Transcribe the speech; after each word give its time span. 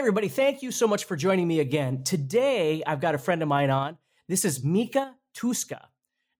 Everybody, 0.00 0.28
thank 0.28 0.62
you 0.62 0.72
so 0.72 0.88
much 0.88 1.04
for 1.04 1.14
joining 1.14 1.46
me 1.46 1.60
again. 1.60 2.02
Today, 2.04 2.82
I've 2.86 3.02
got 3.02 3.14
a 3.14 3.18
friend 3.18 3.42
of 3.42 3.48
mine 3.48 3.68
on. 3.68 3.98
This 4.28 4.46
is 4.46 4.64
Mika 4.64 5.14
Tyyskä. 5.36 5.78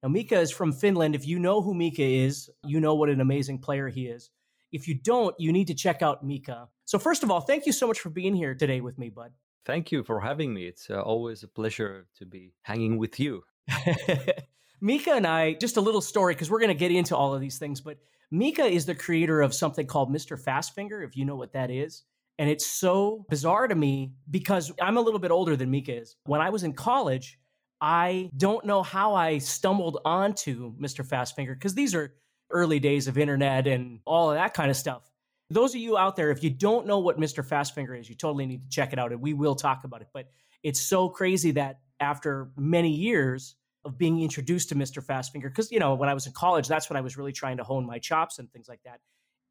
Now, 0.02 0.08
Mika 0.08 0.40
is 0.40 0.50
from 0.50 0.72
Finland. 0.72 1.14
If 1.14 1.26
you 1.26 1.38
know 1.38 1.60
who 1.60 1.74
Mika 1.74 2.02
is, 2.02 2.48
you 2.64 2.80
know 2.80 2.94
what 2.94 3.10
an 3.10 3.20
amazing 3.20 3.58
player 3.58 3.90
he 3.90 4.06
is. 4.06 4.30
If 4.72 4.88
you 4.88 4.94
don't, 4.94 5.34
you 5.38 5.52
need 5.52 5.66
to 5.66 5.74
check 5.74 6.00
out 6.00 6.24
Mika. 6.24 6.68
So, 6.86 6.98
first 6.98 7.22
of 7.22 7.30
all, 7.30 7.42
thank 7.42 7.66
you 7.66 7.72
so 7.72 7.86
much 7.86 8.00
for 8.00 8.08
being 8.08 8.34
here 8.34 8.54
today 8.54 8.80
with 8.80 8.96
me, 8.96 9.10
bud. 9.10 9.32
Thank 9.66 9.92
you 9.92 10.04
for 10.04 10.20
having 10.20 10.54
me. 10.54 10.64
It's 10.64 10.88
uh, 10.88 11.02
always 11.02 11.42
a 11.42 11.48
pleasure 11.48 12.06
to 12.16 12.24
be 12.24 12.54
hanging 12.62 12.96
with 12.96 13.20
you. 13.20 13.42
Mika 14.80 15.12
and 15.12 15.26
I, 15.26 15.52
just 15.52 15.76
a 15.76 15.82
little 15.82 16.00
story 16.00 16.32
because 16.32 16.50
we're 16.50 16.60
going 16.60 16.76
to 16.78 16.86
get 16.88 16.92
into 16.92 17.14
all 17.14 17.34
of 17.34 17.42
these 17.42 17.58
things, 17.58 17.82
but 17.82 17.98
Mika 18.30 18.64
is 18.64 18.86
the 18.86 18.94
creator 18.94 19.42
of 19.42 19.52
something 19.52 19.86
called 19.86 20.10
Mr. 20.10 20.42
Fastfinger, 20.42 21.06
if 21.06 21.14
you 21.14 21.26
know 21.26 21.36
what 21.36 21.52
that 21.52 21.70
is. 21.70 22.04
And 22.40 22.48
it's 22.48 22.66
so 22.66 23.26
bizarre 23.28 23.68
to 23.68 23.74
me 23.74 24.14
because 24.30 24.72
I'm 24.80 24.96
a 24.96 25.02
little 25.02 25.20
bit 25.20 25.30
older 25.30 25.56
than 25.56 25.70
Mika 25.70 25.94
is. 25.94 26.16
When 26.24 26.40
I 26.40 26.48
was 26.48 26.62
in 26.62 26.72
college, 26.72 27.38
I 27.82 28.30
don't 28.34 28.64
know 28.64 28.82
how 28.82 29.14
I 29.14 29.36
stumbled 29.36 29.98
onto 30.06 30.74
Mr. 30.78 31.06
Fastfinger 31.06 31.52
because 31.52 31.74
these 31.74 31.94
are 31.94 32.14
early 32.50 32.80
days 32.80 33.08
of 33.08 33.18
internet 33.18 33.66
and 33.66 34.00
all 34.06 34.30
of 34.30 34.36
that 34.36 34.54
kind 34.54 34.70
of 34.70 34.78
stuff. 34.78 35.02
Those 35.50 35.74
of 35.74 35.82
you 35.82 35.98
out 35.98 36.16
there, 36.16 36.30
if 36.30 36.42
you 36.42 36.48
don't 36.48 36.86
know 36.86 37.00
what 37.00 37.20
Mr. 37.20 37.46
Fastfinger 37.46 38.00
is, 38.00 38.08
you 38.08 38.14
totally 38.14 38.46
need 38.46 38.62
to 38.62 38.74
check 38.74 38.94
it 38.94 38.98
out 38.98 39.12
and 39.12 39.20
we 39.20 39.34
will 39.34 39.54
talk 39.54 39.84
about 39.84 40.00
it. 40.00 40.08
But 40.14 40.30
it's 40.62 40.80
so 40.80 41.10
crazy 41.10 41.50
that 41.52 41.80
after 42.00 42.52
many 42.56 42.90
years 42.90 43.54
of 43.84 43.98
being 43.98 44.18
introduced 44.22 44.70
to 44.70 44.76
Mr. 44.76 45.04
Fastfinger, 45.04 45.42
because, 45.42 45.70
you 45.70 45.78
know, 45.78 45.94
when 45.94 46.08
I 46.08 46.14
was 46.14 46.26
in 46.26 46.32
college, 46.32 46.68
that's 46.68 46.88
when 46.88 46.96
I 46.96 47.02
was 47.02 47.18
really 47.18 47.32
trying 47.32 47.58
to 47.58 47.64
hone 47.64 47.84
my 47.84 47.98
chops 47.98 48.38
and 48.38 48.50
things 48.50 48.66
like 48.66 48.80
that. 48.86 49.00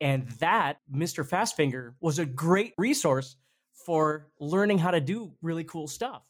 And 0.02 0.30
that, 0.40 0.78
Mr. 0.94 1.28
Fastfinger, 1.28 1.94
was 2.00 2.20
a 2.20 2.26
great 2.26 2.74
resource 2.78 3.36
for 3.86 4.28
learning 4.40 4.78
how 4.78 4.92
to 4.92 5.02
do 5.02 5.34
really 5.42 5.64
cool 5.64 5.88
stuff. 5.88 6.24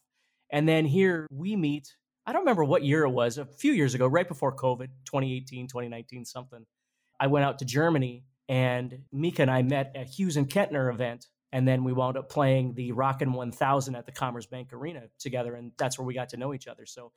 And 0.51 0.67
then 0.67 0.85
here 0.85 1.27
we 1.31 1.55
meet. 1.55 1.95
I 2.25 2.33
don't 2.33 2.41
remember 2.41 2.63
what 2.63 2.83
year 2.83 3.03
it 3.03 3.09
was, 3.09 3.37
a 3.37 3.45
few 3.45 3.73
years 3.73 3.93
ago, 3.93 4.07
right 4.07 4.27
before 4.27 4.55
COVID, 4.55 4.87
2018, 5.05 5.67
2019, 5.67 6.25
something. 6.25 6.65
I 7.19 7.27
went 7.27 7.45
out 7.45 7.59
to 7.59 7.65
Germany 7.65 8.23
and 8.47 8.99
Mika 9.11 9.43
and 9.43 9.51
I 9.51 9.61
met 9.61 9.91
at 9.95 10.07
Hughes 10.07 10.37
and 10.37 10.49
Kettner 10.49 10.91
event. 10.91 11.27
And 11.51 11.67
then 11.67 11.83
we 11.83 11.93
wound 11.93 12.17
up 12.17 12.29
playing 12.29 12.75
the 12.75 12.91
Rockin' 12.91 13.33
1000 13.33 13.95
at 13.95 14.05
the 14.05 14.11
Commerzbank 14.11 14.71
Arena 14.71 15.03
together. 15.19 15.55
And 15.55 15.71
that's 15.77 15.97
where 15.97 16.05
we 16.05 16.13
got 16.13 16.29
to 16.29 16.37
know 16.37 16.53
each 16.53 16.67
other. 16.67 16.85
So 16.85 17.11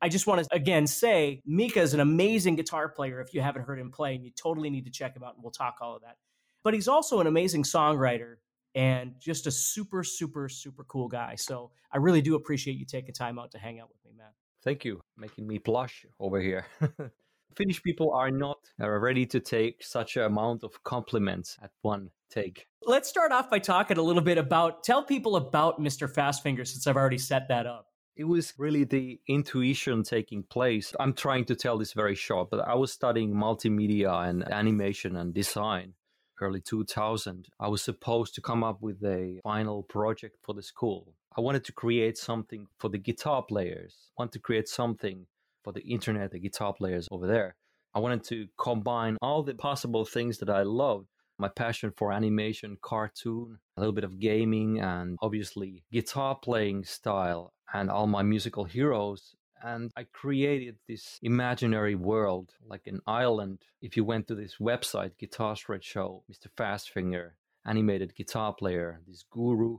I 0.00 0.08
just 0.08 0.26
want 0.26 0.42
to 0.42 0.48
again 0.54 0.86
say 0.86 1.42
Mika 1.44 1.80
is 1.80 1.94
an 1.94 2.00
amazing 2.00 2.56
guitar 2.56 2.88
player 2.88 3.20
if 3.20 3.34
you 3.34 3.40
haven't 3.40 3.62
heard 3.62 3.78
him 3.78 3.90
play, 3.90 4.14
and 4.14 4.24
you 4.24 4.30
totally 4.30 4.70
need 4.70 4.84
to 4.84 4.90
check 4.90 5.16
him 5.16 5.22
out, 5.22 5.34
and 5.34 5.42
we'll 5.42 5.50
talk 5.50 5.76
all 5.80 5.96
of 5.96 6.02
that. 6.02 6.16
But 6.62 6.74
he's 6.74 6.88
also 6.88 7.20
an 7.20 7.26
amazing 7.26 7.62
songwriter 7.62 8.36
and 8.74 9.14
just 9.18 9.46
a 9.46 9.50
super, 9.50 10.04
super, 10.04 10.48
super 10.48 10.84
cool 10.84 11.08
guy. 11.08 11.34
So 11.36 11.70
I 11.92 11.98
really 11.98 12.22
do 12.22 12.34
appreciate 12.34 12.76
you 12.76 12.84
taking 12.84 13.14
time 13.14 13.38
out 13.38 13.50
to 13.52 13.58
hang 13.58 13.80
out 13.80 13.88
with 13.88 13.98
me, 14.04 14.16
man. 14.16 14.28
Thank 14.62 14.84
you, 14.84 15.00
making 15.16 15.46
me 15.46 15.58
blush 15.58 16.04
over 16.20 16.40
here. 16.40 16.66
Finnish 17.56 17.82
people 17.82 18.12
are 18.12 18.30
not 18.30 18.58
ready 18.78 19.26
to 19.26 19.40
take 19.40 19.82
such 19.82 20.16
an 20.16 20.24
amount 20.24 20.62
of 20.62 20.82
compliments 20.84 21.56
at 21.62 21.70
one 21.82 22.10
take. 22.30 22.66
Let's 22.82 23.08
start 23.08 23.32
off 23.32 23.50
by 23.50 23.58
talking 23.58 23.98
a 23.98 24.02
little 24.02 24.22
bit 24.22 24.38
about, 24.38 24.84
tell 24.84 25.02
people 25.02 25.36
about 25.36 25.80
Mr. 25.80 26.12
Fastfinger 26.12 26.66
since 26.66 26.86
I've 26.86 26.96
already 26.96 27.18
set 27.18 27.48
that 27.48 27.66
up. 27.66 27.87
It 28.18 28.26
was 28.26 28.52
really 28.58 28.82
the 28.82 29.20
intuition 29.28 30.02
taking 30.02 30.42
place. 30.42 30.92
I'm 30.98 31.12
trying 31.12 31.44
to 31.44 31.54
tell 31.54 31.78
this 31.78 31.92
very 31.92 32.16
short, 32.16 32.50
but 32.50 32.58
I 32.58 32.74
was 32.74 32.92
studying 32.92 33.32
multimedia 33.32 34.28
and 34.28 34.42
animation 34.52 35.14
and 35.14 35.32
design 35.32 35.94
early 36.40 36.60
2000 36.60 37.48
i 37.58 37.66
was 37.66 37.82
supposed 37.82 38.32
to 38.32 38.40
come 38.40 38.62
up 38.62 38.80
with 38.80 39.02
a 39.02 39.40
final 39.42 39.82
project 39.82 40.36
for 40.42 40.54
the 40.54 40.62
school. 40.62 41.14
I 41.36 41.40
wanted 41.40 41.64
to 41.64 41.72
create 41.72 42.16
something 42.16 42.66
for 42.78 42.88
the 42.88 42.98
guitar 42.98 43.42
players. 43.42 43.94
I 44.16 44.22
wanted 44.22 44.34
to 44.34 44.40
create 44.40 44.68
something 44.68 45.26
for 45.64 45.72
the 45.72 45.82
internet 45.82 46.30
the 46.32 46.40
guitar 46.40 46.72
players 46.72 47.08
over 47.12 47.26
there. 47.26 47.54
I 47.94 48.00
wanted 48.00 48.24
to 48.24 48.48
combine 48.56 49.16
all 49.20 49.42
the 49.44 49.54
possible 49.54 50.04
things 50.04 50.38
that 50.38 50.50
i 50.50 50.62
loved 50.62 51.06
my 51.38 51.48
passion 51.48 51.92
for 51.96 52.12
animation 52.12 52.78
cartoon 52.82 53.58
a 53.76 53.80
little 53.80 53.94
bit 53.94 54.04
of 54.04 54.18
gaming 54.18 54.80
and 54.80 55.16
obviously 55.22 55.84
guitar 55.92 56.34
playing 56.34 56.82
style 56.84 57.52
and 57.72 57.90
all 57.90 58.06
my 58.06 58.22
musical 58.22 58.64
heroes 58.64 59.34
and 59.62 59.90
I 59.96 60.04
created 60.04 60.76
this 60.86 61.18
imaginary 61.22 61.94
world, 61.94 62.52
like 62.66 62.86
an 62.86 63.00
island. 63.06 63.58
If 63.82 63.96
you 63.96 64.04
went 64.04 64.28
to 64.28 64.34
this 64.34 64.56
website, 64.60 65.18
Guitar 65.18 65.56
Shred 65.56 65.84
Show, 65.84 66.22
Mr. 66.30 66.46
Fastfinger, 66.56 67.32
animated 67.66 68.14
guitar 68.14 68.54
player, 68.54 69.00
this 69.06 69.24
guru 69.30 69.78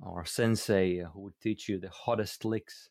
or 0.00 0.24
sensei 0.24 0.98
who 0.98 1.20
would 1.20 1.38
teach 1.40 1.68
you 1.68 1.78
the 1.78 1.90
hottest 1.90 2.44
licks 2.44 2.88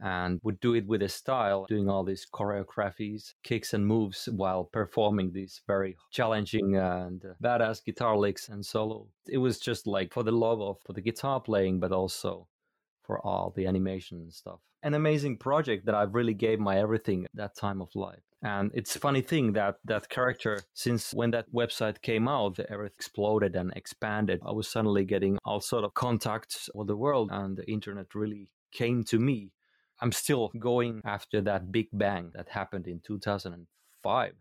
and 0.00 0.38
would 0.44 0.60
do 0.60 0.74
it 0.74 0.86
with 0.86 1.02
a 1.02 1.08
style, 1.08 1.66
doing 1.68 1.88
all 1.88 2.04
these 2.04 2.24
choreographies, 2.32 3.34
kicks 3.42 3.74
and 3.74 3.84
moves 3.84 4.28
while 4.30 4.62
performing 4.62 5.32
these 5.32 5.60
very 5.66 5.96
challenging 6.12 6.76
and 6.76 7.24
badass 7.42 7.84
guitar 7.84 8.16
licks 8.16 8.48
and 8.48 8.64
solo. 8.64 9.08
It 9.26 9.38
was 9.38 9.58
just 9.58 9.88
like 9.88 10.12
for 10.12 10.22
the 10.22 10.30
love 10.30 10.60
of 10.60 10.76
for 10.86 10.92
the 10.92 11.00
guitar 11.00 11.40
playing, 11.40 11.80
but 11.80 11.90
also 11.90 12.46
for 13.08 13.18
all 13.26 13.52
the 13.56 13.66
animation 13.66 14.18
and 14.18 14.32
stuff. 14.32 14.60
An 14.82 14.94
amazing 14.94 15.38
project 15.38 15.86
that 15.86 15.94
I 15.96 16.02
really 16.02 16.34
gave 16.34 16.60
my 16.60 16.78
everything 16.78 17.24
at 17.24 17.30
that 17.34 17.56
time 17.56 17.80
of 17.80 17.88
life. 17.96 18.22
And 18.42 18.70
it's 18.74 18.94
a 18.94 19.00
funny 19.00 19.22
thing 19.22 19.54
that 19.54 19.76
that 19.86 20.08
character, 20.10 20.60
since 20.74 21.12
when 21.12 21.32
that 21.32 21.52
website 21.52 22.02
came 22.02 22.28
out, 22.28 22.60
earth 22.70 22.92
exploded 22.94 23.56
and 23.56 23.72
expanded. 23.74 24.40
I 24.46 24.52
was 24.52 24.68
suddenly 24.68 25.04
getting 25.04 25.38
all 25.44 25.60
sort 25.60 25.84
of 25.84 25.94
contacts 25.94 26.68
of 26.76 26.86
the 26.86 26.96
world 26.96 27.30
and 27.32 27.56
the 27.56 27.68
internet 27.68 28.14
really 28.14 28.50
came 28.70 29.02
to 29.04 29.18
me. 29.18 29.52
I'm 30.00 30.12
still 30.12 30.52
going 30.58 31.00
after 31.04 31.40
that 31.40 31.72
big 31.72 31.88
bang 31.92 32.30
that 32.34 32.50
happened 32.50 32.86
in 32.86 33.00
2005. 33.00 34.32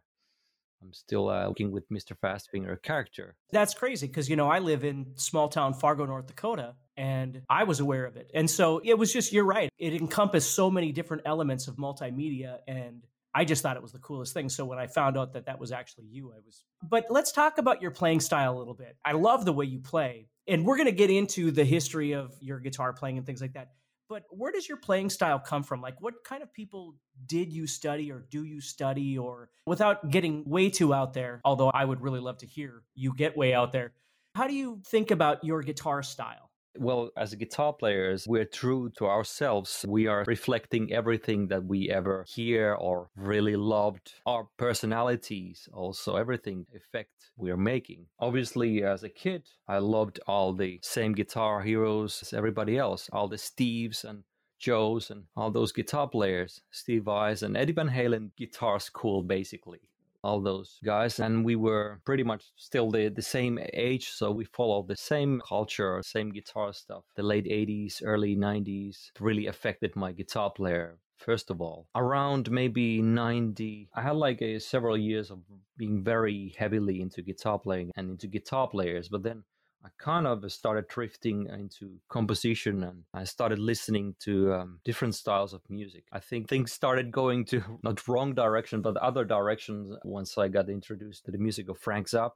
I'm 0.82 0.94
still 0.94 1.30
uh, 1.30 1.48
working 1.48 1.72
with 1.72 1.90
Mr. 1.90 2.14
Fastfinger 2.24 2.82
character. 2.82 3.36
That's 3.52 3.74
crazy 3.74 4.08
because, 4.08 4.30
you 4.30 4.36
know, 4.36 4.50
I 4.50 4.60
live 4.60 4.84
in 4.84 5.08
small 5.16 5.50
town 5.50 5.74
Fargo, 5.74 6.06
North 6.06 6.28
Dakota, 6.28 6.76
and 6.96 7.42
I 7.50 7.64
was 7.64 7.80
aware 7.80 8.06
of 8.06 8.16
it. 8.16 8.30
And 8.34 8.50
so 8.50 8.82
it 8.84 8.98
was 8.98 9.12
just, 9.12 9.34
you're 9.34 9.46
right. 9.46 9.70
It 9.78 9.94
encompassed 9.94 10.54
so 10.54 10.70
many 10.70 10.92
different 10.92 11.24
elements 11.26 11.68
of 11.68 11.76
multimedia. 11.76 12.58
And 12.68 13.04
I 13.34 13.46
just 13.46 13.62
thought 13.62 13.76
it 13.76 13.84
was 13.84 13.92
the 13.92 14.00
coolest 14.00 14.34
thing. 14.34 14.50
So 14.50 14.66
when 14.66 14.80
I 14.80 14.88
found 14.88 15.18
out 15.18 15.34
that 15.34 15.46
that 15.46 15.60
was 15.60 15.72
actually 15.72 16.06
you, 16.06 16.32
I 16.32 16.40
was. 16.46 16.64
But 16.82 17.06
let's 17.10 17.32
talk 17.32 17.58
about 17.58 17.82
your 17.82 17.92
playing 17.92 18.20
style 18.20 18.56
a 18.56 18.60
little 18.60 18.74
bit. 18.74 18.98
I 19.04 19.14
love 19.14 19.46
the 19.46 19.54
way 19.54 19.66
you 19.66 19.80
play. 19.80 20.28
And 20.48 20.66
we're 20.66 20.78
going 20.78 20.88
to 20.88 20.94
get 20.94 21.10
into 21.10 21.52
the 21.52 21.66
history 21.66 22.14
of 22.14 22.34
your 22.40 22.60
guitar 22.60 22.94
playing 22.94 23.18
and 23.18 23.26
things 23.26 23.42
like 23.42 23.54
that. 23.54 23.72
But 24.10 24.24
where 24.30 24.52
does 24.52 24.68
your 24.70 24.78
playing 24.78 25.10
style 25.10 25.40
come 25.40 25.64
from? 25.64 25.82
Like, 25.82 26.00
what 26.00 26.24
kind 26.24 26.42
of 26.42 26.54
people 26.54 26.96
did 27.26 27.52
you 27.52 27.68
study 27.68 28.12
or 28.12 28.26
do 28.30 28.44
you 28.44 28.62
study? 28.62 29.18
Or 29.18 29.50
without 29.66 30.10
getting 30.12 30.44
way 30.46 30.70
too 30.70 30.94
out 30.94 31.14
there, 31.14 31.42
although 31.44 31.70
I 31.70 31.84
would 31.84 32.02
really 32.02 32.22
love 32.22 32.38
to 32.40 32.46
hear 32.46 32.84
you 32.96 33.14
get 33.14 33.36
way 33.38 33.54
out 33.54 33.74
there, 33.74 33.94
how 34.36 34.48
do 34.48 34.54
you 34.54 34.82
think 34.88 35.12
about 35.12 35.44
your 35.44 35.62
guitar 35.62 36.04
style? 36.04 36.47
Well, 36.80 37.10
as 37.18 37.34
guitar 37.36 37.74
players, 37.74 38.26
we're 38.28 38.46
true 38.46 38.92
to 38.98 39.06
ourselves. 39.06 39.86
We 39.88 40.08
are 40.08 40.24
reflecting 40.28 40.94
everything 40.94 41.48
that 41.48 41.66
we 41.66 41.90
ever 41.90 42.26
hear 42.28 42.74
or 42.74 43.10
really 43.16 43.56
loved. 43.56 44.14
Our 44.26 44.48
personalities, 44.58 45.68
also, 45.74 46.16
everything 46.16 46.66
effect 46.74 47.12
we 47.36 47.52
are 47.52 47.58
making. 47.58 48.06
Obviously, 48.20 48.84
as 48.84 49.04
a 49.04 49.10
kid, 49.10 49.44
I 49.68 49.80
loved 49.80 50.20
all 50.28 50.54
the 50.54 50.80
same 50.84 51.14
guitar 51.14 51.62
heroes 51.62 52.20
as 52.22 52.34
everybody 52.34 52.78
else, 52.78 53.10
all 53.12 53.28
the 53.28 53.38
Steves 53.38 54.04
and 54.04 54.24
Joes 54.60 55.12
and 55.12 55.24
all 55.36 55.52
those 55.52 55.72
guitar 55.72 56.08
players, 56.08 56.62
Steve 56.72 57.06
Vais 57.06 57.44
and 57.44 57.56
Eddie 57.56 57.74
Van 57.74 57.90
Halen 57.90 58.32
guitar 58.36 58.80
school, 58.80 59.22
basically 59.22 59.82
all 60.28 60.42
those 60.42 60.78
guys 60.84 61.20
and 61.20 61.46
we 61.46 61.56
were 61.56 62.00
pretty 62.06 62.24
much 62.24 62.44
still 62.58 62.92
the, 62.92 63.08
the 63.10 63.22
same 63.22 63.58
age 63.74 64.10
so 64.10 64.30
we 64.30 64.46
followed 64.46 64.88
the 64.88 64.96
same 64.96 65.42
culture 65.48 66.02
same 66.04 66.30
guitar 66.32 66.74
stuff. 66.74 67.04
The 67.16 67.24
late 67.24 67.46
80s 67.46 68.02
early 68.04 68.36
90s 68.36 69.12
really 69.20 69.48
affected 69.48 69.96
my 69.96 70.12
guitar 70.12 70.52
player 70.52 70.98
first 71.18 71.50
of 71.50 71.62
all. 71.62 71.88
Around 71.96 72.52
maybe 72.52 73.02
90 73.02 73.90
i 73.96 74.02
had 74.02 74.16
like 74.16 74.42
a 74.42 74.60
several 74.60 74.98
years 74.98 75.32
of 75.32 75.40
being 75.78 76.04
very 76.04 76.54
heavily 76.58 77.02
into 77.02 77.22
guitar 77.22 77.58
playing 77.58 77.92
and 77.96 78.12
into 78.12 78.28
guitar 78.28 78.68
players 78.68 79.08
but 79.10 79.24
then 79.24 79.44
I 79.86 79.90
kind 79.98 80.28
of 80.28 80.52
started 80.52 80.88
drifting 80.88 81.48
into 81.48 82.00
composition 82.10 82.84
and 82.84 83.04
I 83.14 83.24
started 83.24 83.60
listening 83.60 84.16
to 84.22 84.54
um, 84.54 84.80
different 84.84 85.16
styles 85.16 85.54
of 85.54 85.62
music. 85.70 86.04
I 86.12 86.20
think 86.20 86.48
things 86.48 86.72
started 86.72 87.12
going 87.12 87.46
to 87.46 87.64
not 87.84 88.08
wrong 88.08 88.34
direction, 88.34 88.82
but 88.82 88.98
other 88.98 89.24
directions 89.24 89.96
once 90.04 90.38
I 90.38 90.48
got 90.48 90.70
introduced 90.70 91.26
to 91.26 91.32
the 91.32 91.38
music 91.38 91.70
of 91.70 91.78
Frank 91.78 92.08
Zappa. 92.08 92.32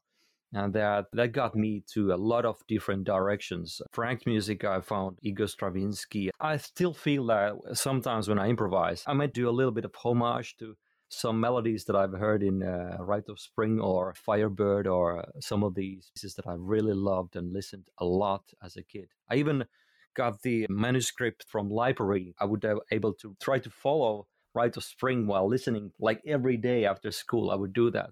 And 0.54 0.74
that, 0.74 1.06
that 1.14 1.32
got 1.32 1.56
me 1.56 1.84
to 1.94 2.14
a 2.14 2.16
lot 2.16 2.46
of 2.46 2.58
different 2.68 3.06
directions. 3.06 3.82
Frank's 3.94 4.26
music, 4.26 4.66
I 4.66 4.82
found 4.82 5.18
Igor 5.22 5.48
Stravinsky. 5.48 6.30
I 6.42 6.58
still 6.58 6.94
feel 6.94 7.26
that 7.28 7.54
sometimes 7.74 8.28
when 8.28 8.38
I 8.38 8.50
improvise, 8.50 9.04
I 9.08 9.14
might 9.14 9.34
do 9.34 9.48
a 9.48 9.52
little 9.52 9.72
bit 9.72 9.86
of 9.86 9.96
homage 9.96 10.58
to 10.58 10.76
some 11.12 11.40
melodies 11.40 11.86
that 11.86 11.96
I've 11.96 12.14
heard 12.14 12.42
in 12.42 12.64
uh, 12.64 12.96
Rite 13.00 13.28
of 13.28 13.40
Spring 13.40 13.80
or 13.82 14.14
Firebird 14.14 14.88
or 14.88 15.26
some 15.40 15.64
of 15.64 15.76
these 15.76 16.10
pieces 16.16 16.36
that 16.36 16.48
I 16.48 16.54
really 16.58 16.94
loved 16.94 17.36
and 17.36 17.52
listened 17.52 17.90
a 17.98 18.06
lot 18.06 18.44
as 18.64 18.78
a 18.78 18.84
kid. 18.84 19.10
I 19.30 19.36
even 19.36 19.66
got 20.16 20.42
the 20.42 20.66
manuscript 20.70 21.46
from 21.48 21.70
library. 21.70 22.34
I 22.40 22.46
would 22.46 22.62
be 22.62 22.74
able 22.92 23.14
to 23.16 23.36
try 23.42 23.60
to 23.60 23.70
follow 23.70 24.28
Rite 24.54 24.78
of 24.78 24.84
Spring 24.84 25.28
while 25.28 25.48
listening 25.48 25.92
like 26.00 26.22
every 26.26 26.58
day 26.58 26.86
after 26.86 27.12
school. 27.12 27.52
I 27.52 27.56
would 27.56 27.74
do 27.74 27.92
that. 27.92 28.12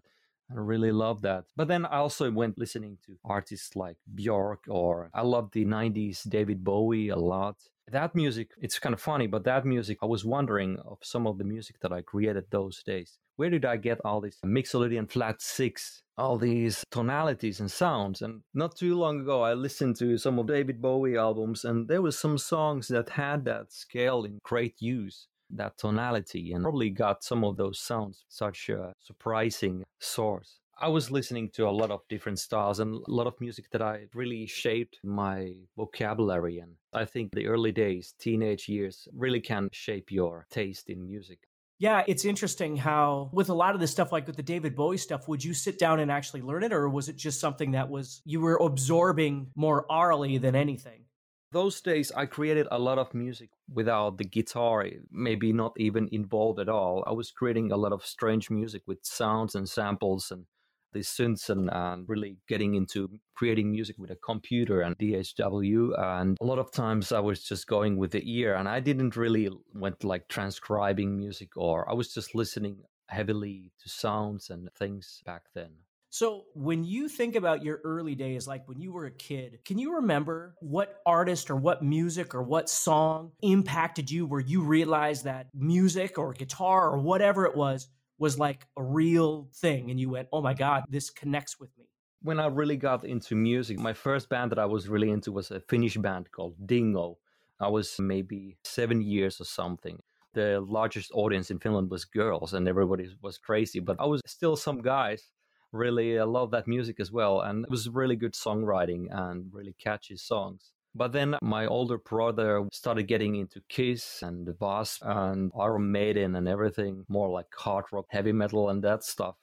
I 0.52 0.56
really 0.56 0.92
love 0.92 1.22
that. 1.22 1.46
But 1.56 1.68
then 1.68 1.86
I 1.86 1.98
also 1.98 2.32
went 2.32 2.58
listening 2.58 2.98
to 3.06 3.18
artists 3.24 3.76
like 3.76 3.98
Björk 4.14 4.68
or 4.68 5.10
I 5.14 5.22
love 5.22 5.52
the 5.52 5.64
90s 5.64 6.28
David 6.28 6.64
Bowie 6.64 7.10
a 7.10 7.18
lot 7.18 7.58
that 7.92 8.16
music, 8.16 8.52
it's 8.62 8.80
kind 8.80 8.94
of 8.94 9.02
funny, 9.02 9.28
but 9.28 9.44
that 9.44 9.66
music, 9.66 10.00
I 10.02 10.06
was 10.06 10.26
wondering 10.26 10.78
of 10.86 10.98
some 11.02 11.28
of 11.28 11.38
the 11.38 11.44
music 11.44 11.80
that 11.82 11.92
I 11.92 12.02
created 12.02 12.46
those 12.50 12.82
days. 12.84 13.18
Where 13.36 13.50
did 13.50 13.66
I 13.66 13.78
get 13.78 14.00
all 14.04 14.22
these 14.22 14.38
Mixolydian 14.46 15.10
flat 15.10 15.42
six, 15.42 16.04
all 16.18 16.38
these 16.38 16.84
tonalities 16.92 17.60
and 17.60 17.72
sounds? 17.72 18.22
And 18.22 18.42
not 18.54 18.76
too 18.76 18.96
long 18.96 19.22
ago, 19.22 19.42
I 19.42 19.54
listened 19.54 19.96
to 19.98 20.18
some 20.18 20.40
of 20.40 20.48
David 20.48 20.82
Bowie 20.82 21.18
albums, 21.18 21.64
and 21.64 21.88
there 21.88 22.02
were 22.02 22.12
some 22.12 22.38
songs 22.38 22.88
that 22.90 23.10
had 23.10 23.46
that 23.46 23.72
scale 23.72 24.26
in 24.26 24.40
great 24.44 24.76
use 24.80 25.28
that 25.52 25.78
tonality 25.78 26.52
and 26.52 26.64
probably 26.64 26.90
got 26.90 27.24
some 27.24 27.44
of 27.44 27.58
those 27.58 27.80
sounds 27.80 28.26
such 28.30 28.70
a 28.70 28.94
surprising 29.00 29.84
source. 30.00 30.60
I 30.82 30.88
was 30.88 31.12
listening 31.12 31.50
to 31.56 31.68
a 31.68 31.72
lot 31.72 31.92
of 31.92 32.08
different 32.08 32.40
styles 32.40 32.80
and 32.80 33.06
a 33.06 33.12
lot 33.12 33.28
of 33.28 33.40
music 33.42 33.70
that 33.72 33.82
I 33.82 34.06
really 34.14 34.46
shaped 34.46 35.00
my 35.04 35.54
vocabulary. 35.76 36.60
And 36.60 36.76
I 36.94 37.04
think 37.04 37.34
the 37.34 37.48
early 37.48 37.74
days, 37.74 38.14
teenage 38.18 38.70
years, 38.70 39.06
really 39.14 39.42
can 39.42 39.70
shape 39.74 40.10
your 40.10 40.48
taste 40.50 40.90
in 40.90 41.06
music. 41.06 41.40
Yeah, 41.80 42.04
it's 42.08 42.24
interesting 42.24 42.78
how 42.78 43.30
with 43.34 43.50
a 43.50 43.54
lot 43.54 43.76
of 43.76 43.82
the 43.82 43.88
stuff, 43.88 44.14
like 44.14 44.26
with 44.26 44.38
the 44.38 44.44
David 44.44 44.76
Bowie 44.76 44.98
stuff, 44.98 45.28
would 45.28 45.44
you 45.44 45.54
sit 45.54 45.80
down 45.80 46.00
and 46.00 46.10
actually 46.10 46.42
learn 46.42 46.64
it, 46.64 46.72
or 46.72 46.88
was 46.90 47.10
it 47.10 47.18
just 47.18 47.42
something 47.42 47.72
that 47.72 47.90
was 47.90 48.22
you 48.26 48.40
were 48.40 48.58
absorbing 48.58 49.48
more 49.56 49.86
orally 49.90 50.38
than 50.38 50.56
anything? 50.56 51.06
Those 51.52 51.82
days, 51.82 52.12
I 52.16 52.26
created 52.26 52.68
a 52.70 52.80
lot 52.80 53.00
of 53.00 53.14
music 53.14 53.50
without 53.74 54.18
the 54.18 54.24
guitar, 54.24 54.84
eh, 54.84 54.98
maybe 55.12 55.52
not 55.52 55.74
even 55.78 56.08
involved 56.12 56.60
at 56.60 56.70
all. 56.70 57.04
I 57.08 57.12
was 57.12 57.32
creating 57.32 57.72
a 57.72 57.78
lot 57.78 57.92
of 57.92 58.06
strange 58.06 58.50
music 58.50 58.84
with 58.86 59.00
sounds 59.04 59.56
and 59.56 59.68
samples 59.68 60.32
and 60.32 60.46
the 60.92 61.00
synths 61.00 61.50
and, 61.50 61.70
really 62.08 62.38
getting 62.48 62.76
into 62.76 63.10
creating 63.36 63.72
music 63.72 63.96
with 63.98 64.12
a 64.12 64.16
computer 64.16 64.82
and 64.82 64.96
DAW. 64.98 65.94
And 65.98 66.38
a 66.42 66.46
lot 66.46 66.60
of 66.60 66.72
times 66.72 67.12
I 67.12 67.20
was 67.20 67.44
just 67.44 67.68
going 67.68 67.98
with 67.98 68.12
the 68.12 68.24
ear 68.26 68.56
and 68.56 68.68
I 68.68 68.80
didn't 68.80 69.16
really 69.16 69.50
went 69.74 70.04
like 70.04 70.28
transcribing 70.28 71.18
music 71.18 71.56
or 71.56 71.90
I 71.90 71.94
was 71.94 72.14
just 72.14 72.36
listening 72.36 72.78
heavily 73.08 73.72
to 73.82 73.90
sounds 73.90 74.50
and 74.50 74.70
things 74.78 75.22
back 75.26 75.44
then. 75.54 75.70
So, 76.12 76.46
when 76.56 76.84
you 76.84 77.08
think 77.08 77.36
about 77.36 77.64
your 77.64 77.82
early 77.84 78.16
days, 78.16 78.48
like 78.48 78.68
when 78.68 78.80
you 78.80 78.92
were 78.92 79.06
a 79.06 79.12
kid, 79.12 79.60
can 79.64 79.78
you 79.78 79.96
remember 79.98 80.56
what 80.60 80.96
artist 81.06 81.52
or 81.52 81.56
what 81.56 81.84
music 81.84 82.34
or 82.34 82.42
what 82.42 82.68
song 82.68 83.32
impacted 83.44 84.10
you 84.10 84.26
where 84.26 84.40
you 84.40 84.64
realized 84.64 85.26
that 85.26 85.50
music 85.54 86.18
or 86.18 86.34
guitar 86.34 86.90
or 86.90 86.98
whatever 86.98 87.46
it 87.46 87.56
was 87.56 87.90
was 88.20 88.38
like 88.38 88.68
a 88.78 88.84
real 88.84 89.50
thing 89.54 89.90
and 89.90 90.00
you 90.00 90.10
went, 90.10 90.28
oh 90.32 90.42
my 90.42 90.54
God, 90.54 90.84
this 90.90 91.10
connects 91.10 91.60
with 91.60 91.70
me? 91.78 91.86
When 92.22 92.40
I 92.40 92.48
really 92.48 92.76
got 92.76 93.06
into 93.06 93.34
music, 93.34 93.80
my 93.80 93.94
first 93.94 94.30
band 94.30 94.52
that 94.52 94.60
I 94.60 94.66
was 94.66 94.90
really 94.90 95.10
into 95.10 95.32
was 95.32 95.52
a 95.52 95.62
Finnish 95.62 95.98
band 95.98 96.32
called 96.32 96.56
Dingo. 96.68 97.18
I 97.60 97.70
was 97.70 97.98
maybe 98.00 98.58
seven 98.64 99.02
years 99.02 99.40
or 99.40 99.46
something. 99.46 100.00
The 100.34 100.60
largest 100.60 101.12
audience 101.14 101.50
in 101.50 101.60
Finland 101.60 101.90
was 101.90 102.06
girls 102.06 102.54
and 102.54 102.68
everybody 102.68 103.10
was 103.22 103.38
crazy, 103.38 103.80
but 103.80 103.98
I 104.00 104.06
was 104.06 104.22
still 104.26 104.56
some 104.56 104.82
guys 104.82 105.32
really 105.72 106.20
I 106.20 106.24
love 106.24 106.52
that 106.52 106.68
music 106.68 107.00
as 107.00 107.12
well. 107.12 107.42
And 107.42 107.64
it 107.64 107.72
was 107.72 107.90
really 107.90 108.16
good 108.16 108.34
songwriting 108.34 109.08
and 109.12 109.52
really 109.54 109.76
catchy 109.80 110.18
songs. 110.18 110.72
But 111.00 111.14
then 111.14 111.38
my 111.42 111.66
older 111.66 111.98
brother 111.98 112.68
started 112.74 113.04
getting 113.04 113.36
into 113.36 113.62
Kiss 113.70 114.22
and 114.22 114.46
the 114.46 114.90
and 115.02 115.50
Iron 115.58 115.94
Maiden 115.94 116.36
and 116.36 116.46
everything, 116.46 117.06
more 117.08 117.30
like 117.30 117.48
hard 117.56 117.86
rock, 117.94 118.08
heavy 118.10 118.34
metal, 118.34 118.68
and 118.68 118.84
that 118.84 119.06
stuff. 119.06 119.36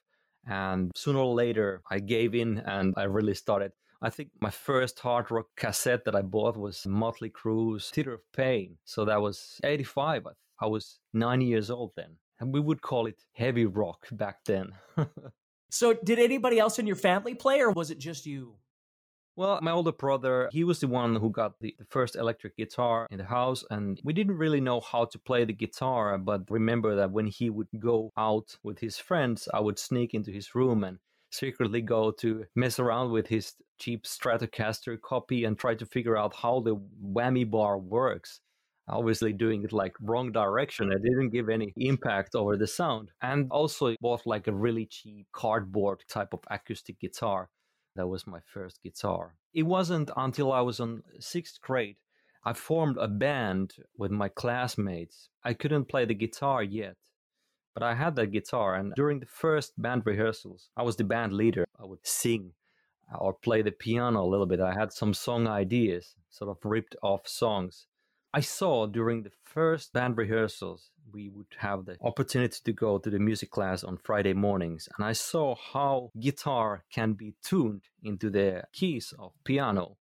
And 0.46 0.92
sooner 0.94 1.20
or 1.20 1.34
later, 1.34 1.80
I 1.90 2.00
gave 2.00 2.34
in 2.34 2.58
and 2.58 2.92
I 2.98 3.04
really 3.04 3.32
started. 3.32 3.72
I 4.02 4.10
think 4.10 4.32
my 4.38 4.50
first 4.50 4.98
hard 4.98 5.30
rock 5.30 5.46
cassette 5.56 6.04
that 6.04 6.14
I 6.14 6.20
bought 6.20 6.58
was 6.58 6.86
Motley 6.86 7.30
Crue's 7.30 7.88
Theater 7.88 8.12
of 8.12 8.30
Pain. 8.34 8.76
So 8.84 9.06
that 9.06 9.22
was 9.22 9.58
85. 9.64 10.26
I 10.60 10.66
was 10.66 10.98
nine 11.14 11.40
years 11.40 11.70
old 11.70 11.92
then. 11.96 12.18
And 12.38 12.52
we 12.52 12.60
would 12.60 12.82
call 12.82 13.06
it 13.06 13.24
heavy 13.32 13.64
rock 13.64 14.08
back 14.12 14.44
then. 14.44 14.72
so, 15.70 15.94
did 15.94 16.18
anybody 16.18 16.58
else 16.58 16.78
in 16.78 16.86
your 16.86 16.96
family 16.96 17.34
play, 17.34 17.60
or 17.60 17.70
was 17.70 17.90
it 17.90 17.98
just 17.98 18.26
you? 18.26 18.56
Well, 19.38 19.58
my 19.60 19.70
older 19.70 19.92
brother, 19.92 20.48
he 20.50 20.64
was 20.64 20.80
the 20.80 20.88
one 20.88 21.16
who 21.16 21.28
got 21.28 21.60
the, 21.60 21.76
the, 21.78 21.84
first 21.84 22.16
electric 22.16 22.56
guitar 22.56 23.06
in 23.10 23.18
the 23.18 23.24
house, 23.24 23.62
and 23.68 24.00
we 24.02 24.14
didn't 24.14 24.38
really 24.38 24.62
know 24.62 24.80
how 24.80 25.04
to 25.04 25.18
play 25.18 25.44
the 25.44 25.52
guitar. 25.52 26.16
But 26.16 26.50
remember 26.50 26.96
that 26.96 27.10
when 27.10 27.26
he 27.26 27.50
would 27.50 27.68
go 27.78 28.12
out 28.16 28.56
with 28.62 28.78
his 28.78 28.96
friends, 28.96 29.46
I 29.52 29.60
would 29.60 29.78
sneak 29.78 30.14
into 30.14 30.30
his 30.30 30.54
room 30.54 30.84
and 30.84 30.98
secretly 31.30 31.82
go 31.82 32.12
to 32.12 32.46
mess 32.54 32.78
around 32.78 33.10
with 33.10 33.26
his 33.26 33.52
cheap 33.78 34.04
Stratocaster 34.04 34.98
copy 34.98 35.44
and 35.44 35.58
try 35.58 35.74
to 35.74 35.84
figure 35.84 36.16
out 36.16 36.34
how 36.34 36.60
the 36.60 36.76
whammy 37.04 37.48
bar 37.48 37.78
works. 37.78 38.40
Obviously, 38.88 39.34
doing 39.34 39.64
it 39.64 39.72
like 39.72 39.92
wrong 40.00 40.32
direction. 40.32 40.90
It 40.90 41.02
didn't 41.02 41.30
give 41.30 41.50
any 41.50 41.74
impact 41.76 42.34
over 42.34 42.56
the 42.56 42.66
sound. 42.66 43.10
And 43.20 43.48
also 43.50 43.96
bought 44.00 44.26
like 44.26 44.46
a 44.46 44.54
really 44.54 44.86
cheap 44.86 45.26
cardboard 45.32 46.04
type 46.08 46.32
of 46.32 46.40
acoustic 46.48 46.98
guitar 47.00 47.50
that 47.96 48.08
was 48.08 48.26
my 48.26 48.40
first 48.52 48.82
guitar. 48.82 49.34
It 49.52 49.64
wasn't 49.64 50.10
until 50.16 50.52
I 50.52 50.60
was 50.60 50.80
in 50.80 51.02
sixth 51.18 51.60
grade 51.60 51.96
I 52.46 52.52
formed 52.52 52.96
a 52.98 53.08
band 53.08 53.74
with 53.98 54.12
my 54.12 54.28
classmates. 54.28 55.30
I 55.42 55.52
couldn't 55.52 55.86
play 55.86 56.04
the 56.04 56.14
guitar 56.14 56.62
yet, 56.62 56.94
but 57.74 57.82
I 57.82 57.96
had 57.96 58.14
that 58.14 58.28
guitar. 58.28 58.76
And 58.76 58.92
during 58.94 59.18
the 59.18 59.26
first 59.26 59.72
band 59.82 60.02
rehearsals, 60.06 60.70
I 60.76 60.84
was 60.84 60.94
the 60.94 61.02
band 61.02 61.32
leader. 61.32 61.64
I 61.76 61.84
would 61.84 62.06
sing 62.06 62.52
or 63.18 63.34
play 63.34 63.62
the 63.62 63.72
piano 63.72 64.22
a 64.22 64.30
little 64.30 64.46
bit. 64.46 64.60
I 64.60 64.74
had 64.74 64.92
some 64.92 65.12
song 65.12 65.48
ideas, 65.48 66.14
sort 66.30 66.48
of 66.48 66.58
ripped 66.62 66.94
off 67.02 67.26
songs. 67.26 67.88
I 68.32 68.42
saw 68.42 68.86
during 68.86 69.24
the 69.24 69.32
first 69.42 69.92
band 69.92 70.16
rehearsals, 70.16 70.92
we 71.12 71.28
would 71.28 71.46
have 71.58 71.84
the 71.84 71.96
opportunity 72.02 72.58
to 72.64 72.72
go 72.72 72.98
to 72.98 73.10
the 73.10 73.18
music 73.18 73.50
class 73.50 73.84
on 73.84 73.98
Friday 73.98 74.32
mornings, 74.32 74.88
and 74.96 75.06
I 75.06 75.12
saw 75.12 75.54
how 75.54 76.10
guitar 76.18 76.84
can 76.92 77.12
be 77.12 77.34
tuned 77.42 77.82
into 78.02 78.30
the 78.30 78.64
keys 78.72 79.12
of 79.18 79.32
piano. 79.44 79.96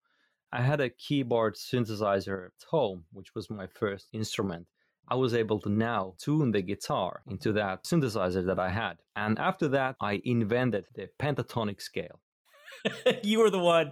I 0.52 0.62
had 0.62 0.82
a 0.82 0.90
keyboard 0.90 1.56
synthesizer 1.56 2.48
at 2.48 2.68
home, 2.70 3.06
which 3.12 3.34
was 3.36 3.50
my 3.50 3.68
first 3.68 4.08
instrument. 4.14 4.68
I 5.08 5.16
was 5.16 5.34
able 5.34 5.60
to 5.62 5.70
now 5.70 6.16
tune 6.18 6.52
the 6.52 6.62
guitar 6.62 7.24
into 7.28 7.52
that 7.54 7.84
synthesizer 7.84 8.46
that 8.46 8.60
I 8.60 8.70
had. 8.70 8.98
And 9.16 9.38
after 9.38 9.68
that, 9.70 9.96
I 10.00 10.22
invented 10.24 10.86
the 10.96 11.10
pentatonic 11.20 11.82
scale. 11.82 12.22
you 13.24 13.40
were 13.40 13.50
the 13.50 13.60
one 13.60 13.92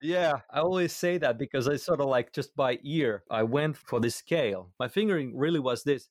yeah, 0.00 0.40
I 0.50 0.60
always 0.60 0.92
say 0.92 1.18
that 1.18 1.38
because 1.38 1.68
I 1.68 1.76
sort 1.76 2.00
of 2.00 2.06
like 2.06 2.32
just 2.32 2.54
by 2.54 2.78
ear, 2.82 3.24
I 3.30 3.42
went 3.42 3.76
for 3.76 4.00
the 4.00 4.10
scale. 4.10 4.70
My 4.78 4.88
fingering 4.88 5.36
really 5.36 5.58
was 5.58 5.82
this. 5.82 6.08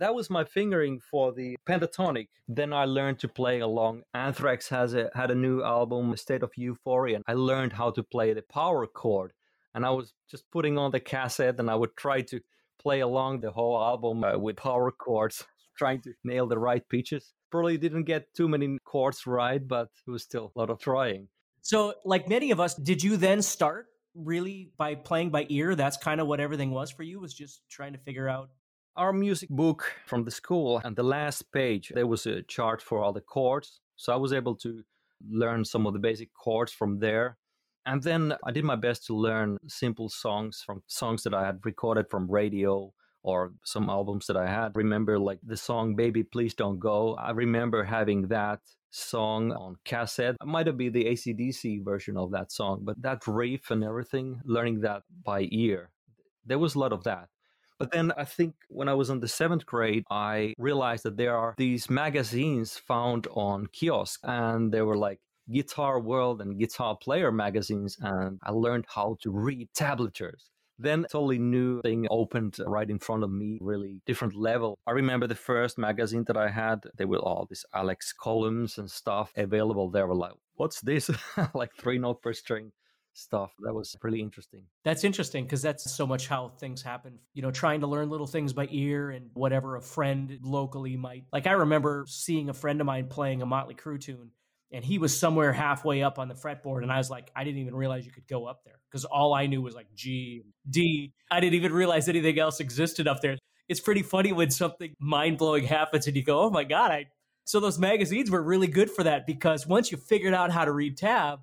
That 0.00 0.14
was 0.14 0.30
my 0.30 0.44
fingering 0.44 0.98
for 0.98 1.32
the 1.32 1.56
pentatonic. 1.68 2.28
Then 2.48 2.72
I 2.72 2.86
learned 2.86 3.20
to 3.20 3.28
play 3.28 3.60
along. 3.60 4.02
Anthrax 4.12 4.68
has 4.70 4.94
a, 4.94 5.10
had 5.14 5.30
a 5.30 5.34
new 5.34 5.62
album, 5.62 6.16
State 6.16 6.42
of 6.42 6.50
Euphoria. 6.56 7.20
I 7.28 7.34
learned 7.34 7.74
how 7.74 7.90
to 7.92 8.02
play 8.02 8.32
the 8.32 8.42
power 8.42 8.86
chord. 8.86 9.32
And 9.74 9.86
I 9.86 9.90
was 9.90 10.12
just 10.28 10.50
putting 10.50 10.78
on 10.78 10.90
the 10.90 10.98
cassette 10.98 11.60
and 11.60 11.70
I 11.70 11.76
would 11.76 11.96
try 11.96 12.22
to 12.22 12.40
play 12.80 13.00
along 13.00 13.40
the 13.40 13.52
whole 13.52 13.78
album 13.80 14.24
uh, 14.24 14.36
with 14.36 14.56
power 14.56 14.90
chords, 14.90 15.44
trying 15.76 16.00
to 16.00 16.14
nail 16.24 16.48
the 16.48 16.58
right 16.58 16.82
pitches 16.88 17.32
probably 17.50 17.76
didn't 17.76 18.04
get 18.04 18.32
too 18.34 18.48
many 18.48 18.78
chords 18.84 19.26
right, 19.26 19.66
but 19.66 19.88
it 20.06 20.10
was 20.10 20.22
still 20.22 20.52
a 20.54 20.58
lot 20.58 20.70
of 20.70 20.78
trying. 20.78 21.28
So, 21.62 21.94
like 22.04 22.28
many 22.28 22.50
of 22.52 22.60
us, 22.60 22.74
did 22.74 23.02
you 23.02 23.16
then 23.16 23.42
start 23.42 23.86
really 24.14 24.70
by 24.76 24.94
playing 24.94 25.30
by 25.30 25.46
ear? 25.48 25.74
That's 25.74 25.96
kind 25.96 26.20
of 26.20 26.26
what 26.26 26.40
everything 26.40 26.70
was 26.70 26.90
for 26.90 27.02
you, 27.02 27.20
was 27.20 27.34
just 27.34 27.62
trying 27.68 27.92
to 27.92 27.98
figure 27.98 28.28
out 28.28 28.50
our 28.96 29.12
music 29.12 29.48
book 29.48 29.92
from 30.06 30.24
the 30.24 30.30
school, 30.30 30.80
and 30.84 30.96
the 30.96 31.02
last 31.02 31.50
page, 31.52 31.92
there 31.94 32.06
was 32.06 32.26
a 32.26 32.42
chart 32.42 32.82
for 32.82 33.02
all 33.02 33.12
the 33.12 33.20
chords. 33.20 33.80
So 33.96 34.12
I 34.12 34.16
was 34.16 34.32
able 34.32 34.56
to 34.56 34.82
learn 35.28 35.64
some 35.64 35.86
of 35.86 35.92
the 35.92 35.98
basic 35.98 36.32
chords 36.34 36.72
from 36.72 36.98
there. 36.98 37.36
And 37.86 38.02
then 38.02 38.34
I 38.44 38.50
did 38.50 38.64
my 38.64 38.76
best 38.76 39.06
to 39.06 39.14
learn 39.14 39.58
simple 39.66 40.08
songs 40.08 40.62
from 40.64 40.82
songs 40.86 41.22
that 41.22 41.34
I 41.34 41.46
had 41.46 41.60
recorded 41.64 42.06
from 42.10 42.30
radio 42.30 42.92
or 43.22 43.52
some 43.64 43.88
albums 43.88 44.26
that 44.26 44.36
I 44.36 44.46
had. 44.46 44.74
Remember, 44.74 45.18
like 45.18 45.38
the 45.42 45.56
song 45.56 45.94
Baby 45.94 46.22
Please 46.22 46.54
Don't 46.54 46.78
Go. 46.78 47.14
I 47.16 47.30
remember 47.30 47.84
having 47.84 48.28
that 48.28 48.60
song 48.90 49.52
on 49.52 49.76
cassette. 49.84 50.36
It 50.40 50.46
might 50.46 50.66
have 50.66 50.76
been 50.76 50.92
the 50.92 51.04
ACDC 51.04 51.84
version 51.84 52.16
of 52.16 52.30
that 52.32 52.52
song, 52.52 52.80
but 52.82 53.00
that 53.02 53.26
riff 53.26 53.70
and 53.70 53.84
everything, 53.84 54.40
learning 54.44 54.80
that 54.80 55.02
by 55.24 55.48
ear, 55.50 55.90
there 56.44 56.58
was 56.58 56.74
a 56.74 56.78
lot 56.78 56.92
of 56.92 57.04
that. 57.04 57.28
But 57.80 57.92
then 57.92 58.12
I 58.14 58.26
think 58.26 58.54
when 58.68 58.90
I 58.90 58.94
was 58.94 59.08
in 59.08 59.20
the 59.20 59.26
seventh 59.26 59.64
grade, 59.64 60.04
I 60.10 60.52
realized 60.58 61.02
that 61.04 61.16
there 61.16 61.34
are 61.34 61.54
these 61.56 61.88
magazines 61.88 62.76
found 62.76 63.26
on 63.32 63.68
kiosk, 63.72 64.20
and 64.22 64.70
they 64.70 64.82
were 64.82 64.98
like 64.98 65.18
Guitar 65.50 65.98
World 65.98 66.42
and 66.42 66.58
Guitar 66.58 66.94
Player 67.00 67.32
magazines, 67.32 67.96
and 67.98 68.38
I 68.44 68.50
learned 68.50 68.84
how 68.86 69.16
to 69.22 69.30
read 69.30 69.70
tablatures. 69.74 70.50
Then 70.78 71.06
totally 71.10 71.38
new 71.38 71.80
thing 71.80 72.06
opened 72.10 72.56
right 72.66 72.88
in 72.88 72.98
front 72.98 73.24
of 73.24 73.30
me, 73.30 73.58
really 73.62 74.02
different 74.04 74.34
level. 74.34 74.78
I 74.86 74.90
remember 74.90 75.26
the 75.26 75.34
first 75.34 75.78
magazine 75.78 76.24
that 76.26 76.36
I 76.36 76.50
had, 76.50 76.80
they 76.98 77.06
were 77.06 77.18
all 77.18 77.46
these 77.48 77.64
Alex 77.74 78.12
columns 78.12 78.76
and 78.76 78.90
stuff 78.90 79.32
available 79.36 79.90
there. 79.90 80.06
Were 80.06 80.14
like, 80.14 80.32
what's 80.56 80.82
this? 80.82 81.10
like 81.54 81.74
three 81.76 81.98
note 81.98 82.20
per 82.20 82.34
string 82.34 82.72
stuff. 83.20 83.52
That 83.60 83.74
was 83.74 83.96
really 84.02 84.20
interesting. 84.20 84.64
That's 84.84 85.04
interesting 85.04 85.44
because 85.44 85.62
that's 85.62 85.90
so 85.90 86.06
much 86.06 86.26
how 86.26 86.48
things 86.58 86.82
happen. 86.82 87.18
You 87.34 87.42
know, 87.42 87.50
trying 87.50 87.80
to 87.80 87.86
learn 87.86 88.10
little 88.10 88.26
things 88.26 88.52
by 88.52 88.68
ear 88.70 89.10
and 89.10 89.30
whatever 89.34 89.76
a 89.76 89.82
friend 89.82 90.38
locally 90.42 90.96
might. 90.96 91.24
Like 91.32 91.46
I 91.46 91.52
remember 91.52 92.04
seeing 92.08 92.48
a 92.48 92.54
friend 92.54 92.80
of 92.80 92.86
mine 92.86 93.06
playing 93.08 93.42
a 93.42 93.46
Motley 93.46 93.74
Crue 93.74 94.00
tune 94.00 94.30
and 94.72 94.84
he 94.84 94.98
was 94.98 95.16
somewhere 95.16 95.52
halfway 95.52 96.02
up 96.02 96.18
on 96.18 96.28
the 96.28 96.34
fretboard 96.34 96.82
and 96.82 96.92
I 96.92 96.98
was 96.98 97.10
like 97.10 97.30
I 97.34 97.44
didn't 97.44 97.60
even 97.60 97.74
realize 97.74 98.06
you 98.06 98.12
could 98.12 98.28
go 98.28 98.46
up 98.46 98.64
there 98.64 98.80
because 98.90 99.04
all 99.04 99.34
I 99.34 99.46
knew 99.46 99.62
was 99.62 99.74
like 99.74 99.92
G, 99.94 100.42
D. 100.68 101.12
I 101.30 101.40
didn't 101.40 101.54
even 101.54 101.72
realize 101.72 102.08
anything 102.08 102.38
else 102.38 102.60
existed 102.60 103.06
up 103.06 103.20
there. 103.20 103.36
It's 103.68 103.80
pretty 103.80 104.02
funny 104.02 104.32
when 104.32 104.50
something 104.50 104.94
mind-blowing 104.98 105.64
happens 105.64 106.08
and 106.08 106.16
you 106.16 106.24
go, 106.24 106.40
"Oh 106.40 106.50
my 106.50 106.64
god, 106.64 106.90
I 106.90 107.06
so 107.44 107.58
those 107.58 107.78
magazines 107.78 108.30
were 108.30 108.42
really 108.42 108.68
good 108.68 108.90
for 108.90 109.02
that 109.04 109.26
because 109.26 109.66
once 109.66 109.90
you 109.90 109.98
figured 109.98 110.34
out 110.34 110.52
how 110.52 110.64
to 110.64 110.72
read 110.72 110.96
tab, 110.96 111.40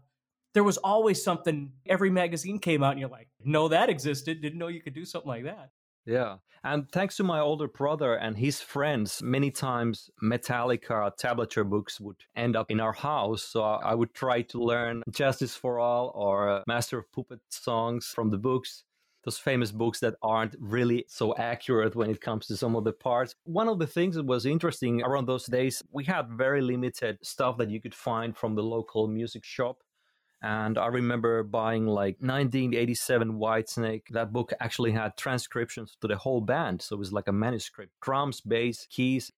there 0.57 0.63
was 0.63 0.77
always 0.77 1.23
something. 1.23 1.71
Every 1.85 2.09
magazine 2.09 2.57
came 2.57 2.81
out, 2.81 2.93
and 2.93 2.99
you're 2.99 3.09
like, 3.09 3.29
"No, 3.45 3.67
that 3.67 3.89
existed. 3.89 4.41
Didn't 4.41 4.57
know 4.57 4.69
you 4.69 4.81
could 4.81 4.95
do 4.95 5.05
something 5.05 5.29
like 5.29 5.43
that." 5.43 5.69
Yeah. 6.03 6.37
And 6.63 6.91
thanks 6.91 7.15
to 7.17 7.23
my 7.23 7.39
older 7.39 7.67
brother 7.67 8.15
and 8.15 8.35
his 8.35 8.59
friends, 8.59 9.21
many 9.21 9.51
times 9.51 10.09
Metallica 10.23 11.11
tablature 11.21 11.69
books 11.69 11.99
would 11.99 12.15
end 12.35 12.55
up 12.55 12.71
in 12.71 12.79
our 12.79 12.93
house. 12.93 13.43
So 13.43 13.61
I 13.61 13.93
would 13.93 14.15
try 14.15 14.41
to 14.41 14.59
learn 14.59 15.03
Justice 15.11 15.55
for 15.55 15.77
All 15.77 16.11
or 16.15 16.49
uh, 16.49 16.63
Master 16.65 16.97
of 16.97 17.11
Puppet 17.11 17.41
songs 17.49 18.07
from 18.15 18.31
the 18.31 18.39
books. 18.39 18.83
Those 19.25 19.37
famous 19.37 19.71
books 19.71 19.99
that 19.99 20.15
aren't 20.23 20.55
really 20.57 21.05
so 21.07 21.35
accurate 21.37 21.95
when 21.95 22.09
it 22.09 22.21
comes 22.21 22.47
to 22.47 22.57
some 22.57 22.75
of 22.75 22.83
the 22.83 22.93
parts. 22.93 23.35
One 23.43 23.67
of 23.67 23.77
the 23.77 23.85
things 23.85 24.15
that 24.15 24.25
was 24.25 24.47
interesting 24.47 25.03
around 25.03 25.27
those 25.27 25.45
days, 25.45 25.83
we 25.91 26.05
had 26.05 26.29
very 26.29 26.61
limited 26.61 27.19
stuff 27.21 27.57
that 27.57 27.69
you 27.69 27.79
could 27.79 27.93
find 27.93 28.35
from 28.35 28.55
the 28.55 28.63
local 28.63 29.07
music 29.07 29.43
shop. 29.43 29.83
And 30.41 30.77
I 30.77 30.87
remember 30.87 31.43
buying 31.43 31.87
like 31.87 32.17
1987 32.19 33.33
Whitesnake. 33.33 34.03
That 34.11 34.31
book 34.31 34.53
actually 34.59 34.91
had 34.91 35.17
transcriptions 35.17 35.97
to 36.01 36.07
the 36.07 36.17
whole 36.17 36.41
band. 36.41 36.81
So 36.81 36.95
it 36.95 36.99
was 36.99 37.11
like 37.11 37.27
a 37.27 37.33
manuscript 37.33 37.93
drums, 38.01 38.41
bass, 38.41 38.85
keys. 38.89 39.31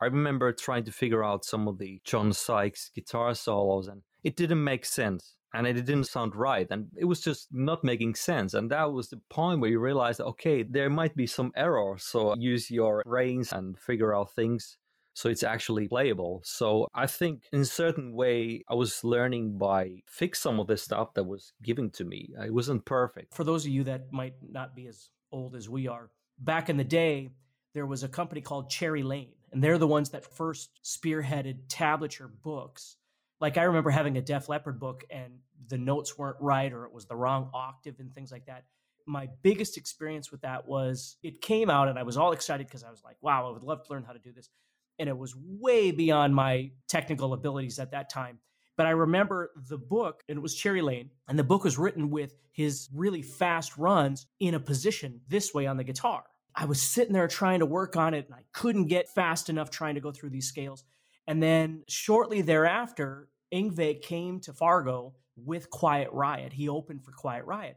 I 0.00 0.06
remember 0.06 0.52
trying 0.52 0.84
to 0.84 0.92
figure 0.92 1.24
out 1.24 1.44
some 1.44 1.68
of 1.68 1.78
the 1.78 2.00
John 2.04 2.32
Sykes 2.32 2.90
guitar 2.94 3.34
solos, 3.34 3.88
and 3.88 4.02
it 4.22 4.36
didn't 4.36 4.62
make 4.62 4.84
sense. 4.84 5.36
And 5.54 5.66
it 5.66 5.74
didn't 5.74 6.04
sound 6.04 6.36
right. 6.36 6.66
And 6.70 6.88
it 6.96 7.06
was 7.06 7.20
just 7.22 7.48
not 7.50 7.82
making 7.82 8.14
sense. 8.16 8.52
And 8.52 8.70
that 8.70 8.92
was 8.92 9.08
the 9.08 9.20
point 9.30 9.60
where 9.60 9.70
you 9.70 9.78
realized, 9.78 10.20
okay, 10.20 10.62
there 10.62 10.90
might 10.90 11.16
be 11.16 11.26
some 11.26 11.50
error. 11.56 11.96
So 11.98 12.34
use 12.36 12.70
your 12.70 13.02
brains 13.06 13.52
and 13.52 13.78
figure 13.78 14.14
out 14.14 14.34
things 14.34 14.76
so 15.16 15.30
it's 15.30 15.42
actually 15.42 15.88
playable. 15.88 16.42
So 16.44 16.88
I 16.94 17.06
think 17.06 17.44
in 17.50 17.62
a 17.62 17.64
certain 17.64 18.12
way, 18.12 18.62
I 18.68 18.74
was 18.74 19.02
learning 19.02 19.56
by 19.56 20.02
fix 20.06 20.40
some 20.40 20.60
of 20.60 20.66
the 20.66 20.76
stuff 20.76 21.14
that 21.14 21.24
was 21.24 21.54
given 21.62 21.88
to 21.92 22.04
me. 22.04 22.34
It 22.44 22.52
wasn't 22.52 22.84
perfect. 22.84 23.34
For 23.34 23.42
those 23.42 23.64
of 23.64 23.72
you 23.72 23.84
that 23.84 24.12
might 24.12 24.34
not 24.46 24.76
be 24.76 24.86
as 24.86 25.08
old 25.32 25.56
as 25.56 25.70
we 25.70 25.88
are, 25.88 26.10
back 26.38 26.68
in 26.68 26.76
the 26.76 26.84
day, 26.84 27.30
there 27.72 27.86
was 27.86 28.02
a 28.02 28.08
company 28.08 28.42
called 28.42 28.68
Cherry 28.68 29.02
Lane, 29.02 29.32
and 29.52 29.64
they're 29.64 29.78
the 29.78 29.86
ones 29.86 30.10
that 30.10 30.22
first 30.36 30.68
spearheaded 30.84 31.66
tablature 31.68 32.30
books. 32.42 32.96
Like 33.40 33.56
I 33.56 33.62
remember 33.62 33.88
having 33.88 34.18
a 34.18 34.22
Def 34.22 34.50
Leppard 34.50 34.78
book 34.78 35.04
and 35.08 35.38
the 35.66 35.78
notes 35.78 36.18
weren't 36.18 36.36
right 36.40 36.70
or 36.70 36.84
it 36.84 36.92
was 36.92 37.06
the 37.06 37.16
wrong 37.16 37.48
octave 37.54 38.00
and 38.00 38.14
things 38.14 38.30
like 38.30 38.44
that 38.46 38.64
my 39.08 39.28
biggest 39.42 39.76
experience 39.76 40.32
with 40.32 40.40
that 40.40 40.66
was 40.66 41.16
it 41.22 41.40
came 41.40 41.70
out 41.70 41.86
and 41.86 41.96
I 41.96 42.02
was 42.02 42.16
all 42.16 42.32
excited 42.32 42.66
because 42.66 42.82
I 42.82 42.90
was 42.90 43.04
like, 43.04 43.16
wow, 43.20 43.48
I 43.48 43.52
would 43.52 43.62
love 43.62 43.84
to 43.84 43.92
learn 43.92 44.02
how 44.02 44.12
to 44.12 44.18
do 44.18 44.32
this 44.32 44.48
and 44.98 45.08
it 45.08 45.16
was 45.16 45.34
way 45.36 45.90
beyond 45.90 46.34
my 46.34 46.70
technical 46.88 47.32
abilities 47.32 47.78
at 47.78 47.90
that 47.92 48.10
time. 48.10 48.38
But 48.76 48.86
I 48.86 48.90
remember 48.90 49.52
the 49.68 49.78
book, 49.78 50.22
and 50.28 50.36
it 50.36 50.42
was 50.42 50.54
Cherry 50.54 50.82
Lane, 50.82 51.10
and 51.28 51.38
the 51.38 51.44
book 51.44 51.64
was 51.64 51.78
written 51.78 52.10
with 52.10 52.34
his 52.52 52.88
really 52.94 53.22
fast 53.22 53.76
runs 53.78 54.26
in 54.38 54.54
a 54.54 54.60
position 54.60 55.20
this 55.28 55.54
way 55.54 55.66
on 55.66 55.76
the 55.76 55.84
guitar. 55.84 56.24
I 56.54 56.66
was 56.66 56.80
sitting 56.80 57.12
there 57.12 57.28
trying 57.28 57.60
to 57.60 57.66
work 57.66 57.96
on 57.96 58.14
it, 58.14 58.26
and 58.26 58.34
I 58.34 58.44
couldn't 58.52 58.86
get 58.86 59.08
fast 59.08 59.48
enough 59.48 59.70
trying 59.70 59.94
to 59.94 60.00
go 60.00 60.12
through 60.12 60.30
these 60.30 60.48
scales. 60.48 60.84
And 61.26 61.42
then 61.42 61.84
shortly 61.88 62.42
thereafter, 62.42 63.28
Yngwie 63.52 64.02
came 64.02 64.40
to 64.40 64.52
Fargo 64.52 65.14
with 65.36 65.70
Quiet 65.70 66.10
Riot. 66.12 66.52
He 66.52 66.68
opened 66.68 67.04
for 67.04 67.12
Quiet 67.12 67.44
Riot. 67.44 67.76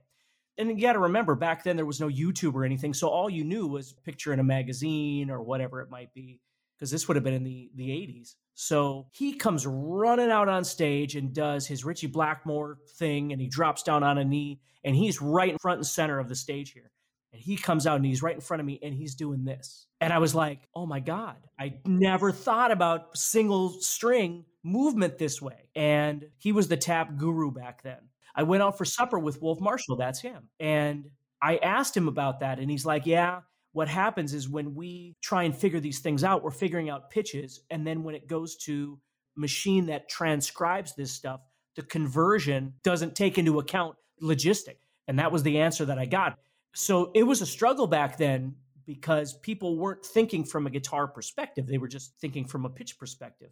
And 0.58 0.70
you 0.70 0.82
got 0.82 0.94
to 0.94 1.00
remember, 1.00 1.36
back 1.36 1.64
then 1.64 1.78
there 1.78 1.86
was 1.86 2.02
no 2.02 2.10
YouTube 2.10 2.54
or 2.56 2.66
anything. 2.66 2.94
So 2.94 3.08
all 3.08 3.30
you 3.30 3.46
knew 3.46 3.68
was 3.68 3.94
picture 3.94 4.34
in 4.34 4.40
a 4.40 4.44
magazine 4.44 5.30
or 5.30 5.42
whatever 5.42 5.82
it 5.82 5.90
might 5.90 6.14
be 6.14 6.42
because 6.80 6.92
this 6.92 7.08
would 7.08 7.16
have 7.18 7.24
been 7.24 7.34
in 7.34 7.44
the, 7.44 7.70
the 7.76 7.90
80s. 7.90 8.36
So 8.54 9.08
he 9.12 9.34
comes 9.34 9.68
running 9.68 10.32
out 10.32 10.48
on 10.48 10.64
stage 10.64 11.16
and 11.16 11.34
does 11.34 11.68
his 11.68 11.84
Ritchie 11.84 12.08
Blackmore 12.08 12.78
thing, 12.98 13.34
and 13.34 13.42
he 13.42 13.48
drops 13.48 13.84
down 13.84 14.04
on 14.04 14.18
a 14.18 14.24
knee, 14.24 14.62
and 14.84 14.96
he's 14.96 15.22
right 15.22 15.50
in 15.50 15.58
front 15.58 15.80
and 15.80 15.88
center 15.88 16.20
of 16.20 16.30
the 16.30 16.36
stage 16.36 16.72
here. 16.72 16.92
And 17.34 17.42
he 17.42 17.58
comes 17.58 17.86
out 17.86 17.98
and 17.98 18.06
he's 18.06 18.24
right 18.24 18.36
in 18.36 18.42
front 18.42 18.62
of 18.62 18.66
me, 18.66 18.80
and 18.82 18.94
he's 18.94 19.16
doing 19.16 19.44
this. 19.44 19.88
And 20.00 20.14
I 20.14 20.20
was 20.20 20.34
like, 20.34 20.68
oh 20.74 20.86
my 20.86 21.02
God, 21.02 21.38
I 21.60 21.76
never 21.86 22.32
thought 22.32 22.72
about 22.72 23.18
single 23.18 23.70
string 23.82 24.46
movement 24.64 25.18
this 25.18 25.42
way. 25.42 25.70
And 25.76 26.26
he 26.38 26.52
was 26.52 26.70
the 26.70 26.78
tab 26.78 27.18
guru 27.18 27.52
back 27.52 27.84
then. 27.84 28.00
I 28.36 28.44
went 28.44 28.64
out 28.64 28.78
for 28.78 28.86
supper 28.86 29.20
with 29.20 29.42
Wolf 29.42 29.60
Marshall, 29.60 29.98
that's 29.98 30.22
him. 30.22 30.50
And 30.60 31.10
I 31.42 31.58
asked 31.58 31.96
him 31.96 32.08
about 32.08 32.42
that, 32.42 32.60
and 32.60 32.70
he's 32.70 32.86
like, 32.86 33.06
yeah, 33.06 33.42
what 33.72 33.88
happens 33.88 34.34
is 34.34 34.50
when 34.50 34.76
we 34.76 35.16
try 35.22 35.44
and 35.44 35.56
figure 35.56 35.80
these 35.80 36.00
things 36.00 36.24
out, 36.24 36.44
we're 36.44 36.52
figuring 36.52 36.90
out 36.90 37.10
pitches. 37.10 37.62
And 37.70 37.86
then 37.86 38.04
when 38.04 38.16
it 38.16 38.28
goes 38.28 38.56
to 38.66 39.00
machine 39.36 39.88
that 39.88 40.10
transcribes 40.10 40.96
this 40.96 41.12
stuff, 41.12 41.42
the 41.76 41.84
conversion 41.84 42.74
doesn't 42.84 43.16
take 43.16 43.38
into 43.38 43.60
account 43.60 43.96
logistic. 44.22 44.78
And 45.08 45.20
that 45.20 45.32
was 45.32 45.44
the 45.44 45.60
answer 45.60 45.86
that 45.86 46.00
I 46.00 46.06
got. 46.06 46.38
So 46.76 47.12
it 47.14 47.24
was 47.24 47.42
a 47.42 47.46
struggle 47.46 47.88
back 47.88 48.18
then 48.18 48.56
because 48.86 49.34
people 49.34 49.78
weren't 49.78 50.06
thinking 50.06 50.44
from 50.44 50.66
a 50.66 50.70
guitar 50.70 51.08
perspective. 51.08 51.68
They 51.68 51.78
were 51.78 51.88
just 51.88 52.14
thinking 52.20 52.46
from 52.46 52.66
a 52.66 52.70
pitch 52.70 52.98
perspective. 52.98 53.52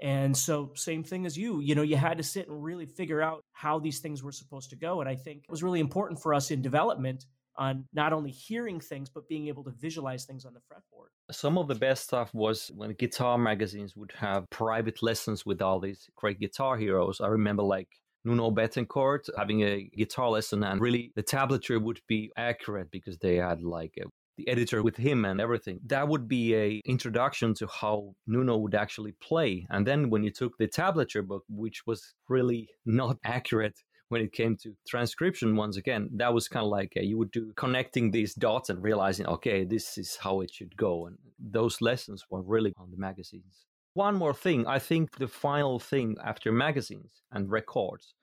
And 0.00 0.36
so, 0.36 0.72
same 0.74 1.04
thing 1.04 1.24
as 1.24 1.38
you, 1.38 1.60
you 1.60 1.76
know, 1.76 1.82
you 1.82 1.96
had 1.96 2.18
to 2.18 2.24
sit 2.24 2.48
and 2.48 2.62
really 2.62 2.84
figure 2.84 3.22
out 3.22 3.44
how 3.52 3.78
these 3.78 4.00
things 4.00 4.22
were 4.22 4.32
supposed 4.32 4.70
to 4.70 4.76
go. 4.76 5.00
And 5.00 5.08
I 5.08 5.14
think 5.14 5.44
it 5.44 5.50
was 5.50 5.62
really 5.62 5.78
important 5.78 6.20
for 6.20 6.34
us 6.34 6.50
in 6.50 6.60
development 6.60 7.24
on 7.56 7.84
not 7.92 8.12
only 8.12 8.30
hearing 8.30 8.80
things 8.80 9.08
but 9.08 9.28
being 9.28 9.48
able 9.48 9.64
to 9.64 9.70
visualize 9.70 10.24
things 10.24 10.44
on 10.44 10.54
the 10.54 10.60
fretboard. 10.60 11.08
Some 11.30 11.58
of 11.58 11.68
the 11.68 11.74
best 11.74 12.04
stuff 12.04 12.32
was 12.34 12.70
when 12.74 12.92
guitar 12.92 13.38
magazines 13.38 13.96
would 13.96 14.12
have 14.16 14.48
private 14.50 15.02
lessons 15.02 15.46
with 15.46 15.62
all 15.62 15.80
these 15.80 16.08
great 16.16 16.40
guitar 16.40 16.76
heroes. 16.76 17.20
I 17.20 17.28
remember 17.28 17.62
like 17.62 17.88
Nuno 18.24 18.50
Bettencourt 18.50 19.28
having 19.36 19.62
a 19.62 19.88
guitar 19.96 20.30
lesson 20.30 20.64
and 20.64 20.80
really 20.80 21.12
the 21.14 21.22
tablature 21.22 21.80
would 21.80 22.00
be 22.08 22.32
accurate 22.36 22.90
because 22.90 23.18
they 23.18 23.36
had 23.36 23.62
like 23.62 23.94
a, 24.00 24.06
the 24.38 24.48
editor 24.48 24.82
with 24.82 24.96
him 24.96 25.24
and 25.24 25.40
everything. 25.40 25.78
That 25.86 26.08
would 26.08 26.26
be 26.26 26.54
a 26.54 26.80
introduction 26.86 27.54
to 27.54 27.66
how 27.66 28.14
Nuno 28.26 28.56
would 28.56 28.74
actually 28.74 29.12
play. 29.12 29.66
And 29.70 29.86
then 29.86 30.10
when 30.10 30.24
you 30.24 30.30
took 30.30 30.56
the 30.58 30.66
tablature 30.66 31.26
book, 31.26 31.44
which 31.48 31.86
was 31.86 32.14
really 32.28 32.68
not 32.86 33.18
accurate, 33.24 33.78
when 34.14 34.22
it 34.22 34.32
came 34.32 34.56
to 34.56 34.76
transcription, 34.86 35.56
once 35.56 35.76
again, 35.76 36.08
that 36.12 36.32
was 36.32 36.46
kind 36.46 36.64
of 36.64 36.70
like 36.70 36.92
uh, 36.96 37.00
you 37.00 37.18
would 37.18 37.32
do 37.32 37.52
connecting 37.56 38.12
these 38.12 38.32
dots 38.32 38.70
and 38.70 38.80
realizing, 38.80 39.26
okay, 39.26 39.64
this 39.64 39.98
is 39.98 40.14
how 40.14 40.40
it 40.40 40.54
should 40.54 40.76
go. 40.76 41.06
And 41.06 41.18
those 41.36 41.80
lessons 41.80 42.24
were 42.30 42.40
really 42.40 42.72
on 42.76 42.92
the 42.92 42.96
magazines. 42.96 43.66
One 43.94 44.14
more 44.14 44.32
thing, 44.32 44.68
I 44.68 44.78
think 44.78 45.18
the 45.18 45.26
final 45.26 45.80
thing 45.80 46.14
after 46.24 46.52
magazines 46.52 47.24
and 47.32 47.50
records, 47.50 48.14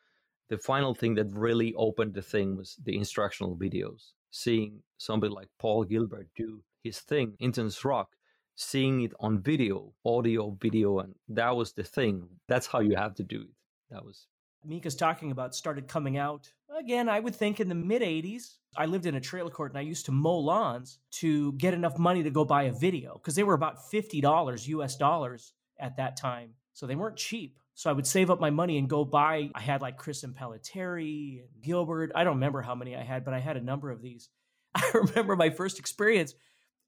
the 0.48 0.58
final 0.58 0.94
thing 0.96 1.16
that 1.16 1.34
really 1.34 1.74
opened 1.76 2.14
the 2.14 2.22
thing 2.22 2.56
was 2.56 2.78
the 2.86 2.96
instructional 2.96 3.58
videos. 3.58 4.12
Seeing 4.30 4.84
somebody 4.98 5.34
like 5.34 5.50
Paul 5.60 5.84
Gilbert 5.84 6.30
do 6.38 6.64
his 6.86 7.00
thing, 7.00 7.34
Intense 7.40 7.84
Rock, 7.84 8.12
seeing 8.56 9.02
it 9.02 9.12
on 9.20 9.42
video, 9.42 9.92
audio, 10.06 10.58
video, 10.62 11.00
and 11.00 11.16
that 11.28 11.54
was 11.54 11.74
the 11.74 11.84
thing. 11.84 12.30
That's 12.48 12.68
how 12.68 12.80
you 12.80 12.96
have 12.96 13.16
to 13.16 13.24
do 13.24 13.42
it. 13.42 13.56
That 13.90 14.06
was. 14.06 14.28
Mika's 14.64 14.96
talking 14.96 15.32
about 15.32 15.56
started 15.56 15.88
coming 15.88 16.18
out 16.18 16.52
again, 16.78 17.10
I 17.10 17.20
would 17.20 17.36
think 17.36 17.60
in 17.60 17.70
the 17.70 17.76
mid 17.76 18.02
80s. 18.02 18.56
I 18.76 18.86
lived 18.86 19.06
in 19.06 19.16
a 19.16 19.22
trailer 19.22 19.50
court 19.50 19.72
and 19.72 19.78
I 19.78 19.82
used 19.82 20.06
to 20.06 20.12
mow 20.12 20.38
lawns 20.38 21.00
to 21.12 21.54
get 21.54 21.74
enough 21.74 21.98
money 21.98 22.24
to 22.24 22.30
go 22.30 22.46
buy 22.46 22.64
a 22.64 22.72
video 22.72 23.14
because 23.14 23.36
they 23.36 23.44
were 23.44 23.54
about 23.54 23.92
$50 23.92 24.68
US 24.68 24.96
dollars 24.96 25.54
at 25.80 25.98
that 25.98 26.18
time. 26.18 26.52
So 26.74 26.88
they 26.88 26.96
weren't 26.96 27.18
cheap. 27.18 27.58
So 27.74 27.90
I 27.90 27.94
would 27.94 28.08
save 28.08 28.30
up 28.30 28.40
my 28.40 28.50
money 28.50 28.78
and 28.78 28.90
go 28.90 29.04
buy. 29.04 29.50
I 29.56 29.62
had 29.62 29.82
like 29.82 29.98
Chris 29.98 30.24
and 30.24 30.36
Impellitteri 30.36 31.40
and 31.40 31.62
Gilbert. 31.62 32.12
I 32.16 32.24
don't 32.24 32.36
remember 32.36 32.62
how 32.62 32.76
many 32.76 32.96
I 32.96 33.04
had, 33.04 33.26
but 33.26 33.34
I 33.34 33.40
had 33.40 33.58
a 33.58 33.62
number 33.62 33.90
of 33.92 34.02
these. 34.02 34.30
I 34.76 34.90
remember 34.94 35.36
my 35.36 35.50
first 35.50 35.80
experience. 35.80 36.34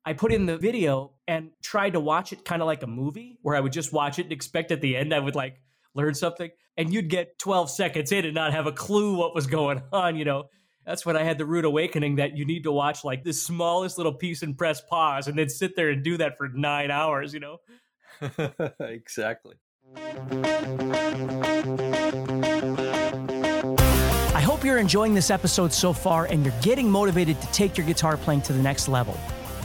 I 0.05 0.13
put 0.13 0.33
in 0.33 0.45
the 0.45 0.57
video 0.57 1.13
and 1.27 1.51
tried 1.61 1.91
to 1.91 1.99
watch 1.99 2.33
it 2.33 2.45
kind 2.45 2.61
of 2.61 2.65
like 2.65 2.83
a 2.83 2.87
movie 2.87 3.39
where 3.41 3.55
I 3.55 3.59
would 3.59 3.71
just 3.71 3.93
watch 3.93 4.19
it 4.19 4.23
and 4.23 4.33
expect 4.33 4.71
at 4.71 4.81
the 4.81 4.95
end 4.97 5.13
I 5.13 5.19
would 5.19 5.35
like 5.35 5.61
learn 5.95 6.13
something. 6.13 6.49
And 6.77 6.91
you'd 6.91 7.09
get 7.09 7.37
12 7.39 7.69
seconds 7.69 8.11
in 8.11 8.25
and 8.25 8.33
not 8.33 8.51
have 8.53 8.67
a 8.67 8.71
clue 8.71 9.15
what 9.15 9.35
was 9.35 9.47
going 9.47 9.81
on, 9.91 10.15
you 10.15 10.25
know. 10.25 10.45
That's 10.85 11.05
when 11.05 11.15
I 11.15 11.23
had 11.23 11.37
the 11.37 11.45
rude 11.45 11.63
awakening 11.63 12.17
that 12.17 12.35
you 12.35 12.45
need 12.45 12.63
to 12.63 12.71
watch 12.71 13.05
like 13.05 13.23
the 13.23 13.31
smallest 13.31 13.97
little 13.97 14.13
piece 14.13 14.41
and 14.41 14.57
press 14.57 14.81
pause 14.81 15.29
and 15.29 15.37
then 15.37 15.47
sit 15.47 15.77
there 15.77 15.89
and 15.89 16.03
do 16.03 16.17
that 16.17 16.37
for 16.37 16.49
nine 16.49 16.91
hours, 16.91 17.33
you 17.33 17.39
know? 17.39 17.57
exactly. 18.81 19.55
I 24.35 24.41
hope 24.41 24.65
you're 24.65 24.77
enjoying 24.77 25.13
this 25.13 25.31
episode 25.31 25.71
so 25.71 25.93
far 25.93 26.25
and 26.25 26.43
you're 26.43 26.53
getting 26.61 26.89
motivated 26.89 27.39
to 27.41 27.47
take 27.53 27.77
your 27.77 27.87
guitar 27.87 28.17
playing 28.17 28.41
to 28.43 28.53
the 28.53 28.61
next 28.61 28.89
level. 28.89 29.17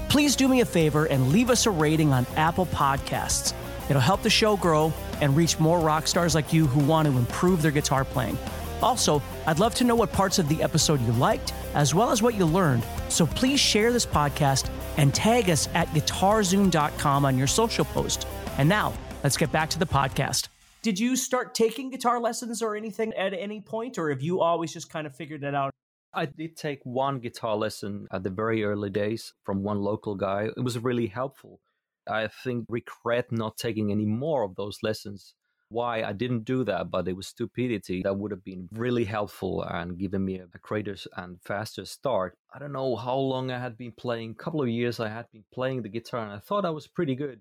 Please 0.08 0.36
do 0.36 0.46
me 0.48 0.60
a 0.60 0.64
favor 0.64 1.06
and 1.06 1.32
leave 1.32 1.50
us 1.50 1.66
a 1.66 1.70
rating 1.70 2.12
on 2.12 2.26
Apple 2.36 2.66
Podcasts. 2.66 3.52
It'll 3.88 4.00
help 4.00 4.22
the 4.22 4.30
show 4.30 4.56
grow 4.56 4.92
and 5.20 5.36
reach 5.36 5.58
more 5.58 5.80
rock 5.80 6.06
stars 6.06 6.34
like 6.34 6.52
you 6.52 6.66
who 6.66 6.84
want 6.84 7.08
to 7.08 7.16
improve 7.16 7.62
their 7.62 7.70
guitar 7.70 8.04
playing. 8.04 8.38
Also, 8.82 9.22
I'd 9.46 9.58
love 9.58 9.74
to 9.76 9.84
know 9.84 9.96
what 9.96 10.12
parts 10.12 10.38
of 10.38 10.48
the 10.48 10.62
episode 10.62 11.00
you 11.00 11.12
liked, 11.12 11.52
as 11.74 11.94
well 11.94 12.10
as 12.10 12.22
what 12.22 12.34
you 12.34 12.44
learned. 12.44 12.84
So 13.08 13.26
please 13.26 13.60
share 13.60 13.92
this 13.92 14.06
podcast 14.06 14.70
and 14.96 15.14
tag 15.14 15.50
us 15.50 15.68
at 15.74 15.88
guitarzoom.com 15.88 17.24
on 17.24 17.38
your 17.38 17.46
social 17.46 17.84
post. 17.86 18.26
And 18.56 18.68
now, 18.68 18.92
let's 19.24 19.36
get 19.36 19.50
back 19.50 19.70
to 19.70 19.78
the 19.78 19.86
podcast. 19.86 20.48
Did 20.82 20.98
you 20.98 21.16
start 21.16 21.54
taking 21.54 21.90
guitar 21.90 22.20
lessons 22.20 22.62
or 22.62 22.76
anything 22.76 23.12
at 23.14 23.34
any 23.34 23.60
point, 23.60 23.98
or 23.98 24.10
have 24.10 24.22
you 24.22 24.40
always 24.40 24.72
just 24.72 24.90
kind 24.90 25.06
of 25.06 25.16
figured 25.16 25.42
it 25.42 25.54
out? 25.54 25.72
I 26.14 26.26
did 26.26 26.56
take 26.56 26.80
one 26.84 27.18
guitar 27.18 27.56
lesson 27.56 28.06
at 28.10 28.22
the 28.22 28.30
very 28.30 28.64
early 28.64 28.90
days 28.90 29.34
from 29.44 29.62
one 29.62 29.80
local 29.80 30.14
guy. 30.14 30.48
It 30.56 30.62
was 30.62 30.78
really 30.78 31.08
helpful. 31.08 31.60
I 32.08 32.28
think 32.28 32.66
regret 32.68 33.30
not 33.30 33.56
taking 33.56 33.90
any 33.90 34.06
more 34.06 34.42
of 34.42 34.54
those 34.56 34.78
lessons. 34.82 35.34
Why 35.70 36.02
I 36.02 36.14
didn't 36.14 36.44
do 36.44 36.64
that, 36.64 36.90
but 36.90 37.06
it 37.08 37.12
was 37.14 37.26
stupidity 37.26 38.02
that 38.02 38.16
would 38.16 38.30
have 38.30 38.42
been 38.42 38.68
really 38.72 39.04
helpful 39.04 39.62
and 39.62 39.98
given 39.98 40.24
me 40.24 40.36
a 40.36 40.46
greater 40.62 40.96
and 41.14 41.38
faster 41.42 41.84
start. 41.84 42.38
I 42.54 42.58
don't 42.58 42.72
know 42.72 42.96
how 42.96 43.16
long 43.16 43.50
I 43.50 43.58
had 43.58 43.76
been 43.76 43.92
playing, 43.92 44.30
a 44.30 44.42
couple 44.42 44.62
of 44.62 44.68
years 44.68 44.98
I 44.98 45.08
had 45.08 45.26
been 45.30 45.44
playing 45.52 45.82
the 45.82 45.90
guitar 45.90 46.22
and 46.22 46.32
I 46.32 46.38
thought 46.38 46.64
I 46.64 46.70
was 46.70 46.86
pretty 46.86 47.14
good. 47.14 47.40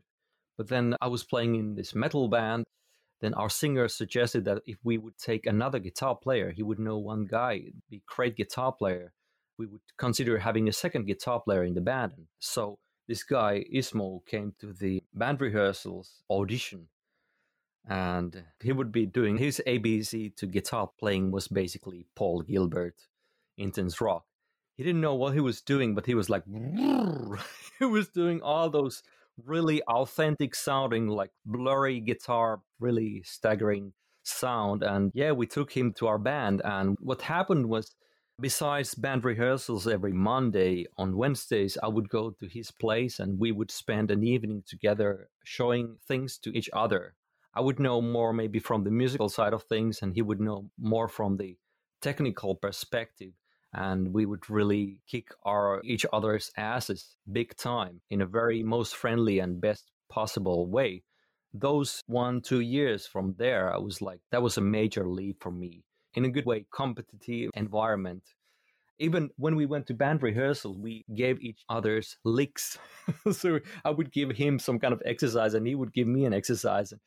But 0.57 0.67
then 0.67 0.95
I 0.99 1.07
was 1.07 1.23
playing 1.23 1.55
in 1.55 1.75
this 1.75 1.95
metal 1.95 2.27
band. 2.27 2.65
Then 3.21 3.33
our 3.33 3.49
singer 3.49 3.87
suggested 3.87 4.45
that 4.45 4.61
if 4.65 4.77
we 4.83 4.97
would 4.97 5.17
take 5.17 5.45
another 5.45 5.79
guitar 5.79 6.15
player, 6.15 6.51
he 6.51 6.63
would 6.63 6.79
know 6.79 6.97
one 6.97 7.25
guy, 7.25 7.71
be 7.89 8.01
great 8.07 8.35
guitar 8.35 8.71
player. 8.73 9.13
We 9.57 9.65
would 9.67 9.81
consider 9.97 10.37
having 10.37 10.67
a 10.67 10.73
second 10.73 11.05
guitar 11.05 11.39
player 11.39 11.63
in 11.63 11.73
the 11.73 11.81
band. 11.81 12.13
So 12.39 12.77
this 13.07 13.23
guy 13.23 13.65
Ismo 13.73 14.25
came 14.25 14.53
to 14.59 14.73
the 14.73 15.03
band 15.13 15.41
rehearsals 15.41 16.23
audition 16.29 16.87
and 17.87 18.43
he 18.61 18.73
would 18.73 18.91
be 18.91 19.05
doing 19.05 19.37
his 19.37 19.61
ABC 19.65 20.35
to 20.35 20.45
guitar 20.45 20.89
playing 20.99 21.31
was 21.31 21.47
basically 21.47 22.05
Paul 22.15 22.41
Gilbert, 22.41 22.95
Intense 23.57 24.01
Rock. 24.01 24.25
He 24.75 24.83
didn't 24.83 25.01
know 25.01 25.15
what 25.15 25.33
he 25.33 25.39
was 25.39 25.61
doing, 25.61 25.95
but 25.95 26.05
he 26.05 26.13
was 26.13 26.29
like, 26.29 26.43
he 27.79 27.85
was 27.85 28.09
doing 28.09 28.41
all 28.41 28.69
those 28.69 29.03
really 29.43 29.81
authentic 29.83 30.53
sounding, 30.53 31.07
like 31.07 31.31
blurry 31.45 31.99
guitar, 31.99 32.59
really 32.79 33.23
staggering 33.23 33.93
sound. 34.23 34.83
And 34.83 35.11
yeah, 35.15 35.31
we 35.31 35.47
took 35.47 35.71
him 35.71 35.93
to 35.93 36.07
our 36.07 36.19
band. 36.19 36.61
And 36.65 36.97
what 36.99 37.21
happened 37.21 37.67
was 37.67 37.95
Besides 38.39 38.93
band 38.93 39.25
rehearsals 39.25 39.87
every 39.87 40.13
Monday, 40.13 40.85
on 40.95 41.17
Wednesdays, 41.17 41.75
I 41.81 41.87
would 41.87 42.07
go 42.07 42.29
to 42.29 42.45
his 42.45 42.69
place 42.69 43.19
and 43.19 43.39
we 43.39 43.51
would 43.51 43.71
spend 43.71 44.11
an 44.11 44.23
evening 44.23 44.63
together 44.67 45.29
showing 45.43 45.97
things 46.07 46.37
to 46.39 46.55
each 46.55 46.69
other. 46.71 47.15
I 47.55 47.61
would 47.61 47.79
know 47.79 47.99
more 47.99 48.33
maybe 48.33 48.59
from 48.59 48.83
the 48.83 48.91
musical 48.91 49.27
side 49.27 49.53
of 49.53 49.63
things, 49.63 50.03
and 50.03 50.13
he 50.13 50.21
would 50.21 50.39
know 50.39 50.69
more 50.77 51.07
from 51.07 51.37
the 51.37 51.57
technical 51.99 52.53
perspective. 52.53 53.33
And 53.73 54.13
we 54.13 54.27
would 54.27 54.47
really 54.51 54.99
kick 55.07 55.29
our 55.43 55.81
each 55.83 56.05
other's 56.13 56.51
asses 56.57 57.15
big 57.31 57.57
time 57.57 58.01
in 58.11 58.21
a 58.21 58.27
very 58.27 58.61
most 58.61 58.95
friendly 58.95 59.39
and 59.39 59.59
best 59.59 59.89
possible 60.09 60.67
way. 60.67 61.01
Those 61.55 62.03
one, 62.05 62.41
two 62.41 62.59
years 62.59 63.07
from 63.07 63.33
there, 63.39 63.73
I 63.73 63.79
was 63.79 63.99
like, 63.99 64.19
that 64.29 64.43
was 64.43 64.59
a 64.59 64.61
major 64.61 65.07
leap 65.07 65.41
for 65.41 65.51
me 65.51 65.86
in 66.17 66.25
a 66.25 66.29
good 66.29 66.47
way, 66.47 66.65
competitive 66.71 67.51
environment. 67.53 68.23
Even 68.97 69.29
when 69.37 69.55
we 69.55 69.67
went 69.67 69.85
to 69.85 69.93
band 69.93 70.23
rehearsal, 70.23 70.75
we 70.75 71.05
gave 71.13 71.39
each 71.39 71.63
other's 71.69 72.17
licks. 72.25 72.79
so 73.31 73.59
I 73.85 73.91
would 73.91 74.11
give 74.11 74.31
him 74.31 74.57
some 74.57 74.79
kind 74.79 74.95
of 74.95 75.01
exercise 75.05 75.53
and 75.53 75.67
he 75.67 75.75
would 75.75 75.93
give 75.93 76.07
me 76.07 76.25
an 76.25 76.33
exercise 76.33 76.91
and 76.91 76.99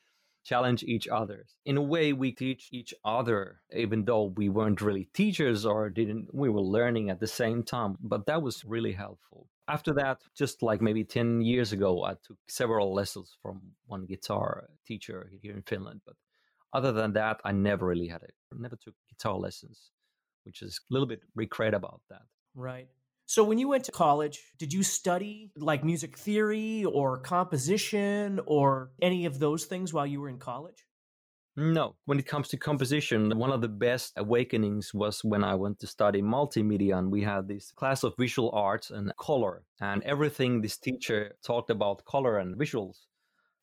challenge 0.44 0.84
each 0.84 1.08
other. 1.08 1.44
In 1.66 1.76
a 1.76 1.82
way, 1.82 2.12
we 2.12 2.30
teach 2.30 2.68
each 2.70 2.94
other, 3.04 3.60
even 3.74 4.04
though 4.04 4.32
we 4.36 4.48
weren't 4.48 4.80
really 4.80 5.08
teachers 5.12 5.66
or 5.66 5.90
didn't, 5.90 6.32
we 6.32 6.48
were 6.48 6.60
learning 6.60 7.10
at 7.10 7.18
the 7.18 7.26
same 7.26 7.64
time. 7.64 7.96
But 8.00 8.26
that 8.26 8.42
was 8.42 8.64
really 8.64 8.92
helpful. 8.92 9.48
After 9.66 9.92
that, 9.94 10.18
just 10.36 10.62
like 10.62 10.80
maybe 10.80 11.02
10 11.02 11.40
years 11.40 11.72
ago, 11.72 12.04
I 12.04 12.12
took 12.12 12.38
several 12.48 12.94
lessons 12.94 13.36
from 13.42 13.60
one 13.86 14.06
guitar 14.06 14.68
teacher 14.86 15.32
here 15.42 15.56
in 15.56 15.62
Finland. 15.62 16.02
But 16.06 16.14
other 16.72 16.92
than 16.92 17.12
that, 17.14 17.40
I 17.44 17.52
never 17.52 17.86
really 17.86 18.08
had 18.08 18.22
it. 18.22 18.34
Never 18.56 18.76
took 18.76 18.94
guitar 19.08 19.36
lessons, 19.36 19.90
which 20.44 20.62
is 20.62 20.80
a 20.90 20.92
little 20.92 21.06
bit 21.08 21.20
regret 21.34 21.74
about 21.74 22.00
that. 22.10 22.22
Right. 22.54 22.88
So 23.26 23.44
when 23.44 23.58
you 23.58 23.68
went 23.68 23.84
to 23.84 23.92
college, 23.92 24.40
did 24.58 24.72
you 24.72 24.82
study 24.82 25.52
like 25.56 25.84
music 25.84 26.18
theory 26.18 26.84
or 26.84 27.18
composition 27.18 28.40
or 28.44 28.90
any 29.00 29.24
of 29.24 29.38
those 29.38 29.66
things 29.66 29.92
while 29.92 30.06
you 30.06 30.20
were 30.20 30.28
in 30.28 30.38
college? 30.38 30.84
No. 31.56 31.94
When 32.06 32.18
it 32.18 32.26
comes 32.26 32.48
to 32.48 32.56
composition, 32.56 33.36
one 33.38 33.52
of 33.52 33.60
the 33.60 33.68
best 33.68 34.14
awakenings 34.16 34.92
was 34.94 35.22
when 35.22 35.44
I 35.44 35.54
went 35.54 35.78
to 35.80 35.86
study 35.86 36.22
multimedia 36.22 36.98
and 36.98 37.10
we 37.10 37.22
had 37.22 37.46
this 37.46 37.70
class 37.70 38.02
of 38.02 38.14
visual 38.18 38.50
arts 38.52 38.90
and 38.90 39.12
color. 39.16 39.62
And 39.80 40.02
everything 40.02 40.60
this 40.60 40.76
teacher 40.76 41.36
talked 41.44 41.70
about 41.70 42.04
color 42.04 42.38
and 42.38 42.56
visuals 42.56 43.06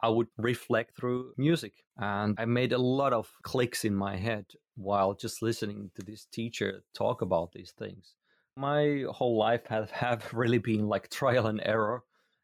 I 0.02 0.10
would 0.10 0.28
reflect 0.38 0.96
through 0.96 1.34
music. 1.38 1.74
And 1.98 2.36
I 2.40 2.46
made 2.46 2.74
a 2.74 2.78
lot 2.78 3.14
of 3.14 3.32
clicks 3.44 3.84
in 3.84 3.96
my 3.96 4.16
head 4.18 4.46
while 4.76 5.14
just 5.14 5.42
listening 5.42 5.92
to 5.96 6.06
this 6.06 6.26
teacher 6.26 6.84
talk 6.96 7.22
about 7.22 7.52
these 7.54 7.74
things. 7.78 8.14
My 8.56 9.06
whole 9.10 9.38
life 9.38 9.66
has 9.68 9.90
have 10.06 10.34
really 10.34 10.60
been 10.60 10.88
like 10.88 11.10
trial 11.10 11.48
and 11.48 11.62
error, 11.64 12.04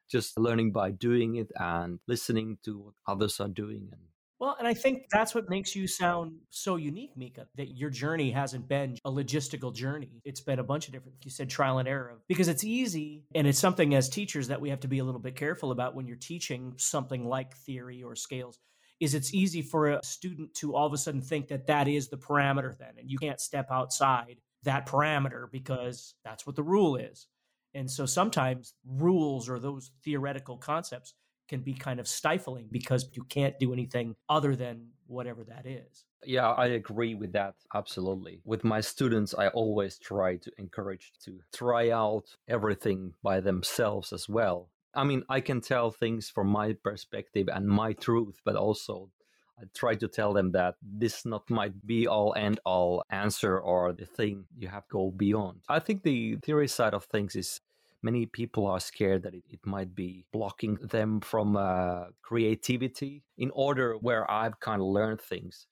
just 0.10 0.40
learning 0.40 0.72
by 0.72 0.92
doing 0.92 1.36
it 1.36 1.52
and 1.56 2.00
listening 2.08 2.58
to 2.66 2.80
what 2.80 2.94
others 3.08 3.40
are 3.40 3.48
doing 3.48 3.90
and 3.92 4.02
well, 4.44 4.58
and 4.60 4.68
I 4.68 4.74
think 4.74 5.06
that's 5.10 5.34
what 5.34 5.50
makes 5.50 5.74
you 5.74 5.88
sound 5.88 6.34
so 6.50 6.76
unique, 6.76 7.16
Mika, 7.16 7.48
that 7.56 7.78
your 7.78 7.90
journey 7.90 8.30
hasn't 8.30 8.68
been 8.68 8.98
a 9.06 9.10
logistical 9.10 9.74
journey. 9.74 10.22
It's 10.26 10.42
been 10.42 10.60
a 10.60 10.64
bunch 10.66 10.88
of 10.88 10.94
different, 10.94 11.16
you 11.24 11.32
said 11.32 11.50
trial 11.50 11.78
and 11.78 11.88
error, 11.88 12.20
because 12.28 12.50
it's 12.50 12.66
easy. 12.66 13.24
And 13.34 13.48
it's 13.48 13.58
something 13.58 13.96
as 13.96 14.10
teachers 14.10 14.50
that 14.50 14.60
we 14.60 14.70
have 14.70 14.82
to 14.82 14.90
be 14.90 15.00
a 15.00 15.04
little 15.06 15.22
bit 15.22 15.38
careful 15.38 15.72
about 15.72 15.96
when 15.96 16.08
you're 16.08 16.18
teaching 16.18 16.74
something 16.76 17.26
like 17.26 17.56
theory 17.56 18.04
or 18.04 18.18
scales 18.18 18.60
is 19.00 19.14
it's 19.14 19.34
easy 19.34 19.62
for 19.62 19.92
a 19.92 20.04
student 20.04 20.54
to 20.56 20.76
all 20.76 20.88
of 20.88 20.92
a 20.92 20.98
sudden 20.98 21.22
think 21.22 21.48
that 21.48 21.68
that 21.68 21.88
is 21.88 22.10
the 22.10 22.18
parameter 22.18 22.78
then 22.78 22.92
and 22.98 23.10
you 23.10 23.18
can't 23.18 23.40
step 23.40 23.68
outside 23.72 24.42
that 24.64 24.86
parameter 24.86 25.50
because 25.52 26.16
that's 26.26 26.46
what 26.46 26.56
the 26.56 26.64
rule 26.64 26.96
is 26.96 27.28
and 27.74 27.90
so 27.90 28.06
sometimes 28.06 28.76
rules 28.86 29.50
or 29.50 29.60
those 29.60 29.92
theoretical 30.04 30.58
concepts 30.58 31.16
can 31.54 31.62
be 31.62 31.76
kind 31.76 32.00
of 32.00 32.08
stifling 32.08 32.68
because 32.72 33.10
you 33.14 33.24
can't 33.30 33.60
do 33.60 33.74
anything 33.74 34.16
other 34.28 34.56
than 34.56 34.88
whatever 35.06 35.44
that 35.44 35.68
is. 35.68 36.06
Yeah, 36.26 36.50
I 36.50 36.66
agree 36.82 37.14
with 37.14 37.34
that 37.34 37.54
absolutely. 37.76 38.42
With 38.44 38.64
my 38.64 38.82
students, 38.82 39.36
I 39.38 39.50
always 39.50 40.00
try 40.00 40.38
to 40.38 40.52
encourage 40.58 41.12
to 41.26 41.42
try 41.54 41.92
out 41.92 42.26
everything 42.48 43.14
by 43.22 43.40
themselves 43.40 44.12
as 44.12 44.28
well. 44.28 44.70
I 44.96 45.04
mean, 45.04 45.22
I 45.30 45.42
can 45.42 45.62
tell 45.62 45.92
things 45.92 46.28
from 46.28 46.48
my 46.48 46.74
perspective 46.74 47.48
and 47.54 47.68
my 47.68 47.94
truth, 47.94 48.42
but 48.44 48.56
also 48.56 49.12
I 49.60 49.66
try 49.76 49.94
to 49.94 50.08
tell 50.08 50.34
them 50.34 50.54
that 50.54 50.74
this 50.82 51.24
not 51.24 51.48
might 51.52 51.86
be 51.86 52.08
all 52.08 52.34
and 52.34 52.60
all 52.66 53.04
answer 53.12 53.60
or 53.60 53.94
the 53.94 54.08
thing 54.08 54.46
you 54.58 54.70
have 54.70 54.88
to 54.88 54.94
go 54.94 55.12
beyond. 55.16 55.60
I 55.70 55.78
think 55.78 56.02
the 56.02 56.38
theory 56.38 56.68
side 56.68 56.96
of 56.96 57.06
things 57.06 57.36
is 57.36 57.62
Many 58.04 58.26
people 58.26 58.68
are 58.68 58.82
scared 58.82 59.24
that 59.24 59.34
it, 59.34 59.44
it 59.50 59.66
might 59.66 59.96
be 59.96 60.26
blocking 60.34 60.76
them 60.76 61.22
from 61.22 61.56
uh, 61.56 62.06
creativity 62.22 63.24
in 63.38 63.50
order 63.54 63.94
where 63.94 64.30
I've 64.30 64.60
kind 64.60 64.82
of 64.82 64.88
learned 64.88 65.22
things. 65.22 65.66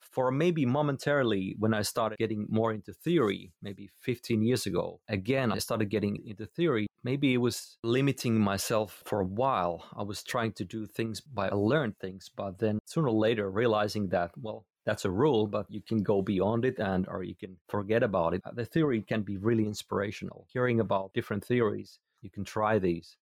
For 0.00 0.30
maybe 0.30 0.66
momentarily, 0.66 1.54
when 1.58 1.74
I 1.74 1.82
started 1.82 2.18
getting 2.18 2.46
more 2.48 2.72
into 2.72 2.92
theory, 2.92 3.52
maybe 3.62 3.90
15 4.00 4.42
years 4.42 4.66
ago, 4.66 5.00
again, 5.08 5.52
I 5.52 5.58
started 5.58 5.90
getting 5.90 6.16
into 6.26 6.46
theory. 6.46 6.86
Maybe 7.04 7.34
it 7.34 7.38
was 7.38 7.76
limiting 7.84 8.40
myself 8.40 9.02
for 9.04 9.20
a 9.20 9.26
while. 9.26 9.84
I 9.94 10.02
was 10.02 10.22
trying 10.22 10.52
to 10.52 10.64
do 10.64 10.86
things 10.86 11.20
by 11.20 11.50
learn 11.50 11.94
things, 12.00 12.30
but 12.34 12.58
then 12.58 12.78
sooner 12.86 13.08
or 13.08 13.12
later 13.12 13.50
realizing 13.50 14.08
that, 14.08 14.30
well, 14.36 14.64
that's 14.86 15.04
a 15.04 15.10
rule, 15.10 15.46
but 15.46 15.66
you 15.68 15.82
can 15.82 16.02
go 16.02 16.22
beyond 16.22 16.64
it 16.64 16.78
and 16.78 17.06
or 17.08 17.24
you 17.24 17.34
can 17.34 17.56
forget 17.68 18.02
about 18.02 18.34
it. 18.34 18.40
Uh, 18.44 18.52
the 18.54 18.64
theory 18.64 19.02
can 19.02 19.22
be 19.22 19.36
really 19.36 19.66
inspirational. 19.66 20.46
Hearing 20.52 20.80
about 20.80 21.12
different 21.12 21.44
theories, 21.44 21.98
you 22.22 22.30
can 22.30 22.44
try 22.44 22.78
these. 22.78 23.16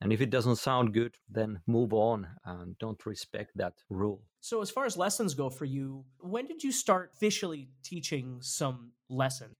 And 0.00 0.12
if 0.12 0.20
it 0.20 0.30
doesn't 0.30 0.56
sound 0.56 0.92
good, 0.92 1.16
then 1.30 1.60
move 1.66 1.92
on 1.92 2.26
and 2.44 2.76
don't 2.78 3.06
respect 3.06 3.52
that 3.56 3.74
rule. 3.88 4.22
So, 4.40 4.60
as 4.60 4.70
far 4.70 4.84
as 4.84 4.96
lessons 4.96 5.34
go 5.34 5.48
for 5.48 5.64
you, 5.64 6.04
when 6.20 6.46
did 6.46 6.64
you 6.64 6.72
start 6.72 7.12
officially 7.14 7.68
teaching 7.82 8.38
some 8.40 8.92
lesson? 9.08 9.54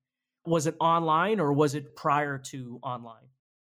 Was 0.46 0.66
it 0.66 0.76
online 0.80 1.40
or 1.40 1.52
was 1.52 1.74
it 1.74 1.96
prior 1.96 2.37
to 2.38 2.78
online? 2.83 3.28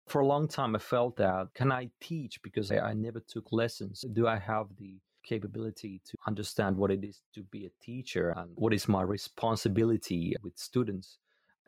For 0.07 0.21
a 0.21 0.25
long 0.25 0.47
time, 0.47 0.75
I 0.75 0.79
felt 0.79 1.17
that 1.17 1.49
can 1.53 1.71
I 1.71 1.89
teach 2.01 2.41
because 2.41 2.71
I, 2.71 2.79
I 2.79 2.93
never 2.93 3.19
took 3.19 3.51
lessons? 3.51 4.03
Do 4.13 4.27
I 4.27 4.37
have 4.37 4.67
the 4.77 4.97
capability 5.23 6.01
to 6.05 6.17
understand 6.27 6.77
what 6.77 6.91
it 6.91 7.03
is 7.03 7.21
to 7.35 7.43
be 7.43 7.65
a 7.65 7.83
teacher 7.83 8.33
and 8.35 8.51
what 8.55 8.73
is 8.73 8.87
my 8.87 9.01
responsibility 9.01 10.35
with 10.41 10.57
students. 10.57 11.17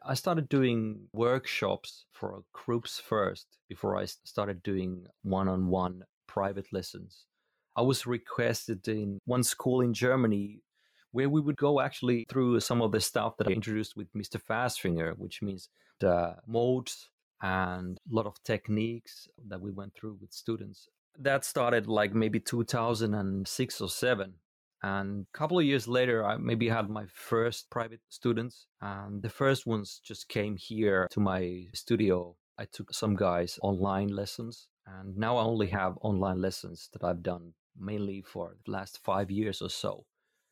I 0.03 0.15
started 0.15 0.49
doing 0.49 1.07
workshops 1.13 2.05
for 2.11 2.43
groups 2.53 2.99
first 2.99 3.45
before 3.69 3.97
I 3.97 4.05
started 4.05 4.63
doing 4.63 5.05
one 5.23 5.47
on 5.47 5.67
one 5.67 6.03
private 6.27 6.73
lessons. 6.73 7.25
I 7.75 7.81
was 7.81 8.05
requested 8.05 8.87
in 8.87 9.19
one 9.25 9.43
school 9.43 9.81
in 9.81 9.93
Germany 9.93 10.61
where 11.11 11.29
we 11.29 11.41
would 11.41 11.57
go 11.57 11.81
actually 11.81 12.25
through 12.29 12.59
some 12.61 12.81
of 12.81 12.91
the 12.91 13.01
stuff 13.01 13.37
that 13.37 13.47
I 13.47 13.51
introduced 13.51 13.95
with 13.95 14.11
Mr. 14.13 14.41
Fastfinger, 14.41 15.17
which 15.17 15.41
means 15.41 15.69
the 15.99 16.35
modes 16.47 17.09
and 17.41 17.97
a 18.09 18.15
lot 18.15 18.25
of 18.25 18.41
techniques 18.43 19.27
that 19.47 19.61
we 19.61 19.71
went 19.71 19.93
through 19.93 20.17
with 20.21 20.31
students 20.31 20.87
that 21.19 21.45
started 21.45 21.87
like 21.87 22.13
maybe 22.13 22.39
2006 22.39 23.81
or 23.81 23.89
7 23.89 24.33
and 24.83 25.25
a 25.33 25.37
couple 25.37 25.59
of 25.59 25.65
years 25.65 25.87
later 25.87 26.25
i 26.25 26.37
maybe 26.37 26.69
had 26.69 26.89
my 26.89 27.05
first 27.13 27.69
private 27.69 28.01
students 28.09 28.67
and 28.81 29.21
the 29.21 29.29
first 29.29 29.65
ones 29.65 30.01
just 30.03 30.27
came 30.27 30.55
here 30.57 31.07
to 31.11 31.19
my 31.19 31.65
studio. 31.73 32.35
I 32.57 32.65
took 32.65 32.93
some 32.93 33.15
guys 33.15 33.59
online 33.61 34.09
lessons 34.09 34.67
and 34.85 35.17
now 35.17 35.37
i 35.37 35.43
only 35.43 35.67
have 35.67 35.97
online 36.01 36.41
lessons 36.41 36.89
that 36.93 37.03
i've 37.03 37.23
done 37.23 37.53
mainly 37.79 38.21
for 38.21 38.55
the 38.65 38.71
last 38.71 38.99
five 39.03 39.31
years 39.31 39.61
or 39.61 39.69
so. 39.69 40.05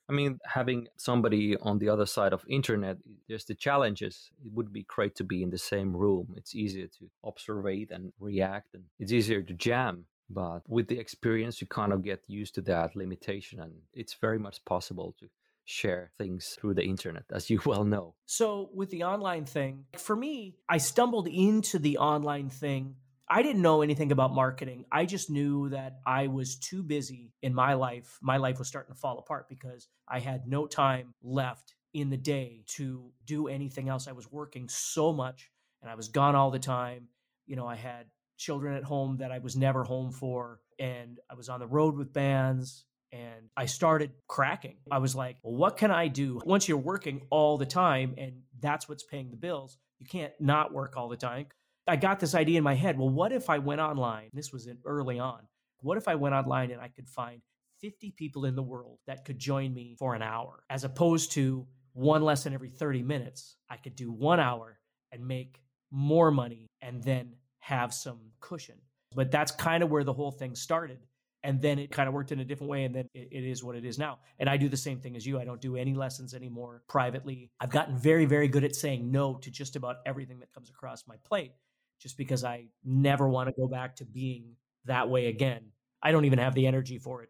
I 0.09 0.13
mean 0.13 0.39
having 0.45 0.87
somebody 0.97 1.55
on 1.57 1.77
the 1.79 1.89
other 1.89 2.05
side 2.05 2.33
of 2.33 2.43
internet 2.49 2.97
there's 3.27 3.45
the 3.45 3.55
challenges. 3.55 4.29
It 4.43 4.51
would 4.53 4.71
be 4.73 4.83
great 4.83 5.15
to 5.15 5.23
be 5.23 5.43
in 5.43 5.51
the 5.51 5.57
same 5.57 5.95
room. 5.95 6.33
It's 6.35 6.55
easier 6.55 6.87
to 6.87 7.09
observe 7.23 7.65
and 7.91 8.11
react 8.19 8.73
and 8.73 8.85
it's 8.99 9.11
easier 9.11 9.41
to 9.43 9.53
jam 9.53 10.05
but 10.29 10.61
with 10.67 10.87
the 10.87 10.99
experience, 10.99 11.61
you 11.61 11.67
kind 11.67 11.91
of 11.91 12.03
get 12.03 12.23
used 12.27 12.55
to 12.55 12.61
that 12.61 12.95
limitation, 12.95 13.59
and 13.59 13.73
it's 13.93 14.13
very 14.13 14.39
much 14.39 14.63
possible 14.65 15.15
to 15.19 15.27
share 15.65 16.11
things 16.17 16.57
through 16.59 16.73
the 16.73 16.83
internet, 16.83 17.25
as 17.31 17.49
you 17.49 17.59
well 17.65 17.83
know. 17.83 18.15
So, 18.25 18.69
with 18.73 18.89
the 18.89 19.03
online 19.03 19.45
thing, 19.45 19.85
for 19.97 20.15
me, 20.15 20.55
I 20.67 20.77
stumbled 20.77 21.27
into 21.27 21.79
the 21.79 21.97
online 21.97 22.49
thing. 22.49 22.95
I 23.31 23.43
didn't 23.43 23.61
know 23.61 23.83
anything 23.83 24.11
about 24.11 24.33
marketing. 24.33 24.85
I 24.91 25.05
just 25.05 25.29
knew 25.29 25.69
that 25.69 25.99
I 26.05 26.27
was 26.27 26.55
too 26.55 26.81
busy 26.81 27.31
in 27.43 27.53
my 27.53 27.75
life. 27.75 28.17
My 28.21 28.37
life 28.37 28.57
was 28.57 28.67
starting 28.67 28.93
to 28.95 28.99
fall 28.99 29.19
apart 29.19 29.47
because 29.47 29.87
I 30.07 30.19
had 30.19 30.47
no 30.47 30.65
time 30.65 31.13
left 31.21 31.75
in 31.93 32.09
the 32.09 32.17
day 32.17 32.63
to 32.67 33.11
do 33.25 33.47
anything 33.47 33.87
else. 33.87 34.07
I 34.07 34.13
was 34.13 34.31
working 34.31 34.67
so 34.67 35.13
much 35.13 35.51
and 35.81 35.91
I 35.91 35.95
was 35.95 36.07
gone 36.07 36.35
all 36.35 36.49
the 36.49 36.59
time. 36.59 37.07
You 37.45 37.55
know, 37.55 37.67
I 37.67 37.75
had 37.75 38.07
children 38.39 38.75
at 38.75 38.83
home 38.83 39.17
that 39.17 39.31
I 39.31 39.37
was 39.37 39.55
never 39.55 39.83
home 39.83 40.11
for. 40.11 40.61
And 40.79 41.19
I 41.29 41.35
was 41.35 41.49
on 41.49 41.59
the 41.59 41.67
road 41.67 41.95
with 41.95 42.13
bands 42.13 42.85
and 43.11 43.49
I 43.55 43.65
started 43.65 44.11
cracking. 44.27 44.77
I 44.89 44.99
was 44.99 45.15
like, 45.15 45.37
well, 45.43 45.55
what 45.55 45.77
can 45.77 45.91
I 45.91 46.07
do? 46.07 46.39
Once 46.45 46.67
you're 46.67 46.77
working 46.77 47.27
all 47.29 47.57
the 47.57 47.65
time 47.65 48.15
and 48.17 48.41
that's 48.59 48.87
what's 48.87 49.03
paying 49.03 49.29
the 49.29 49.37
bills, 49.37 49.77
you 49.99 50.07
can't 50.07 50.33
not 50.39 50.73
work 50.73 50.95
all 50.95 51.09
the 51.09 51.17
time. 51.17 51.47
I 51.87 51.95
got 51.95 52.19
this 52.19 52.35
idea 52.35 52.57
in 52.57 52.63
my 52.63 52.75
head. 52.75 52.97
Well, 52.97 53.09
what 53.09 53.31
if 53.31 53.49
I 53.49 53.57
went 53.57 53.81
online? 53.81 54.29
This 54.33 54.53
was 54.53 54.69
early 54.85 55.19
on. 55.19 55.41
What 55.81 55.97
if 55.97 56.07
I 56.07 56.15
went 56.15 56.35
online 56.35 56.71
and 56.71 56.81
I 56.81 56.87
could 56.87 57.09
find 57.09 57.41
50 57.81 58.11
people 58.11 58.45
in 58.45 58.55
the 58.55 58.63
world 58.63 58.99
that 59.07 59.25
could 59.25 59.39
join 59.39 59.73
me 59.73 59.95
for 59.97 60.13
an 60.13 60.21
hour, 60.21 60.63
as 60.69 60.83
opposed 60.83 61.31
to 61.33 61.65
one 61.93 62.21
lesson 62.21 62.53
every 62.53 62.69
30 62.69 63.01
minutes? 63.03 63.55
I 63.69 63.77
could 63.77 63.95
do 63.95 64.11
one 64.11 64.39
hour 64.39 64.79
and 65.11 65.27
make 65.27 65.61
more 65.91 66.29
money 66.29 66.67
and 66.81 67.03
then 67.03 67.33
have 67.59 67.93
some 67.93 68.19
cushion. 68.39 68.75
But 69.15 69.31
that's 69.31 69.51
kind 69.51 69.83
of 69.83 69.89
where 69.89 70.03
the 70.03 70.13
whole 70.13 70.31
thing 70.31 70.55
started. 70.55 70.99
And 71.41 71.61
then 71.61 71.79
it 71.79 71.89
kind 71.89 72.07
of 72.07 72.13
worked 72.13 72.31
in 72.31 72.39
a 72.39 72.45
different 72.45 72.69
way. 72.69 72.83
And 72.83 72.93
then 72.93 73.07
it, 73.13 73.29
it 73.31 73.43
is 73.43 73.63
what 73.63 73.75
it 73.75 73.85
is 73.85 73.97
now. 73.97 74.19
And 74.39 74.49
I 74.49 74.57
do 74.57 74.67
the 74.67 74.77
same 74.77 74.99
thing 74.99 75.15
as 75.15 75.25
you. 75.25 75.39
I 75.39 75.45
don't 75.45 75.61
do 75.61 75.77
any 75.77 75.93
lessons 75.93 76.33
anymore 76.33 76.83
privately. 76.87 77.49
I've 77.59 77.69
gotten 77.69 77.97
very, 77.97 78.25
very 78.25 78.47
good 78.47 78.63
at 78.63 78.75
saying 78.75 79.09
no 79.09 79.35
to 79.35 79.49
just 79.49 79.75
about 79.75 79.97
everything 80.05 80.39
that 80.39 80.51
comes 80.51 80.69
across 80.69 81.07
my 81.07 81.15
plate, 81.23 81.53
just 82.01 82.17
because 82.17 82.43
I 82.43 82.65
never 82.83 83.27
want 83.29 83.47
to 83.47 83.53
go 83.59 83.67
back 83.67 83.95
to 83.97 84.05
being 84.05 84.55
that 84.85 85.09
way 85.09 85.27
again. 85.27 85.71
I 86.03 86.11
don't 86.11 86.25
even 86.25 86.39
have 86.39 86.55
the 86.55 86.67
energy 86.67 86.97
for 86.97 87.23
it 87.23 87.29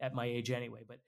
at 0.00 0.14
my 0.14 0.24
age 0.24 0.50
anyway. 0.50 0.80
But 0.86 0.98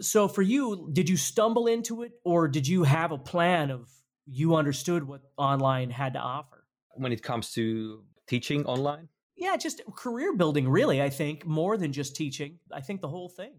so 0.00 0.28
for 0.28 0.42
you, 0.42 0.90
did 0.92 1.08
you 1.08 1.16
stumble 1.16 1.66
into 1.66 2.02
it 2.02 2.12
or 2.24 2.48
did 2.48 2.66
you 2.66 2.82
have 2.82 3.12
a 3.12 3.18
plan 3.18 3.70
of 3.70 3.88
you 4.26 4.56
understood 4.56 5.04
what 5.04 5.22
online 5.36 5.90
had 5.90 6.14
to 6.14 6.18
offer? 6.18 6.63
When 6.96 7.12
it 7.12 7.22
comes 7.22 7.52
to 7.52 8.02
teaching 8.26 8.64
online? 8.66 9.08
Yeah, 9.36 9.56
just 9.56 9.82
career 9.96 10.36
building, 10.36 10.68
really, 10.68 11.02
I 11.02 11.10
think, 11.10 11.44
more 11.44 11.76
than 11.76 11.92
just 11.92 12.14
teaching. 12.14 12.58
I 12.72 12.80
think 12.80 13.00
the 13.00 13.08
whole 13.08 13.28
thing. 13.28 13.54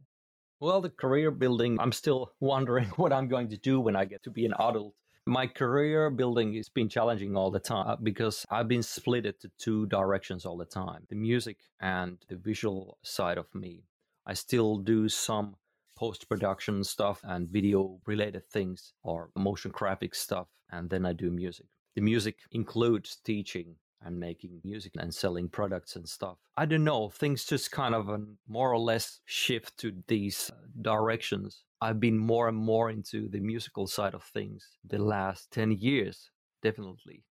Well, 0.60 0.80
the 0.82 0.90
career 0.90 1.32
building, 1.32 1.78
I'm 1.80 1.92
still 1.92 2.32
wondering 2.40 2.88
what 2.96 3.12
I'm 3.12 3.28
going 3.28 3.50
to 3.50 3.58
do 3.58 3.80
when 3.80 3.96
I 3.96 4.06
get 4.06 4.24
to 4.24 4.32
be 4.32 4.46
an 4.46 4.54
adult. 4.54 4.94
My 5.28 5.48
career 5.48 6.12
building 6.12 6.54
has 6.54 6.70
been 6.70 6.88
challenging 6.88 7.36
all 7.36 7.50
the 7.50 7.60
time 7.60 7.88
uh, 7.88 7.96
because 7.96 8.46
I've 8.52 8.68
been 8.68 8.84
split 8.84 9.26
into 9.26 9.50
two 9.58 9.88
directions 9.88 10.46
all 10.46 10.56
the 10.56 10.66
time 10.66 11.08
the 11.10 11.16
music 11.16 11.58
and 11.82 12.20
the 12.30 12.36
visual 12.36 13.00
side 13.02 13.40
of 13.40 13.48
me. 13.56 13.86
I 14.28 14.36
still 14.36 14.78
do 14.78 15.10
some 15.10 15.56
post 15.96 16.30
production 16.30 16.84
stuff 16.84 17.22
and 17.24 17.50
video 17.50 18.00
related 18.06 18.48
things 18.50 18.94
or 19.02 19.32
motion 19.36 19.72
graphic 19.72 20.14
stuff, 20.14 20.48
and 20.72 20.90
then 20.90 21.06
I 21.06 21.14
do 21.14 21.32
music. 21.32 21.68
The 21.96 22.02
music 22.02 22.38
includes 22.52 23.18
teaching 23.24 23.76
and 24.02 24.20
making 24.20 24.62
music 24.64 24.94
and 24.98 25.14
selling 25.14 25.50
products 25.50 25.96
and 25.96 26.08
stuff. 26.08 26.38
I 26.58 26.66
don't 26.66 26.84
know, 26.84 27.10
things 27.10 27.46
just 27.46 27.72
kind 27.72 27.96
of 27.96 28.10
um, 28.10 28.38
more 28.48 28.72
or 28.72 28.78
less 28.78 29.20
shift 29.26 29.78
to 29.80 29.94
these 30.08 30.52
uh, 30.54 30.58
directions. 30.82 31.64
I've 31.82 32.00
been 32.00 32.18
more 32.18 32.48
and 32.48 32.58
more 32.58 32.90
into 32.90 33.28
the 33.30 33.40
musical 33.40 33.88
side 33.88 34.14
of 34.14 34.24
things 34.24 34.68
the 34.86 35.00
last 35.00 35.52
10 35.52 35.72
years, 35.72 36.30
definitely. 36.62 37.24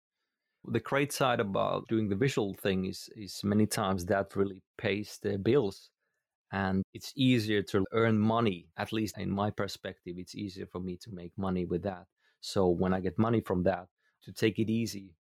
The 0.66 0.80
great 0.80 1.12
side 1.12 1.40
about 1.40 1.86
doing 1.88 2.08
the 2.08 2.16
visual 2.16 2.54
thing 2.54 2.86
is, 2.86 3.08
is 3.16 3.44
many 3.44 3.66
times 3.66 4.06
that 4.06 4.34
really 4.34 4.62
pays 4.78 5.18
the 5.22 5.38
bills 5.38 5.90
and 6.52 6.84
it's 6.94 7.12
easier 7.16 7.62
to 7.62 7.84
earn 7.92 8.18
money. 8.18 8.68
At 8.76 8.92
least 8.92 9.18
in 9.18 9.30
my 9.30 9.50
perspective, 9.50 10.14
it's 10.18 10.34
easier 10.34 10.66
for 10.66 10.80
me 10.80 10.96
to 11.02 11.10
make 11.12 11.32
money 11.36 11.64
with 11.64 11.82
that. 11.82 12.04
So 12.40 12.68
when 12.68 12.94
I 12.94 13.00
get 13.00 13.18
money 13.18 13.40
from 13.40 13.64
that, 13.64 13.86
to 14.24 14.32
take 14.32 14.58
it 14.58 14.70
easy 14.70 15.14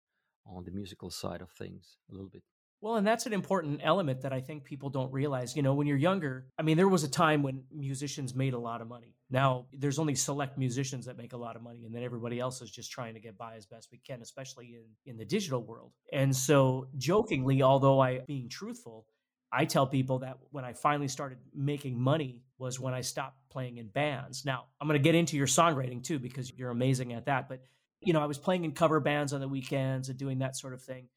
on 0.47 0.65
the 0.65 0.71
musical 0.71 1.11
side 1.11 1.41
of 1.41 1.51
things 1.51 1.97
a 2.11 2.15
little 2.15 2.29
bit. 2.29 2.43
Well, 2.83 2.97
and 2.97 3.07
that's 3.07 3.27
an 3.27 3.35
important 3.35 3.81
element 3.85 4.23
that 4.23 4.33
I 4.33 4.41
think 4.41 4.65
people 4.65 4.89
don't 4.89 5.13
realize. 5.13 5.55
You 5.55 5.63
know, 5.63 5.75
when 5.75 5.87
you're 5.87 5.99
younger, 5.99 6.47
I 6.59 6.63
mean, 6.63 6.79
there 6.79 6.89
was 6.89 7.05
a 7.05 7.11
time 7.11 7.43
when 7.43 7.65
musicians 7.71 8.35
made 8.35 8.55
a 8.55 8.59
lot 8.59 8.81
of 8.81 8.89
money. 8.89 9.17
Now, 9.29 9.67
there's 9.75 9.99
only 9.99 10.15
select 10.15 10.57
musicians 10.57 11.05
that 11.05 11.19
make 11.19 11.35
a 11.35 11.37
lot 11.37 11.57
of 11.57 11.63
money, 11.63 11.85
and 11.85 11.95
then 11.95 12.03
everybody 12.03 12.41
else 12.41 12.63
is 12.63 12.71
just 12.71 12.91
trying 12.91 13.13
to 13.15 13.21
get 13.21 13.37
by 13.37 13.57
as 13.57 13.67
best 13.67 13.89
we 13.93 13.99
can, 13.99 14.23
especially 14.23 14.77
in, 14.77 15.11
in 15.11 15.19
the 15.19 15.27
digital 15.27 15.63
world. 15.63 15.93
And 16.11 16.35
so, 16.35 16.89
jokingly, 16.97 17.63
although 17.63 18.01
I 18.01 18.21
being 18.21 18.49
truthful, 18.49 19.07
I 19.53 19.67
tell 19.67 19.87
people 19.87 20.21
that 20.21 20.39
when 20.51 20.65
I 20.65 20.73
finally 20.73 21.09
started 21.09 21.39
making 21.55 22.01
money 22.01 22.41
was 22.57 22.81
when 22.81 22.95
I 22.95 23.03
stopped 23.03 23.37
playing 23.51 23.77
in 23.77 23.89
bands. 23.89 24.45
Now, 24.47 24.65
I'm 24.81 24.89
going 24.89 24.99
to 24.99 25.03
get 25.03 25.15
into 25.15 25.37
your 25.37 25.49
songwriting 25.49 26.03
too, 26.03 26.19
because 26.19 26.51
you're 26.57 26.71
amazing 26.71 27.13
at 27.13 27.27
that. 27.27 27.49
But 27.49 27.61
you 28.01 28.13
know, 28.13 28.21
I 28.21 28.27
was 28.27 28.39
playing 28.39 28.65
in 28.65 28.73
cover 28.73 29.01
bands 29.01 29.33
on 29.33 29.41
the 29.41 29.49
weekends 29.49 30.09
and 30.09 30.19
doing 30.19 30.39
that 30.39 30.57
sort 30.57 30.75
of 30.75 30.83
thing. 30.83 31.09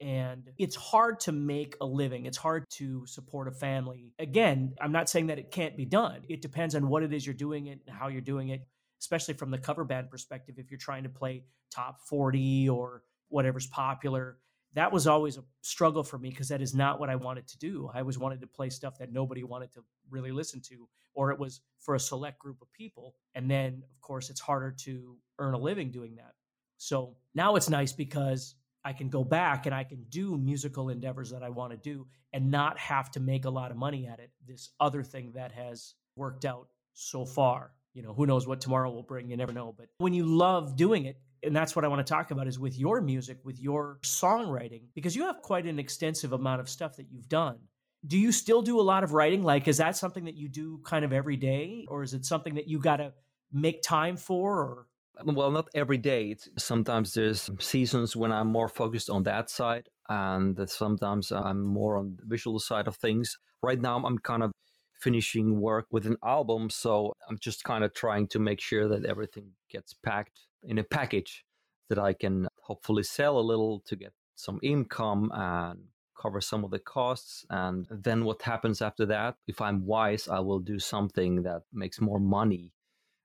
And 0.00 0.50
it's 0.58 0.76
hard 0.76 1.20
to 1.20 1.32
make 1.32 1.76
a 1.80 1.86
living. 1.86 2.26
It's 2.26 2.36
hard 2.36 2.64
to 2.72 3.06
support 3.06 3.48
a 3.48 3.52
family. 3.52 4.12
Again, 4.18 4.74
I'm 4.78 4.92
not 4.92 5.08
saying 5.08 5.28
that 5.28 5.38
it 5.38 5.50
can't 5.50 5.74
be 5.76 5.86
done. 5.86 6.22
It 6.28 6.42
depends 6.42 6.74
on 6.74 6.88
what 6.88 7.02
it 7.02 7.14
is 7.14 7.26
you're 7.26 7.34
doing 7.34 7.68
it 7.68 7.80
and 7.86 7.96
how 7.96 8.08
you're 8.08 8.20
doing 8.20 8.50
it, 8.50 8.66
especially 9.00 9.34
from 9.34 9.50
the 9.50 9.58
cover 9.58 9.84
band 9.84 10.10
perspective. 10.10 10.56
If 10.58 10.70
you're 10.70 10.78
trying 10.78 11.04
to 11.04 11.08
play 11.08 11.44
top 11.70 12.00
40 12.10 12.68
or 12.68 13.02
whatever's 13.28 13.66
popular, 13.66 14.36
that 14.76 14.92
was 14.92 15.06
always 15.06 15.38
a 15.38 15.44
struggle 15.62 16.02
for 16.02 16.18
me 16.18 16.28
because 16.28 16.48
that 16.48 16.60
is 16.60 16.74
not 16.74 17.00
what 17.00 17.08
I 17.08 17.16
wanted 17.16 17.48
to 17.48 17.58
do. 17.58 17.90
I 17.92 18.00
always 18.00 18.18
wanted 18.18 18.40
to 18.42 18.46
play 18.46 18.68
stuff 18.70 18.98
that 18.98 19.10
nobody 19.10 19.42
wanted 19.42 19.72
to 19.72 19.80
really 20.10 20.32
listen 20.32 20.60
to, 20.68 20.86
or 21.14 21.32
it 21.32 21.38
was 21.38 21.62
for 21.80 21.94
a 21.94 22.00
select 22.00 22.38
group 22.38 22.60
of 22.60 22.70
people. 22.72 23.14
And 23.34 23.50
then, 23.50 23.82
of 23.90 24.00
course, 24.02 24.28
it's 24.28 24.40
harder 24.40 24.74
to 24.84 25.16
earn 25.38 25.54
a 25.54 25.58
living 25.58 25.90
doing 25.90 26.16
that. 26.16 26.34
So 26.76 27.16
now 27.34 27.56
it's 27.56 27.70
nice 27.70 27.92
because 27.92 28.54
I 28.84 28.92
can 28.92 29.08
go 29.08 29.24
back 29.24 29.64
and 29.64 29.74
I 29.74 29.82
can 29.82 30.04
do 30.10 30.36
musical 30.36 30.90
endeavors 30.90 31.30
that 31.30 31.42
I 31.42 31.48
want 31.48 31.72
to 31.72 31.78
do 31.78 32.06
and 32.34 32.50
not 32.50 32.78
have 32.78 33.10
to 33.12 33.20
make 33.20 33.46
a 33.46 33.50
lot 33.50 33.70
of 33.70 33.78
money 33.78 34.06
at 34.06 34.20
it. 34.20 34.30
This 34.46 34.70
other 34.78 35.02
thing 35.02 35.32
that 35.34 35.52
has 35.52 35.94
worked 36.16 36.44
out 36.44 36.68
so 36.92 37.24
far. 37.24 37.72
You 37.94 38.02
know, 38.02 38.12
who 38.12 38.26
knows 38.26 38.46
what 38.46 38.60
tomorrow 38.60 38.90
will 38.90 39.02
bring? 39.02 39.30
You 39.30 39.38
never 39.38 39.52
know. 39.54 39.74
But 39.76 39.88
when 39.98 40.12
you 40.12 40.26
love 40.26 40.76
doing 40.76 41.06
it, 41.06 41.18
and 41.46 41.54
that's 41.54 41.74
what 41.76 41.84
I 41.84 41.88
want 41.88 42.04
to 42.06 42.12
talk 42.12 42.30
about 42.30 42.46
is 42.46 42.58
with 42.58 42.78
your 42.78 43.00
music, 43.00 43.38
with 43.44 43.60
your 43.60 43.98
songwriting, 44.02 44.82
because 44.94 45.14
you 45.14 45.24
have 45.24 45.40
quite 45.42 45.66
an 45.66 45.78
extensive 45.78 46.32
amount 46.32 46.60
of 46.60 46.68
stuff 46.68 46.96
that 46.96 47.06
you've 47.10 47.28
done. 47.28 47.58
Do 48.06 48.18
you 48.18 48.32
still 48.32 48.62
do 48.62 48.78
a 48.80 48.82
lot 48.82 49.04
of 49.04 49.12
writing? 49.12 49.42
Like, 49.42 49.66
is 49.68 49.78
that 49.78 49.96
something 49.96 50.24
that 50.24 50.34
you 50.34 50.48
do 50.48 50.80
kind 50.84 51.04
of 51.04 51.12
every 51.12 51.36
day, 51.36 51.86
or 51.88 52.02
is 52.02 52.12
it 52.14 52.24
something 52.24 52.54
that 52.54 52.68
you 52.68 52.78
got 52.78 52.96
to 52.98 53.12
make 53.52 53.82
time 53.82 54.16
for? 54.16 54.58
Or 54.60 54.86
well, 55.24 55.50
not 55.50 55.68
every 55.74 55.98
day. 55.98 56.26
It's, 56.26 56.48
sometimes 56.58 57.14
there's 57.14 57.50
seasons 57.58 58.14
when 58.14 58.32
I'm 58.32 58.48
more 58.48 58.68
focused 58.68 59.10
on 59.10 59.22
that 59.24 59.50
side, 59.50 59.88
and 60.08 60.68
sometimes 60.68 61.32
I'm 61.32 61.64
more 61.64 61.96
on 61.96 62.16
the 62.18 62.26
visual 62.26 62.58
side 62.58 62.86
of 62.86 62.96
things. 62.96 63.38
Right 63.62 63.80
now, 63.80 63.96
I'm 64.04 64.18
kind 64.18 64.42
of 64.42 64.52
finishing 65.00 65.60
work 65.60 65.86
with 65.90 66.06
an 66.06 66.16
album, 66.24 66.70
so 66.70 67.12
I'm 67.28 67.38
just 67.38 67.64
kind 67.64 67.82
of 67.82 67.92
trying 67.94 68.28
to 68.28 68.38
make 68.38 68.60
sure 68.60 68.88
that 68.88 69.04
everything 69.04 69.50
gets 69.70 69.94
packed 69.94 70.45
in 70.62 70.78
a 70.78 70.84
package 70.84 71.44
that 71.88 71.98
I 71.98 72.12
can 72.12 72.48
hopefully 72.62 73.02
sell 73.02 73.38
a 73.38 73.40
little 73.40 73.80
to 73.86 73.96
get 73.96 74.12
some 74.34 74.58
income 74.62 75.30
and 75.32 75.78
cover 76.20 76.40
some 76.40 76.64
of 76.64 76.70
the 76.70 76.78
costs. 76.78 77.44
And 77.50 77.86
then 77.90 78.24
what 78.24 78.42
happens 78.42 78.82
after 78.82 79.06
that? 79.06 79.36
If 79.46 79.60
I'm 79.60 79.86
wise, 79.86 80.28
I 80.28 80.40
will 80.40 80.58
do 80.58 80.78
something 80.78 81.42
that 81.42 81.62
makes 81.72 82.00
more 82.00 82.18
money, 82.18 82.72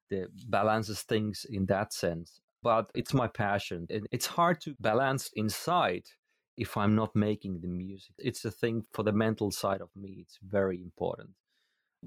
that 0.10 0.28
balances 0.50 1.02
things 1.02 1.46
in 1.50 1.65
that 1.67 1.94
sense. 1.94 2.39
But 2.63 2.91
it's 2.94 3.13
my 3.13 3.28
passion. 3.28 3.88
And 3.89 4.08
it's 4.12 4.28
hard 4.28 4.62
to 4.62 4.76
balance 4.80 5.32
inside 5.36 6.04
if 6.58 6.78
I'm 6.78 6.96
not 6.96 7.15
making 7.15 7.62
the 7.62 7.67
music. 7.67 8.13
It's 8.20 8.46
a 8.46 8.52
thing 8.52 8.86
for 8.94 9.04
the 9.04 9.13
mental 9.13 9.52
side 9.52 9.82
of 9.82 9.89
me. 9.96 10.17
It's 10.20 10.38
very 10.44 10.80
important. 10.82 11.30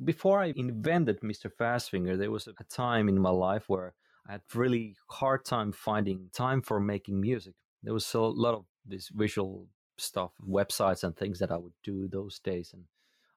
Before 0.05 0.41
I 0.41 0.53
invented 0.55 1.21
Mr. 1.21 1.51
Fastfinger, 1.51 2.17
there 2.17 2.31
was 2.31 2.47
a 2.47 2.65
time 2.65 3.09
in 3.09 3.19
my 3.21 3.31
life 3.31 3.65
where 3.69 3.95
I 4.27 4.33
had 4.33 4.43
really 4.55 4.97
hard 5.11 5.45
time 5.45 5.73
finding 5.73 6.31
time 6.33 6.63
for 6.63 6.81
making 6.81 7.21
music. 7.21 7.55
There 7.83 7.95
was 7.95 8.13
a 8.15 8.21
lot 8.21 8.55
of 8.55 8.65
this 8.87 9.09
visual 9.09 9.69
stuff, 9.99 10.33
websites 10.47 11.05
and 11.05 11.17
things 11.17 11.39
that 11.39 11.53
I 11.53 11.57
would 11.57 11.75
do 11.83 12.09
those 12.09 12.39
days, 12.39 12.71
and 12.73 12.85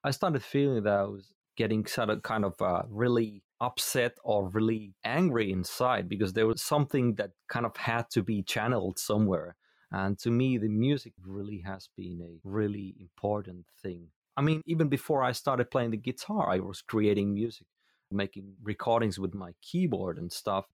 I 0.04 0.10
started 0.10 0.42
feeling 0.42 0.82
that 0.84 0.98
I 0.98 1.04
was 1.04 1.32
getting 1.56 1.84
sort 1.86 2.10
of 2.10 2.22
kind 2.22 2.44
of 2.44 2.60
uh, 2.62 2.82
really 2.88 3.42
upset 3.60 4.16
or 4.22 4.48
really 4.48 4.94
angry 5.04 5.50
inside 5.50 6.08
because 6.08 6.32
there 6.32 6.46
was 6.46 6.62
something 6.62 7.16
that 7.16 7.32
kind 7.48 7.66
of 7.66 7.76
had 7.76 8.08
to 8.10 8.22
be 8.22 8.42
channeled 8.42 8.98
somewhere. 8.98 9.56
And 9.90 10.18
to 10.20 10.30
me, 10.30 10.58
the 10.58 10.68
music 10.68 11.14
really 11.26 11.62
has 11.66 11.88
been 11.96 12.20
a 12.22 12.38
really 12.44 12.94
important 13.00 13.66
thing. 13.82 14.08
I 14.36 14.42
mean, 14.42 14.62
even 14.66 14.88
before 14.88 15.24
I 15.24 15.32
started 15.32 15.70
playing 15.70 15.90
the 15.90 15.96
guitar, 15.96 16.48
I 16.48 16.60
was 16.60 16.80
creating 16.80 17.34
music, 17.34 17.66
making 18.12 18.54
recordings 18.62 19.18
with 19.18 19.34
my 19.34 19.52
keyboard 19.60 20.18
and 20.18 20.30
stuff. 20.30 20.66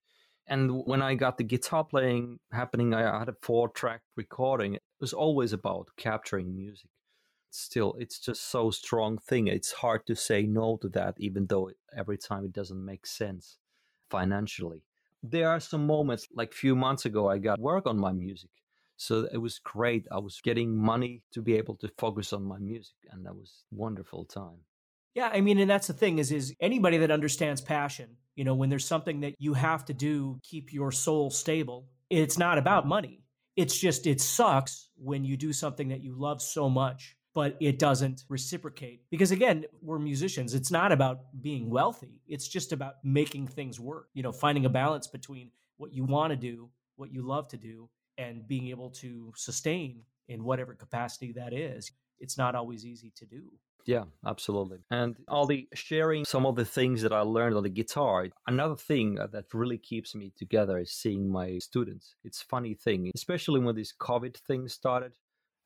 And 0.46 0.84
when 0.84 1.00
I 1.00 1.14
got 1.14 1.38
the 1.38 1.44
guitar 1.44 1.84
playing 1.84 2.38
happening, 2.52 2.92
I 2.92 3.18
had 3.18 3.28
a 3.28 3.36
four 3.40 3.68
track 3.68 4.02
recording. 4.16 4.74
It 4.74 4.82
was 5.00 5.12
always 5.12 5.52
about 5.52 5.88
capturing 5.96 6.54
music. 6.54 6.90
Still, 7.50 7.94
it's 7.98 8.18
just 8.18 8.50
so 8.50 8.70
strong 8.70 9.16
thing. 9.16 9.46
It's 9.46 9.72
hard 9.72 10.06
to 10.06 10.16
say 10.16 10.42
no 10.42 10.76
to 10.82 10.88
that, 10.90 11.14
even 11.18 11.46
though 11.46 11.70
every 11.96 12.18
time 12.18 12.44
it 12.44 12.52
doesn't 12.52 12.84
make 12.84 13.06
sense 13.06 13.58
financially. 14.10 14.82
There 15.22 15.48
are 15.48 15.60
some 15.60 15.86
moments, 15.86 16.28
like 16.34 16.52
few 16.52 16.76
months 16.76 17.06
ago, 17.06 17.30
I 17.30 17.38
got 17.38 17.58
work 17.58 17.86
on 17.86 17.98
my 17.98 18.12
music. 18.12 18.50
So 18.96 19.26
it 19.32 19.38
was 19.38 19.58
great. 19.58 20.06
I 20.12 20.18
was 20.18 20.40
getting 20.42 20.76
money 20.76 21.22
to 21.32 21.40
be 21.42 21.56
able 21.56 21.76
to 21.76 21.88
focus 21.96 22.32
on 22.32 22.44
my 22.44 22.58
music, 22.58 22.96
and 23.10 23.24
that 23.24 23.34
was 23.34 23.64
wonderful 23.70 24.24
time. 24.24 24.66
Yeah, 25.14 25.30
I 25.32 25.40
mean, 25.40 25.58
and 25.58 25.70
that's 25.70 25.86
the 25.86 25.92
thing 25.92 26.18
is, 26.18 26.30
is 26.32 26.54
anybody 26.60 26.98
that 26.98 27.10
understands 27.10 27.60
passion, 27.60 28.16
you 28.34 28.44
know, 28.44 28.54
when 28.54 28.68
there's 28.68 28.86
something 28.86 29.20
that 29.20 29.34
you 29.38 29.54
have 29.54 29.84
to 29.86 29.94
do, 29.94 30.38
keep 30.42 30.72
your 30.72 30.92
soul 30.92 31.30
stable. 31.30 31.86
It's 32.10 32.38
not 32.38 32.58
about 32.58 32.82
mm-hmm. 32.82 32.90
money. 32.90 33.20
It's 33.56 33.78
just 33.78 34.06
it 34.06 34.20
sucks 34.20 34.90
when 34.96 35.24
you 35.24 35.36
do 35.36 35.52
something 35.52 35.88
that 35.88 36.02
you 36.02 36.14
love 36.18 36.42
so 36.42 36.68
much, 36.68 37.16
but 37.34 37.56
it 37.60 37.78
doesn't 37.78 38.24
reciprocate. 38.28 39.02
Because 39.10 39.30
again, 39.30 39.64
we're 39.80 40.00
musicians. 40.00 40.54
It's 40.54 40.72
not 40.72 40.90
about 40.90 41.20
being 41.40 41.70
wealthy. 41.70 42.20
It's 42.26 42.48
just 42.48 42.72
about 42.72 42.94
making 43.04 43.46
things 43.46 43.78
work. 43.78 44.08
You 44.12 44.24
know, 44.24 44.32
finding 44.32 44.66
a 44.66 44.70
balance 44.70 45.06
between 45.06 45.50
what 45.76 45.92
you 45.92 46.04
want 46.04 46.32
to 46.32 46.36
do, 46.36 46.68
what 46.96 47.12
you 47.12 47.22
love 47.22 47.46
to 47.48 47.56
do, 47.56 47.88
and 48.18 48.46
being 48.46 48.68
able 48.68 48.90
to 48.90 49.32
sustain 49.36 50.02
in 50.28 50.42
whatever 50.42 50.74
capacity 50.74 51.32
that 51.32 51.52
is. 51.52 51.92
It's 52.18 52.38
not 52.38 52.54
always 52.54 52.84
easy 52.84 53.12
to 53.16 53.26
do. 53.26 53.52
Yeah, 53.86 54.04
absolutely. 54.26 54.78
And 54.90 55.16
Aldi, 55.28 55.68
sharing 55.74 56.24
some 56.24 56.46
of 56.46 56.56
the 56.56 56.64
things 56.64 57.02
that 57.02 57.12
I 57.12 57.20
learned 57.20 57.56
on 57.56 57.64
the 57.64 57.68
guitar, 57.68 58.28
another 58.46 58.76
thing 58.76 59.18
uh, 59.18 59.26
that 59.28 59.52
really 59.52 59.76
keeps 59.76 60.14
me 60.14 60.32
together 60.36 60.78
is 60.78 60.90
seeing 60.90 61.30
my 61.30 61.58
students. 61.58 62.14
It's 62.24 62.40
funny 62.40 62.74
thing, 62.74 63.10
especially 63.14 63.60
when 63.60 63.76
this 63.76 63.92
COVID 63.92 64.36
thing 64.38 64.68
started 64.68 65.12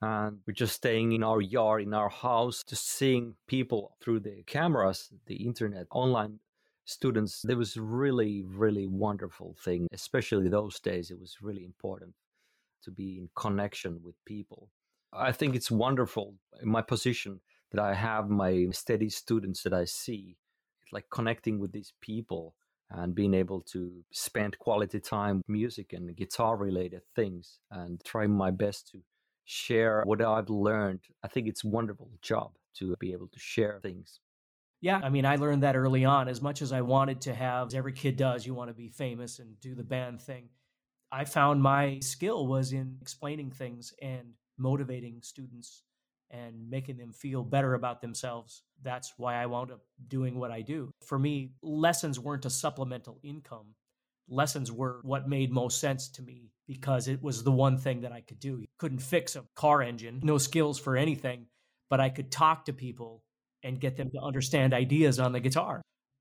and 0.00 0.38
we're 0.46 0.54
just 0.54 0.76
staying 0.76 1.12
in 1.12 1.22
our 1.22 1.40
yard, 1.40 1.82
in 1.82 1.94
our 1.94 2.08
house, 2.08 2.64
just 2.68 2.88
seeing 2.88 3.34
people 3.46 3.96
through 4.00 4.20
the 4.20 4.42
cameras, 4.46 5.10
the 5.26 5.36
internet, 5.36 5.86
online 5.90 6.40
students. 6.84 7.44
It 7.48 7.56
was 7.56 7.76
really, 7.76 8.42
really 8.44 8.86
wonderful 8.86 9.56
thing, 9.64 9.86
especially 9.92 10.48
those 10.48 10.80
days. 10.80 11.10
It 11.10 11.20
was 11.20 11.36
really 11.40 11.64
important 11.64 12.14
to 12.84 12.90
be 12.90 13.18
in 13.18 13.28
connection 13.36 14.00
with 14.02 14.14
people. 14.24 14.70
I 15.12 15.32
think 15.32 15.54
it's 15.54 15.70
wonderful 15.70 16.34
in 16.62 16.68
my 16.68 16.82
position 16.82 17.40
that 17.72 17.82
I 17.82 17.94
have 17.94 18.28
my 18.28 18.66
steady 18.72 19.10
students 19.10 19.62
that 19.62 19.74
I 19.74 19.84
see, 19.84 20.36
like 20.92 21.06
connecting 21.10 21.58
with 21.58 21.72
these 21.72 21.92
people 22.00 22.54
and 22.90 23.14
being 23.14 23.34
able 23.34 23.60
to 23.60 24.04
spend 24.12 24.58
quality 24.58 25.00
time 25.00 25.42
music 25.46 25.92
and 25.92 26.16
guitar 26.16 26.56
related 26.56 27.02
things 27.14 27.58
and 27.70 28.02
try 28.04 28.26
my 28.26 28.50
best 28.50 28.88
to 28.92 29.00
share 29.44 30.02
what 30.04 30.22
I've 30.22 30.48
learned. 30.48 31.00
I 31.22 31.28
think 31.28 31.48
it's 31.48 31.64
a 31.64 31.68
wonderful 31.68 32.10
job 32.22 32.52
to 32.78 32.96
be 32.98 33.12
able 33.12 33.28
to 33.28 33.38
share 33.38 33.78
things. 33.82 34.20
Yeah, 34.80 35.00
I 35.02 35.08
mean, 35.08 35.26
I 35.26 35.36
learned 35.36 35.64
that 35.64 35.76
early 35.76 36.04
on. 36.04 36.28
As 36.28 36.40
much 36.40 36.62
as 36.62 36.72
I 36.72 36.82
wanted 36.82 37.20
to 37.22 37.34
have, 37.34 37.74
every 37.74 37.92
kid 37.92 38.16
does, 38.16 38.46
you 38.46 38.54
want 38.54 38.70
to 38.70 38.74
be 38.74 38.88
famous 38.88 39.38
and 39.40 39.58
do 39.60 39.74
the 39.74 39.82
band 39.82 40.22
thing. 40.22 40.48
I 41.10 41.24
found 41.24 41.62
my 41.62 41.98
skill 42.00 42.46
was 42.46 42.72
in 42.72 42.96
explaining 43.00 43.50
things 43.50 43.92
and 44.00 44.34
motivating 44.56 45.20
students 45.22 45.82
and 46.30 46.68
making 46.68 46.96
them 46.96 47.12
feel 47.12 47.42
better 47.42 47.74
about 47.74 48.00
themselves. 48.00 48.62
That's 48.82 49.14
why 49.16 49.36
I 49.36 49.46
wound 49.46 49.70
up 49.70 49.80
doing 50.08 50.38
what 50.38 50.50
I 50.50 50.62
do. 50.62 50.90
For 51.04 51.18
me, 51.18 51.52
lessons 51.62 52.20
weren't 52.20 52.44
a 52.44 52.50
supplemental 52.50 53.18
income. 53.22 53.74
Lessons 54.28 54.70
were 54.70 55.00
what 55.02 55.28
made 55.28 55.50
most 55.50 55.80
sense 55.80 56.08
to 56.10 56.22
me 56.22 56.50
because 56.66 57.08
it 57.08 57.22
was 57.22 57.42
the 57.42 57.50
one 57.50 57.78
thing 57.78 58.02
that 58.02 58.12
I 58.12 58.20
could 58.20 58.38
do. 58.38 58.64
Couldn't 58.78 59.00
fix 59.00 59.36
a 59.36 59.44
car 59.56 59.82
engine, 59.82 60.20
no 60.22 60.36
skills 60.36 60.78
for 60.78 60.96
anything, 60.96 61.46
but 61.88 62.00
I 62.00 62.10
could 62.10 62.30
talk 62.30 62.66
to 62.66 62.72
people 62.74 63.22
and 63.62 63.80
get 63.80 63.96
them 63.96 64.10
to 64.10 64.20
understand 64.20 64.74
ideas 64.74 65.18
on 65.18 65.32
the 65.32 65.40
guitar. 65.40 65.80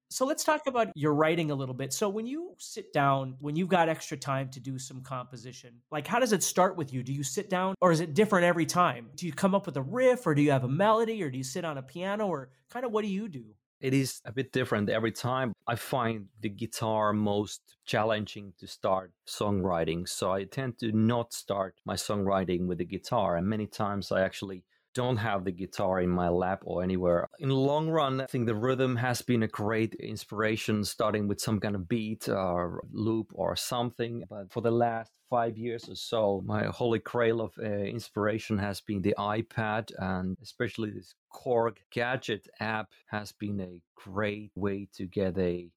So 0.09 0.25
let's 0.25 0.43
talk 0.43 0.67
about 0.67 0.89
your 0.95 1.13
writing 1.13 1.51
a 1.51 1.55
little 1.55 1.75
bit. 1.75 1.91
So 1.91 2.07
when 2.07 2.25
you 2.25 2.53
sit 2.57 2.93
down, 2.93 3.35
when 3.39 3.55
you've 3.55 3.67
got 3.67 3.89
extra 3.89 4.15
time 4.15 4.49
to 4.49 4.59
do 4.59 4.79
some 4.79 5.01
composition, 5.01 5.75
like 5.91 6.07
how 6.07 6.19
does 6.19 6.31
it 6.31 6.43
start 6.43 6.77
with 6.77 6.93
you? 6.93 7.03
Do 7.03 7.13
you 7.13 7.23
sit 7.23 7.49
down 7.49 7.75
or 7.81 7.91
is 7.91 7.99
it 7.99 8.13
different 8.13 8.45
every 8.45 8.65
time? 8.65 9.09
Do 9.15 9.25
you 9.25 9.33
come 9.33 9.53
up 9.53 9.65
with 9.65 9.75
a 9.77 9.81
riff 9.81 10.25
or 10.25 10.33
do 10.33 10.41
you 10.41 10.51
have 10.51 10.63
a 10.63 10.69
melody 10.69 11.21
or 11.23 11.29
do 11.29 11.37
you 11.37 11.43
sit 11.43 11.65
on 11.65 11.77
a 11.77 11.81
piano 11.81 12.27
or 12.27 12.49
kind 12.69 12.85
of 12.85 12.91
what 12.91 13.03
do 13.03 13.09
you 13.09 13.27
do? 13.27 13.45
It 13.79 13.93
is 13.93 14.21
a 14.25 14.31
bit 14.31 14.51
different 14.51 14.89
every 14.89 15.11
time. 15.11 15.53
I 15.67 15.75
find 15.75 16.27
the 16.41 16.49
guitar 16.49 17.13
most 17.13 17.61
challenging 17.85 18.53
to 18.59 18.65
start 18.65 19.11
songwriting. 19.27 20.07
So 20.09 20.31
I 20.31 20.45
tend 20.45 20.79
to 20.79 20.91
not 20.91 21.31
start 21.33 21.75
my 21.85 21.93
songwriting 21.93 22.65
with 22.65 22.79
the 22.79 22.85
guitar. 22.85 23.37
And 23.37 23.45
many 23.45 23.67
times 23.67 24.11
I 24.11 24.21
actually 24.21 24.63
don't 24.97 25.17
have 25.17 25.45
the 25.45 25.51
guitar 25.51 26.01
in 26.01 26.09
my 26.09 26.27
lap 26.27 26.63
or 26.65 26.81
anywhere. 26.81 27.27
In 27.37 27.49
the 27.49 27.55
long 27.71 27.87
run, 27.87 28.19
I 28.19 28.25
think 28.25 28.47
the 28.47 28.55
rhythm 28.55 28.95
has 28.95 29.21
been 29.21 29.43
a 29.43 29.47
great 29.47 29.93
inspiration, 29.93 30.83
starting 30.83 31.27
with 31.27 31.39
some 31.39 31.59
kind 31.59 31.75
of 31.75 31.87
beat 31.87 32.27
or 32.27 32.81
loop 32.91 33.27
or 33.35 33.55
something. 33.55 34.23
But 34.27 34.51
for 34.51 34.61
the 34.61 34.71
last 34.71 35.11
five 35.29 35.55
years 35.55 35.87
or 35.87 35.93
so, 35.93 36.41
my 36.43 36.63
holy 36.65 36.97
grail 36.97 37.41
of 37.41 37.51
uh, 37.59 37.65
inspiration 37.97 38.57
has 38.57 38.81
been 38.81 39.03
the 39.03 39.13
iPad, 39.19 39.91
and 39.99 40.35
especially 40.41 40.89
this 40.89 41.13
Korg 41.31 41.77
Gadget 41.91 42.47
app 42.59 42.89
has 43.05 43.31
been 43.31 43.59
a 43.61 43.79
great 44.03 44.51
way 44.55 44.87
to 44.95 45.05
get 45.05 45.37
a 45.37 45.69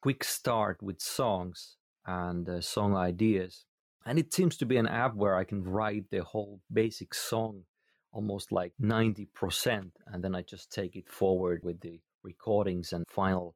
quick 0.00 0.24
start 0.24 0.82
with 0.82 0.98
songs 1.02 1.76
and 2.06 2.48
uh, 2.48 2.62
song 2.62 2.96
ideas. 2.96 3.66
And 4.06 4.18
it 4.18 4.32
seems 4.32 4.56
to 4.56 4.66
be 4.66 4.78
an 4.78 4.88
app 4.88 5.14
where 5.14 5.36
I 5.36 5.44
can 5.44 5.62
write 5.62 6.06
the 6.10 6.24
whole 6.24 6.60
basic 6.72 7.12
song 7.12 7.64
almost 8.12 8.52
like 8.52 8.72
90%. 8.80 9.90
And 10.06 10.22
then 10.22 10.34
I 10.34 10.42
just 10.42 10.72
take 10.72 10.96
it 10.96 11.08
forward 11.08 11.62
with 11.64 11.80
the 11.80 12.00
recordings 12.22 12.92
and 12.92 13.04
final 13.08 13.54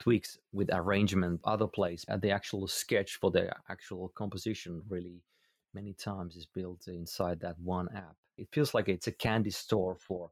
tweaks 0.00 0.38
with 0.52 0.70
arrangement, 0.72 1.40
other 1.44 1.66
place. 1.66 2.04
And 2.08 2.22
the 2.22 2.30
actual 2.30 2.66
sketch 2.66 3.16
for 3.16 3.30
the 3.30 3.52
actual 3.68 4.08
composition 4.14 4.82
really 4.88 5.22
many 5.74 5.92
times 5.92 6.36
is 6.36 6.46
built 6.46 6.86
inside 6.86 7.40
that 7.40 7.58
one 7.58 7.88
app. 7.94 8.16
It 8.36 8.48
feels 8.52 8.74
like 8.74 8.88
it's 8.88 9.06
a 9.06 9.12
candy 9.12 9.50
store 9.50 9.96
for 9.96 10.30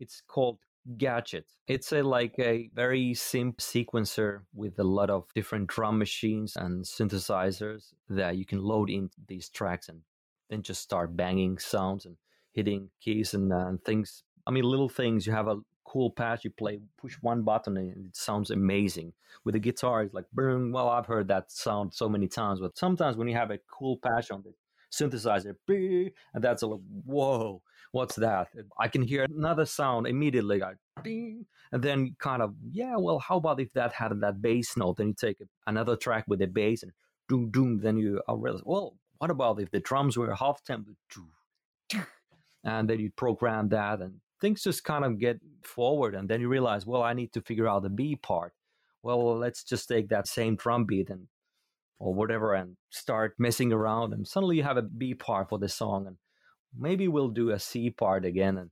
it's 0.00 0.22
called 0.26 0.58
Gadget. 0.96 1.46
It's 1.68 1.92
a 1.92 2.02
like 2.02 2.34
a 2.38 2.68
very 2.74 3.14
simple 3.14 3.62
sequencer 3.62 4.40
with 4.52 4.78
a 4.78 4.84
lot 4.84 5.10
of 5.10 5.26
different 5.34 5.68
drum 5.68 5.98
machines 5.98 6.56
and 6.56 6.84
synthesizers 6.84 7.94
that 8.08 8.36
you 8.36 8.44
can 8.44 8.60
load 8.60 8.90
in 8.90 9.10
these 9.28 9.48
tracks 9.48 9.88
and 9.88 10.00
then 10.50 10.62
just 10.62 10.82
start 10.82 11.16
banging 11.16 11.58
sounds 11.58 12.04
and 12.04 12.16
hitting 12.52 12.90
keys 13.00 13.34
and, 13.34 13.52
uh, 13.52 13.66
and 13.66 13.84
things. 13.84 14.24
I 14.46 14.50
mean, 14.50 14.64
little 14.64 14.88
things. 14.88 15.26
You 15.26 15.32
have 15.32 15.48
a 15.48 15.58
cool 15.84 16.10
patch. 16.10 16.44
You 16.44 16.50
play, 16.50 16.80
push 16.98 17.16
one 17.20 17.42
button, 17.42 17.76
and 17.76 18.06
it 18.06 18.16
sounds 18.16 18.50
amazing. 18.50 19.12
With 19.44 19.54
the 19.54 19.60
guitar, 19.60 20.02
it's 20.02 20.14
like, 20.14 20.26
boom. 20.32 20.72
Well, 20.72 20.88
I've 20.88 21.06
heard 21.06 21.28
that 21.28 21.50
sound 21.52 21.94
so 21.94 22.08
many 22.08 22.28
times, 22.28 22.60
but 22.60 22.76
sometimes 22.78 23.16
when 23.16 23.28
you 23.28 23.34
have 23.34 23.50
a 23.50 23.58
cool 23.70 23.98
patch 23.98 24.30
on 24.30 24.42
the 24.42 24.52
synthesizer, 24.92 25.54
and 26.34 26.44
that's 26.44 26.62
a 26.62 26.66
like, 26.66 26.80
whoa, 27.04 27.62
what's 27.92 28.16
that? 28.16 28.48
I 28.78 28.88
can 28.88 29.02
hear 29.02 29.24
another 29.24 29.64
sound 29.64 30.06
immediately, 30.06 30.62
and 31.04 31.46
then 31.72 32.14
kind 32.18 32.42
of, 32.42 32.54
yeah, 32.70 32.96
well, 32.96 33.18
how 33.18 33.36
about 33.38 33.60
if 33.60 33.72
that 33.72 33.92
had 33.92 34.18
that 34.20 34.42
bass 34.42 34.76
note? 34.76 34.98
Then 34.98 35.08
you 35.08 35.14
take 35.14 35.38
another 35.66 35.96
track 35.96 36.24
with 36.28 36.42
a 36.42 36.46
bass 36.46 36.82
and 36.82 36.92
doom, 37.28 37.50
doom, 37.50 37.80
then 37.80 37.96
you 37.96 38.20
realize, 38.28 38.62
well, 38.64 38.96
what 39.18 39.30
about 39.30 39.60
if 39.60 39.70
the 39.70 39.80
drums 39.80 40.18
were 40.18 40.34
half 40.34 40.62
tempo? 40.64 40.90
And 42.64 42.88
then 42.88 43.00
you 43.00 43.10
program 43.10 43.68
that, 43.70 44.00
and 44.00 44.20
things 44.40 44.62
just 44.62 44.84
kind 44.84 45.04
of 45.04 45.18
get 45.18 45.40
forward. 45.62 46.14
And 46.14 46.28
then 46.28 46.40
you 46.40 46.48
realize, 46.48 46.86
well, 46.86 47.02
I 47.02 47.12
need 47.12 47.32
to 47.32 47.40
figure 47.40 47.68
out 47.68 47.82
the 47.82 47.90
B 47.90 48.16
part. 48.16 48.52
Well, 49.02 49.36
let's 49.36 49.64
just 49.64 49.88
take 49.88 50.08
that 50.10 50.28
same 50.28 50.54
drum 50.56 50.84
beat 50.84 51.10
and 51.10 51.26
or 52.02 52.12
whatever 52.12 52.52
and 52.54 52.76
start 52.90 53.34
messing 53.38 53.72
around 53.72 54.12
and 54.12 54.26
suddenly 54.26 54.56
you 54.56 54.64
have 54.64 54.76
a 54.76 54.82
B 54.82 55.14
part 55.14 55.48
for 55.48 55.58
the 55.60 55.68
song 55.68 56.08
and 56.08 56.16
maybe 56.76 57.06
we'll 57.06 57.28
do 57.28 57.50
a 57.50 57.60
C 57.60 57.90
part 57.90 58.24
again 58.24 58.58
and 58.58 58.70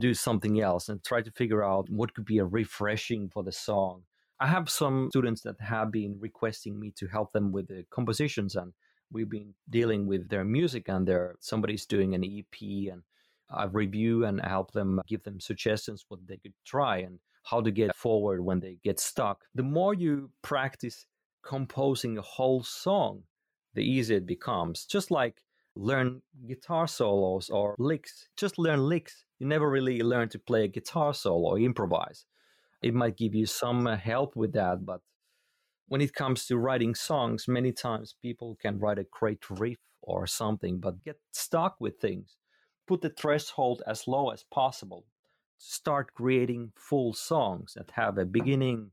do 0.00 0.12
something 0.14 0.60
else 0.60 0.88
and 0.88 1.04
try 1.04 1.22
to 1.22 1.30
figure 1.30 1.62
out 1.62 1.88
what 1.88 2.12
could 2.12 2.24
be 2.24 2.38
a 2.38 2.44
refreshing 2.44 3.28
for 3.28 3.44
the 3.44 3.52
song. 3.52 4.02
I 4.40 4.48
have 4.48 4.68
some 4.68 5.10
students 5.12 5.42
that 5.42 5.60
have 5.60 5.92
been 5.92 6.16
requesting 6.18 6.80
me 6.80 6.92
to 6.96 7.06
help 7.06 7.32
them 7.32 7.52
with 7.52 7.68
the 7.68 7.84
compositions 7.88 8.56
and 8.56 8.72
we've 9.12 9.30
been 9.30 9.54
dealing 9.70 10.08
with 10.08 10.28
their 10.28 10.44
music 10.44 10.88
and 10.88 11.06
their 11.06 11.36
somebody's 11.38 11.86
doing 11.86 12.16
an 12.16 12.24
EP 12.24 12.90
and 12.92 13.02
I 13.54 13.64
review 13.64 14.24
and 14.24 14.40
help 14.40 14.72
them 14.72 15.00
give 15.06 15.22
them 15.22 15.40
suggestions 15.40 16.04
what 16.08 16.20
they 16.26 16.36
could 16.36 16.54
try 16.64 16.98
and 16.98 17.18
how 17.44 17.60
to 17.60 17.70
get 17.70 17.94
forward 17.96 18.44
when 18.44 18.60
they 18.60 18.78
get 18.82 19.00
stuck. 19.00 19.44
The 19.54 19.62
more 19.62 19.94
you 19.94 20.30
practice 20.42 21.06
composing 21.42 22.18
a 22.18 22.22
whole 22.22 22.62
song, 22.62 23.24
the 23.74 23.82
easier 23.82 24.18
it 24.18 24.26
becomes. 24.26 24.84
Just 24.84 25.10
like 25.10 25.42
learn 25.74 26.22
guitar 26.46 26.86
solos 26.86 27.48
or 27.50 27.74
licks. 27.78 28.28
Just 28.36 28.58
learn 28.58 28.88
licks. 28.88 29.24
You 29.38 29.46
never 29.46 29.68
really 29.68 30.02
learn 30.02 30.28
to 30.30 30.38
play 30.38 30.64
a 30.64 30.68
guitar 30.68 31.14
solo 31.14 31.50
or 31.50 31.58
improvise. 31.58 32.26
It 32.82 32.94
might 32.94 33.16
give 33.16 33.34
you 33.34 33.46
some 33.46 33.86
uh, 33.86 33.96
help 33.96 34.36
with 34.36 34.52
that, 34.54 34.84
but 34.84 35.00
when 35.88 36.00
it 36.00 36.14
comes 36.14 36.46
to 36.46 36.56
writing 36.56 36.94
songs, 36.94 37.46
many 37.46 37.72
times 37.72 38.14
people 38.22 38.56
can 38.60 38.78
write 38.78 38.98
a 38.98 39.06
great 39.10 39.48
riff 39.50 39.78
or 40.00 40.26
something, 40.26 40.80
but 40.80 41.04
get 41.04 41.18
stuck 41.32 41.76
with 41.78 41.98
things. 42.00 42.36
Put 42.86 43.02
the 43.02 43.10
threshold 43.10 43.82
as 43.86 44.08
low 44.08 44.30
as 44.30 44.44
possible. 44.44 45.06
Start 45.58 46.14
creating 46.14 46.72
full 46.76 47.12
songs 47.12 47.74
that 47.74 47.92
have 47.92 48.18
a 48.18 48.24
beginning, 48.24 48.90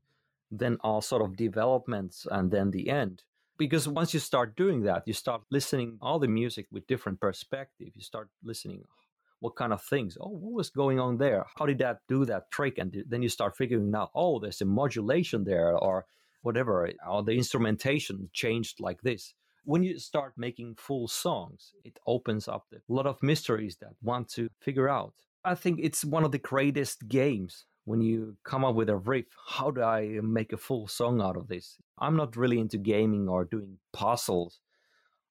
then 0.50 0.78
all 0.82 1.00
sort 1.00 1.22
of 1.22 1.36
developments, 1.36 2.26
and 2.30 2.50
then 2.50 2.70
the 2.70 2.88
end. 2.88 3.22
Because 3.58 3.86
once 3.86 4.14
you 4.14 4.20
start 4.20 4.56
doing 4.56 4.84
that 4.84 5.02
you 5.04 5.12
start 5.12 5.42
listening 5.50 5.98
all 6.00 6.18
the 6.18 6.28
music 6.28 6.66
with 6.72 6.86
different 6.86 7.20
perspective. 7.20 7.88
You 7.94 8.02
start 8.02 8.30
listening 8.42 8.84
oh, 8.84 9.02
what 9.40 9.54
kind 9.54 9.72
of 9.72 9.82
things? 9.82 10.16
Oh 10.18 10.30
what 10.30 10.54
was 10.54 10.70
going 10.70 10.98
on 10.98 11.18
there? 11.18 11.44
How 11.58 11.66
did 11.66 11.78
that 11.80 11.98
do 12.08 12.24
that 12.24 12.50
trick? 12.50 12.78
And 12.78 13.04
then 13.06 13.20
you 13.22 13.28
start 13.28 13.58
figuring 13.58 13.94
out 13.94 14.12
oh 14.14 14.38
there's 14.38 14.62
a 14.62 14.64
modulation 14.64 15.44
there 15.44 15.76
or 15.76 16.06
whatever 16.40 16.88
or 17.06 17.22
the 17.22 17.32
instrumentation 17.32 18.30
changed 18.32 18.80
like 18.80 19.02
this 19.02 19.34
when 19.70 19.82
you 19.82 19.98
start 19.98 20.32
making 20.36 20.74
full 20.74 21.06
songs 21.06 21.72
it 21.84 21.98
opens 22.06 22.48
up 22.48 22.64
a 22.72 22.92
lot 22.92 23.06
of 23.06 23.22
mysteries 23.22 23.76
that 23.80 23.94
want 24.02 24.28
to 24.28 24.48
figure 24.60 24.88
out 24.88 25.14
i 25.44 25.54
think 25.54 25.78
it's 25.80 26.04
one 26.04 26.24
of 26.24 26.32
the 26.32 26.44
greatest 26.52 27.08
games 27.08 27.64
when 27.84 28.00
you 28.00 28.36
come 28.44 28.64
up 28.64 28.74
with 28.74 28.88
a 28.88 28.96
riff, 28.96 29.26
how 29.48 29.70
do 29.70 29.82
I 29.82 30.20
make 30.22 30.52
a 30.52 30.56
full 30.56 30.86
song 30.86 31.20
out 31.20 31.36
of 31.36 31.48
this? 31.48 31.76
I'm 31.98 32.16
not 32.16 32.36
really 32.36 32.60
into 32.60 32.78
gaming 32.78 33.28
or 33.28 33.44
doing 33.44 33.78
puzzles, 33.92 34.60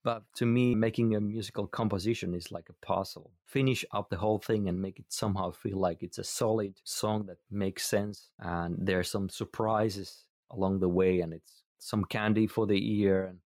but 0.04 0.24
to 0.36 0.46
me, 0.46 0.76
making 0.76 1.16
a 1.16 1.22
musical 1.22 1.68
composition 1.68 2.34
is 2.34 2.52
like 2.52 2.68
a 2.70 2.86
puzzle. 2.86 3.32
Finish 3.46 3.86
up 3.92 4.10
the 4.10 4.18
whole 4.18 4.40
thing 4.40 4.68
and 4.68 4.82
make 4.82 5.00
it 5.00 5.06
somehow 5.10 5.52
feel 5.52 5.80
like 5.80 6.02
it's 6.02 6.18
a 6.18 6.24
solid 6.24 6.74
song 6.84 7.28
that 7.28 7.38
makes 7.52 7.86
sense. 7.86 8.30
And 8.40 8.76
there 8.78 9.00
are 9.00 9.04
some 9.04 9.30
surprises 9.30 10.26
along 10.52 10.80
the 10.80 10.90
way, 10.90 11.20
and 11.22 11.34
it's 11.34 11.64
some 11.78 12.04
candy 12.06 12.48
for 12.48 12.66
the 12.66 13.00
ear 13.00 13.26
and 13.26 13.40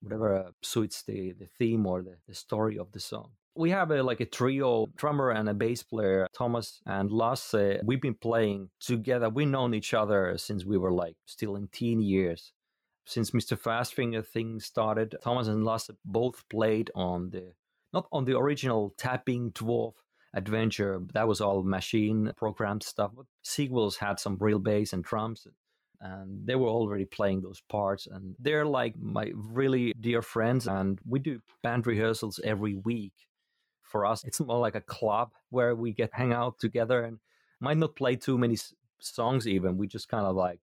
whatever 0.00 0.52
suits 0.62 1.02
the, 1.02 1.32
the 1.32 1.46
theme 1.58 1.86
or 1.86 2.02
the, 2.02 2.16
the 2.26 2.34
story 2.34 2.78
of 2.78 2.92
the 2.92 3.00
song. 3.00 3.30
We 3.54 3.70
have 3.70 3.90
a, 3.90 4.02
like 4.02 4.20
a 4.20 4.26
trio 4.26 4.86
drummer 4.96 5.30
and 5.30 5.48
a 5.48 5.54
bass 5.54 5.82
player 5.82 6.28
thomas 6.32 6.80
and 6.86 7.10
lasse. 7.10 7.80
We've 7.82 8.00
been 8.00 8.14
playing 8.14 8.70
together. 8.80 9.28
We've 9.28 9.48
known 9.48 9.74
each 9.74 9.94
other 9.94 10.36
since 10.38 10.64
we 10.64 10.78
were 10.78 10.92
like 10.92 11.16
still 11.26 11.56
in 11.56 11.68
teen 11.68 12.00
years. 12.00 12.52
Since 13.04 13.30
mr 13.32 13.58
fastfinger 13.58 14.24
thing 14.24 14.60
started 14.60 15.16
thomas 15.22 15.48
and 15.48 15.64
lasse 15.64 15.90
both 16.04 16.44
played 16.48 16.90
on 16.94 17.30
the 17.30 17.54
not 17.92 18.06
on 18.12 18.26
the 18.26 18.36
original 18.38 18.94
tapping 18.98 19.50
dwarf 19.52 19.94
adventure 20.34 21.00
that 21.14 21.26
was 21.26 21.40
all 21.40 21.62
machine 21.62 22.32
programmed 22.36 22.82
stuff 22.82 23.12
but 23.16 23.24
sequels 23.42 23.96
had 23.96 24.20
some 24.20 24.36
real 24.38 24.58
bass 24.58 24.92
and 24.92 25.02
drums 25.02 25.46
and 26.00 26.46
they 26.46 26.54
were 26.54 26.68
already 26.68 27.04
playing 27.04 27.40
those 27.40 27.60
parts 27.68 28.06
and 28.06 28.36
they're 28.38 28.66
like 28.66 28.94
my 28.98 29.32
really 29.34 29.92
dear 30.00 30.22
friends 30.22 30.66
and 30.66 31.00
we 31.06 31.18
do 31.18 31.40
band 31.62 31.86
rehearsals 31.86 32.38
every 32.44 32.74
week 32.74 33.12
for 33.88 34.06
us, 34.06 34.24
it's 34.24 34.40
more 34.40 34.58
like 34.58 34.74
a 34.74 34.80
club 34.80 35.32
where 35.50 35.74
we 35.74 35.92
get 35.92 36.10
hang 36.12 36.32
out 36.32 36.58
together 36.58 37.04
and 37.04 37.18
might 37.60 37.78
not 37.78 37.96
play 37.96 38.14
too 38.14 38.38
many 38.38 38.56
songs 39.00 39.48
even. 39.48 39.78
We 39.78 39.88
just 39.88 40.08
kind 40.08 40.26
of 40.26 40.36
like 40.36 40.60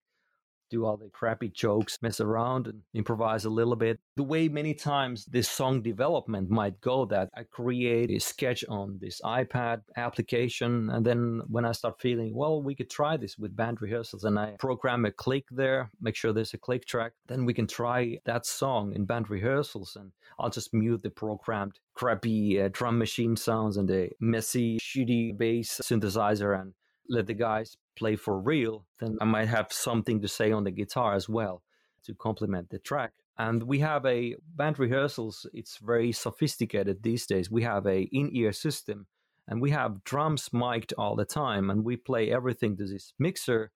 do 0.69 0.85
all 0.85 0.97
the 0.97 1.09
crappy 1.09 1.49
jokes, 1.49 1.97
mess 2.01 2.19
around 2.19 2.67
and 2.67 2.81
improvise 2.93 3.45
a 3.45 3.49
little 3.49 3.75
bit. 3.75 3.99
The 4.15 4.23
way 4.23 4.47
many 4.47 4.73
times 4.73 5.25
this 5.25 5.49
song 5.49 5.81
development 5.81 6.49
might 6.49 6.79
go 6.81 7.05
that 7.05 7.29
I 7.35 7.43
create 7.43 8.11
a 8.11 8.19
sketch 8.19 8.63
on 8.69 8.97
this 9.01 9.21
iPad 9.23 9.81
application. 9.97 10.89
And 10.89 11.05
then 11.05 11.41
when 11.47 11.65
I 11.65 11.71
start 11.71 11.99
feeling, 11.99 12.35
well, 12.35 12.61
we 12.61 12.75
could 12.75 12.89
try 12.89 13.17
this 13.17 13.37
with 13.37 13.55
band 13.55 13.81
rehearsals 13.81 14.23
and 14.23 14.37
I 14.37 14.55
program 14.59 15.05
a 15.05 15.11
click 15.11 15.45
there, 15.51 15.91
make 16.01 16.15
sure 16.15 16.33
there's 16.33 16.53
a 16.53 16.57
click 16.57 16.85
track, 16.85 17.13
then 17.27 17.45
we 17.45 17.53
can 17.53 17.67
try 17.67 18.17
that 18.25 18.45
song 18.45 18.93
in 18.93 19.05
band 19.05 19.29
rehearsals. 19.29 19.95
And 19.99 20.11
I'll 20.39 20.49
just 20.49 20.73
mute 20.73 21.03
the 21.03 21.09
programmed 21.09 21.79
crappy 21.95 22.61
uh, 22.61 22.69
drum 22.71 22.97
machine 22.97 23.35
sounds 23.35 23.77
and 23.77 23.87
the 23.87 24.09
messy, 24.19 24.77
shitty 24.79 25.37
bass 25.37 25.79
synthesizer 25.83 26.59
and 26.59 26.73
let 27.09 27.27
the 27.27 27.33
guys 27.33 27.77
play 27.95 28.15
for 28.15 28.39
real, 28.39 28.85
then 28.99 29.17
I 29.21 29.25
might 29.25 29.47
have 29.47 29.71
something 29.71 30.21
to 30.21 30.27
say 30.27 30.51
on 30.51 30.63
the 30.63 30.71
guitar 30.71 31.13
as 31.13 31.29
well 31.29 31.63
to 32.03 32.13
complement 32.13 32.69
the 32.69 32.79
track. 32.79 33.13
And 33.37 33.63
we 33.63 33.79
have 33.79 34.05
a 34.05 34.35
band 34.55 34.79
rehearsals, 34.79 35.45
it's 35.53 35.77
very 35.77 36.11
sophisticated 36.11 37.03
these 37.03 37.25
days. 37.25 37.51
We 37.51 37.63
have 37.63 37.85
a 37.85 38.03
in-ear 38.03 38.53
system 38.53 39.07
and 39.47 39.61
we 39.61 39.71
have 39.71 40.03
drums 40.03 40.49
mic'd 40.53 40.93
all 40.97 41.15
the 41.15 41.25
time 41.25 41.69
and 41.69 41.83
we 41.83 41.97
play 41.97 42.31
everything 42.31 42.77
to 42.77 42.85
this 42.85 43.13
mixer 43.19 43.71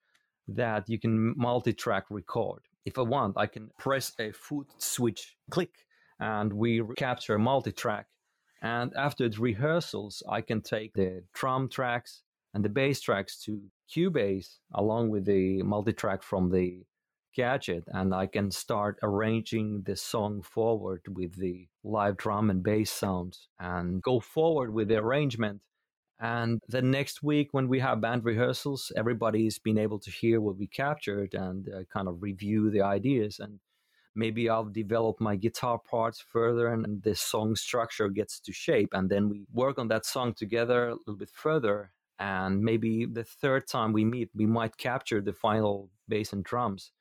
that 0.47 0.89
you 0.89 0.99
can 0.99 1.33
multi-track 1.37 2.05
record. 2.09 2.61
If 2.85 2.97
I 2.97 3.01
want, 3.01 3.37
I 3.37 3.47
can 3.47 3.69
press 3.77 4.13
a 4.17 4.31
foot 4.31 4.67
switch 4.77 5.35
click 5.51 5.85
and 6.19 6.53
we 6.53 6.81
capture 6.97 7.35
a 7.35 7.39
multi-track. 7.39 8.07
And 8.61 8.93
after 8.95 9.29
the 9.29 9.39
rehearsals, 9.39 10.23
I 10.27 10.41
can 10.41 10.61
take 10.61 10.93
the 10.93 11.23
drum 11.33 11.69
tracks 11.69 12.23
and 12.53 12.63
the 12.63 12.69
bass 12.69 13.01
tracks 13.01 13.41
to 13.43 13.61
Cubase 13.93 14.57
along 14.73 15.09
with 15.09 15.25
the 15.25 15.63
multi-track 15.63 16.23
from 16.23 16.51
the 16.51 16.83
gadget 17.35 17.83
and 17.87 18.13
I 18.13 18.25
can 18.25 18.51
start 18.51 18.99
arranging 19.03 19.83
the 19.85 19.95
song 19.95 20.41
forward 20.41 21.01
with 21.07 21.35
the 21.37 21.67
live 21.83 22.17
drum 22.17 22.49
and 22.49 22.63
bass 22.63 22.91
sounds 22.91 23.47
and 23.59 24.01
go 24.01 24.19
forward 24.19 24.73
with 24.73 24.87
the 24.87 24.97
arrangement. 24.97 25.61
And 26.19 26.59
the 26.67 26.81
next 26.81 27.23
week, 27.23 27.49
when 27.51 27.69
we 27.69 27.79
have 27.79 28.01
band 28.01 28.25
rehearsals, 28.25 28.91
everybody's 28.97 29.57
been 29.57 29.77
able 29.77 29.99
to 29.99 30.11
hear 30.11 30.41
what 30.41 30.57
we 30.57 30.67
captured 30.67 31.33
and 31.33 31.69
uh, 31.69 31.83
kind 31.93 32.09
of 32.09 32.21
review 32.21 32.69
the 32.69 32.81
ideas. 32.81 33.39
And 33.39 33.59
maybe 34.15 34.49
I'll 34.49 34.65
develop 34.65 35.21
my 35.21 35.37
guitar 35.37 35.79
parts 35.79 36.19
further 36.19 36.67
and 36.73 37.01
the 37.03 37.15
song 37.15 37.55
structure 37.55 38.09
gets 38.09 38.41
to 38.41 38.51
shape. 38.51 38.89
And 38.91 39.09
then 39.09 39.29
we 39.29 39.45
work 39.53 39.79
on 39.79 39.87
that 39.89 40.05
song 40.05 40.33
together 40.33 40.89
a 40.89 40.95
little 40.95 41.15
bit 41.15 41.29
further. 41.29 41.93
And 42.19 42.61
maybe 42.61 43.05
the 43.05 43.23
third 43.23 43.67
time 43.67 43.93
we 43.93 44.05
meet, 44.05 44.29
we 44.35 44.45
might 44.45 44.77
capture 44.77 45.21
the 45.21 45.33
final 45.33 45.89
bass 46.07 46.33
and 46.33 46.43
drums 46.43 46.91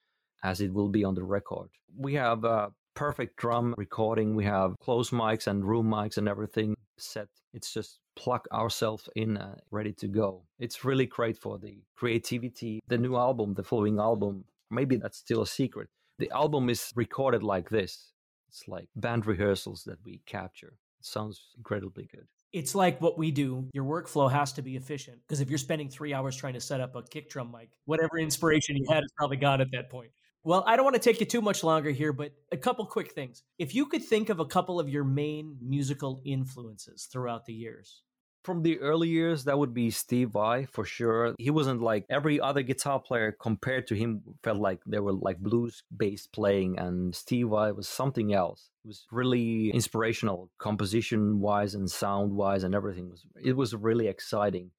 as 0.44 0.60
it 0.60 0.72
will 0.72 0.88
be 0.88 1.04
on 1.04 1.14
the 1.14 1.24
record. 1.24 1.68
We 1.96 2.14
have 2.14 2.44
a 2.44 2.70
perfect 2.94 3.36
drum 3.36 3.74
recording. 3.76 4.36
We 4.36 4.44
have 4.44 4.76
close 4.80 5.10
mics 5.10 5.48
and 5.48 5.64
room 5.64 5.90
mics 5.90 6.18
and 6.18 6.28
everything 6.28 6.76
set. 6.98 7.28
It's 7.52 7.72
just 7.72 7.98
plug 8.14 8.46
ourselves 8.52 9.08
in 9.16 9.36
uh, 9.36 9.56
ready 9.70 9.92
to 9.94 10.06
go. 10.06 10.44
It's 10.60 10.84
really 10.84 11.06
great 11.06 11.36
for 11.36 11.58
the 11.58 11.82
creativity. 11.96 12.80
The 12.86 12.98
new 12.98 13.16
album, 13.16 13.54
the 13.54 13.64
following 13.64 13.98
album, 13.98 14.44
maybe 14.70 14.96
that's 14.96 15.18
still 15.18 15.42
a 15.42 15.46
secret 15.46 15.88
the 16.18 16.30
album 16.32 16.68
is 16.68 16.92
recorded 16.96 17.42
like 17.42 17.70
this. 17.70 18.12
It's 18.48 18.66
like 18.66 18.88
band 18.96 19.26
rehearsals 19.26 19.84
that 19.84 19.98
we 20.04 20.20
capture. 20.26 20.74
It 21.00 21.06
sounds 21.06 21.40
incredibly 21.56 22.08
good. 22.12 22.26
It's 22.52 22.74
like 22.74 23.00
what 23.00 23.18
we 23.18 23.30
do. 23.30 23.68
Your 23.74 23.84
workflow 23.84 24.30
has 24.30 24.52
to 24.54 24.62
be 24.62 24.76
efficient 24.76 25.18
because 25.26 25.40
if 25.40 25.50
you're 25.50 25.58
spending 25.58 25.88
three 25.88 26.14
hours 26.14 26.36
trying 26.36 26.54
to 26.54 26.60
set 26.60 26.80
up 26.80 26.96
a 26.96 27.02
kick 27.02 27.28
drum 27.28 27.52
mic, 27.52 27.70
whatever 27.84 28.18
inspiration 28.18 28.76
you 28.76 28.86
had 28.88 29.04
is 29.04 29.12
probably 29.16 29.36
gone 29.36 29.60
at 29.60 29.70
that 29.72 29.90
point. 29.90 30.10
Well, 30.44 30.64
I 30.66 30.76
don't 30.76 30.84
want 30.84 30.94
to 30.94 31.00
take 31.00 31.20
you 31.20 31.26
too 31.26 31.42
much 31.42 31.62
longer 31.62 31.90
here, 31.90 32.12
but 32.12 32.32
a 32.52 32.56
couple 32.56 32.86
quick 32.86 33.12
things. 33.12 33.42
If 33.58 33.74
you 33.74 33.86
could 33.86 34.02
think 34.02 34.30
of 34.30 34.40
a 34.40 34.46
couple 34.46 34.80
of 34.80 34.88
your 34.88 35.04
main 35.04 35.58
musical 35.60 36.22
influences 36.24 37.08
throughout 37.12 37.44
the 37.44 37.52
years, 37.52 38.02
from 38.44 38.62
the 38.62 38.78
early 38.80 39.08
years, 39.08 39.44
that 39.44 39.58
would 39.58 39.74
be 39.74 39.90
Steve 39.90 40.30
Vai 40.30 40.64
for 40.64 40.84
sure. 40.84 41.34
He 41.38 41.50
wasn't 41.50 41.82
like 41.82 42.04
every 42.08 42.40
other 42.40 42.62
guitar 42.62 43.00
player 43.00 43.32
compared 43.32 43.86
to 43.88 43.94
him 43.94 44.22
felt 44.42 44.58
like 44.58 44.80
they 44.86 45.00
were 45.00 45.12
like 45.12 45.38
blues 45.38 45.82
based 45.94 46.32
playing, 46.32 46.78
and 46.78 47.14
Steve 47.14 47.48
Vai 47.48 47.72
was 47.72 47.88
something 47.88 48.32
else. 48.32 48.70
It 48.84 48.88
was 48.88 49.06
really 49.10 49.70
inspirational, 49.70 50.50
composition 50.58 51.40
wise 51.40 51.74
and 51.74 51.90
sound 51.90 52.32
wise, 52.32 52.64
and 52.64 52.74
everything 52.74 53.10
was. 53.10 53.24
It 53.42 53.56
was 53.56 53.74
really 53.74 54.06
exciting. 54.06 54.70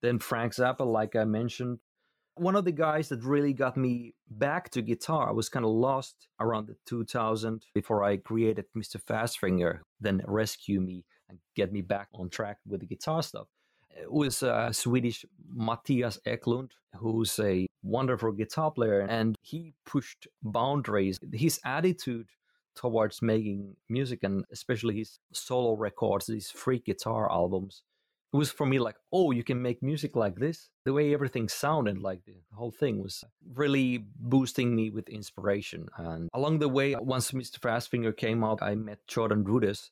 Then 0.00 0.18
Frank 0.18 0.54
Zappa, 0.54 0.86
like 0.86 1.16
I 1.16 1.24
mentioned, 1.24 1.80
one 2.36 2.54
of 2.54 2.64
the 2.64 2.72
guys 2.72 3.08
that 3.08 3.24
really 3.24 3.52
got 3.52 3.76
me 3.76 4.14
back 4.30 4.70
to 4.70 4.82
guitar. 4.82 5.28
I 5.28 5.32
was 5.32 5.48
kind 5.48 5.64
of 5.64 5.72
lost 5.72 6.28
around 6.40 6.68
the 6.68 6.76
2000 6.86 7.64
before 7.74 8.04
I 8.04 8.16
created 8.16 8.66
Mr. 8.76 9.02
Fastfinger, 9.02 9.80
then 10.00 10.22
Rescue 10.26 10.80
Me 10.80 11.04
and 11.28 11.38
get 11.54 11.72
me 11.72 11.80
back 11.80 12.08
on 12.14 12.28
track 12.28 12.58
with 12.66 12.80
the 12.80 12.86
guitar 12.86 13.22
stuff. 13.22 13.46
It 13.90 14.10
was 14.10 14.42
uh, 14.42 14.72
Swedish 14.72 15.24
Mattias 15.56 16.18
Eklundh, 16.26 16.70
who's 16.96 17.38
a 17.40 17.66
wonderful 17.82 18.32
guitar 18.32 18.70
player, 18.70 19.00
and 19.00 19.36
he 19.42 19.74
pushed 19.84 20.28
boundaries. 20.42 21.18
His 21.32 21.60
attitude 21.64 22.28
towards 22.76 23.20
making 23.20 23.74
music 23.88 24.20
and 24.22 24.44
especially 24.52 24.98
his 24.98 25.18
solo 25.32 25.74
records, 25.74 26.26
these 26.26 26.50
Freak 26.50 26.84
Guitar 26.84 27.30
albums, 27.30 27.82
it 28.32 28.36
was 28.36 28.50
for 28.50 28.66
me 28.66 28.78
like, 28.78 28.96
oh, 29.10 29.30
you 29.30 29.42
can 29.42 29.60
make 29.62 29.82
music 29.82 30.14
like 30.14 30.36
this. 30.36 30.68
The 30.84 30.92
way 30.92 31.14
everything 31.14 31.48
sounded, 31.48 31.98
like 31.98 32.24
the 32.26 32.34
whole 32.54 32.70
thing 32.70 33.02
was 33.02 33.24
really 33.54 34.04
boosting 34.16 34.76
me 34.76 34.90
with 34.90 35.08
inspiration. 35.08 35.88
And 35.96 36.28
along 36.34 36.58
the 36.58 36.68
way, 36.68 36.94
once 36.94 37.30
Mr. 37.30 37.58
Fastfinger 37.58 38.14
came 38.14 38.44
out, 38.44 38.62
I 38.62 38.74
met 38.74 38.98
Jordan 39.06 39.44
Rudess, 39.44 39.90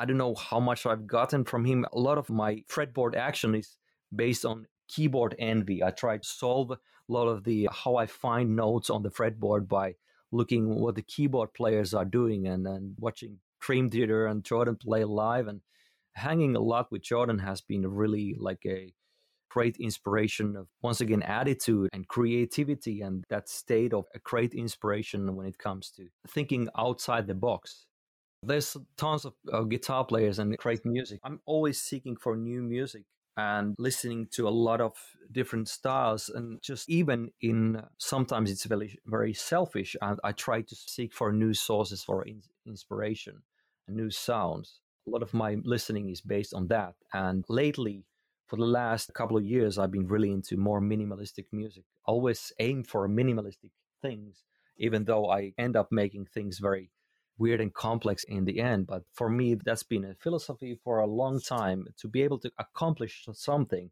I 0.00 0.04
don't 0.04 0.16
know 0.16 0.34
how 0.34 0.60
much 0.60 0.86
I've 0.86 1.06
gotten 1.06 1.44
from 1.44 1.64
him. 1.64 1.84
A 1.92 1.98
lot 1.98 2.18
of 2.18 2.30
my 2.30 2.62
fretboard 2.70 3.16
action 3.16 3.54
is 3.54 3.76
based 4.14 4.44
on 4.44 4.66
keyboard 4.88 5.34
envy. 5.38 5.82
I 5.82 5.90
try 5.90 6.18
to 6.18 6.24
solve 6.24 6.70
a 6.70 6.78
lot 7.08 7.26
of 7.26 7.44
the 7.44 7.68
how 7.72 7.96
I 7.96 8.06
find 8.06 8.54
notes 8.54 8.90
on 8.90 9.02
the 9.02 9.10
fretboard 9.10 9.68
by 9.68 9.94
looking 10.30 10.80
what 10.80 10.94
the 10.94 11.02
keyboard 11.02 11.54
players 11.54 11.94
are 11.94 12.04
doing 12.04 12.46
and 12.46 12.64
then 12.64 12.94
watching 12.98 13.38
Dream 13.60 13.90
Theater 13.90 14.26
and 14.26 14.44
Jordan 14.44 14.76
play 14.76 15.04
live 15.04 15.48
and 15.48 15.62
hanging 16.12 16.54
a 16.54 16.60
lot 16.60 16.92
with 16.92 17.02
Jordan 17.02 17.38
has 17.38 17.60
been 17.60 17.86
really 17.86 18.36
like 18.38 18.62
a 18.66 18.92
great 19.50 19.76
inspiration 19.78 20.56
of 20.56 20.68
once 20.82 21.00
again 21.00 21.22
attitude 21.22 21.88
and 21.92 22.06
creativity 22.06 23.00
and 23.00 23.24
that 23.30 23.48
state 23.48 23.94
of 23.94 24.04
a 24.14 24.18
great 24.18 24.52
inspiration 24.52 25.34
when 25.34 25.46
it 25.46 25.58
comes 25.58 25.90
to 25.90 26.06
thinking 26.28 26.68
outside 26.76 27.26
the 27.26 27.34
box 27.34 27.86
there's 28.42 28.76
tons 28.96 29.24
of 29.24 29.34
uh, 29.52 29.62
guitar 29.62 30.04
players 30.04 30.38
and 30.38 30.56
great 30.58 30.84
music. 30.84 31.20
I'm 31.24 31.40
always 31.44 31.80
seeking 31.80 32.16
for 32.16 32.36
new 32.36 32.62
music 32.62 33.04
and 33.36 33.74
listening 33.78 34.28
to 34.32 34.48
a 34.48 34.50
lot 34.50 34.80
of 34.80 34.92
different 35.30 35.68
styles 35.68 36.28
and 36.28 36.60
just 36.60 36.88
even 36.88 37.30
in 37.40 37.82
sometimes 37.98 38.50
it's 38.50 38.64
very 38.64 38.98
very 39.06 39.32
selfish 39.32 39.94
and 40.02 40.18
I 40.24 40.32
try 40.32 40.62
to 40.62 40.74
seek 40.74 41.12
for 41.12 41.32
new 41.32 41.54
sources 41.54 42.02
for 42.02 42.24
in- 42.24 42.42
inspiration 42.66 43.42
and 43.86 43.96
new 43.96 44.10
sounds. 44.10 44.80
A 45.06 45.10
lot 45.10 45.22
of 45.22 45.34
my 45.34 45.56
listening 45.62 46.08
is 46.10 46.20
based 46.20 46.52
on 46.52 46.66
that 46.68 46.94
and 47.12 47.44
lately 47.48 48.04
for 48.46 48.56
the 48.56 48.64
last 48.64 49.14
couple 49.14 49.36
of 49.36 49.44
years 49.44 49.78
I've 49.78 49.92
been 49.92 50.08
really 50.08 50.32
into 50.32 50.56
more 50.56 50.80
minimalistic 50.80 51.46
music. 51.52 51.84
Always 52.06 52.52
aim 52.58 52.82
for 52.82 53.08
minimalistic 53.08 53.70
things 54.02 54.42
even 54.78 55.04
though 55.04 55.30
I 55.30 55.52
end 55.58 55.76
up 55.76 55.92
making 55.92 56.26
things 56.26 56.58
very 56.58 56.90
weird 57.38 57.60
and 57.60 57.72
complex 57.72 58.24
in 58.24 58.44
the 58.44 58.60
end. 58.60 58.86
But 58.86 59.04
for 59.14 59.28
me, 59.28 59.54
that's 59.54 59.82
been 59.82 60.04
a 60.04 60.14
philosophy 60.14 60.78
for 60.82 60.98
a 60.98 61.06
long 61.06 61.40
time. 61.40 61.86
To 61.98 62.08
be 62.08 62.22
able 62.22 62.38
to 62.40 62.52
accomplish 62.58 63.24
something, 63.32 63.90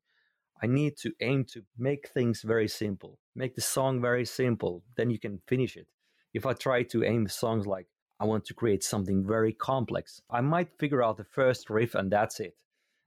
I 0.63 0.67
need 0.67 0.97
to 0.99 1.13
aim 1.21 1.45
to 1.53 1.63
make 1.79 2.09
things 2.09 2.43
very 2.43 2.69
simple, 2.69 3.19
make 3.35 3.55
the 3.55 3.61
song 3.61 4.01
very 4.01 4.25
simple, 4.25 4.83
then 4.97 5.11
you 5.11 5.19
can 5.19 5.41
finish 5.47 5.77
it. 5.77 5.87
If 6.33 6.47
I 6.47 6.55
try 6.55 6.83
to 6.85 7.05
aim 7.05 7.29
songs 7.29 7.67
like 7.67 7.87
I 8.19 8.25
want 8.25 8.47
to 8.47 8.55
create 8.55 8.83
something 8.83 9.27
very 9.27 9.53
complex, 9.53 10.21
I 10.31 10.41
might 10.41 10.79
figure 10.79 11.03
out 11.03 11.19
the 11.19 11.25
first 11.25 11.69
riff 11.69 11.95
and 11.95 12.11
that's 12.11 12.41
it. 12.41 12.57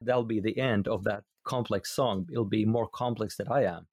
That'll 0.01 0.23
be 0.23 0.39
the 0.39 0.59
end 0.59 0.87
of 0.87 1.03
that 1.05 1.23
complex 1.43 1.91
song. 1.91 2.27
It'll 2.31 2.45
be 2.45 2.65
more 2.65 2.87
complex 2.87 3.35
than 3.35 3.47
I 3.47 3.63
am. 3.63 3.87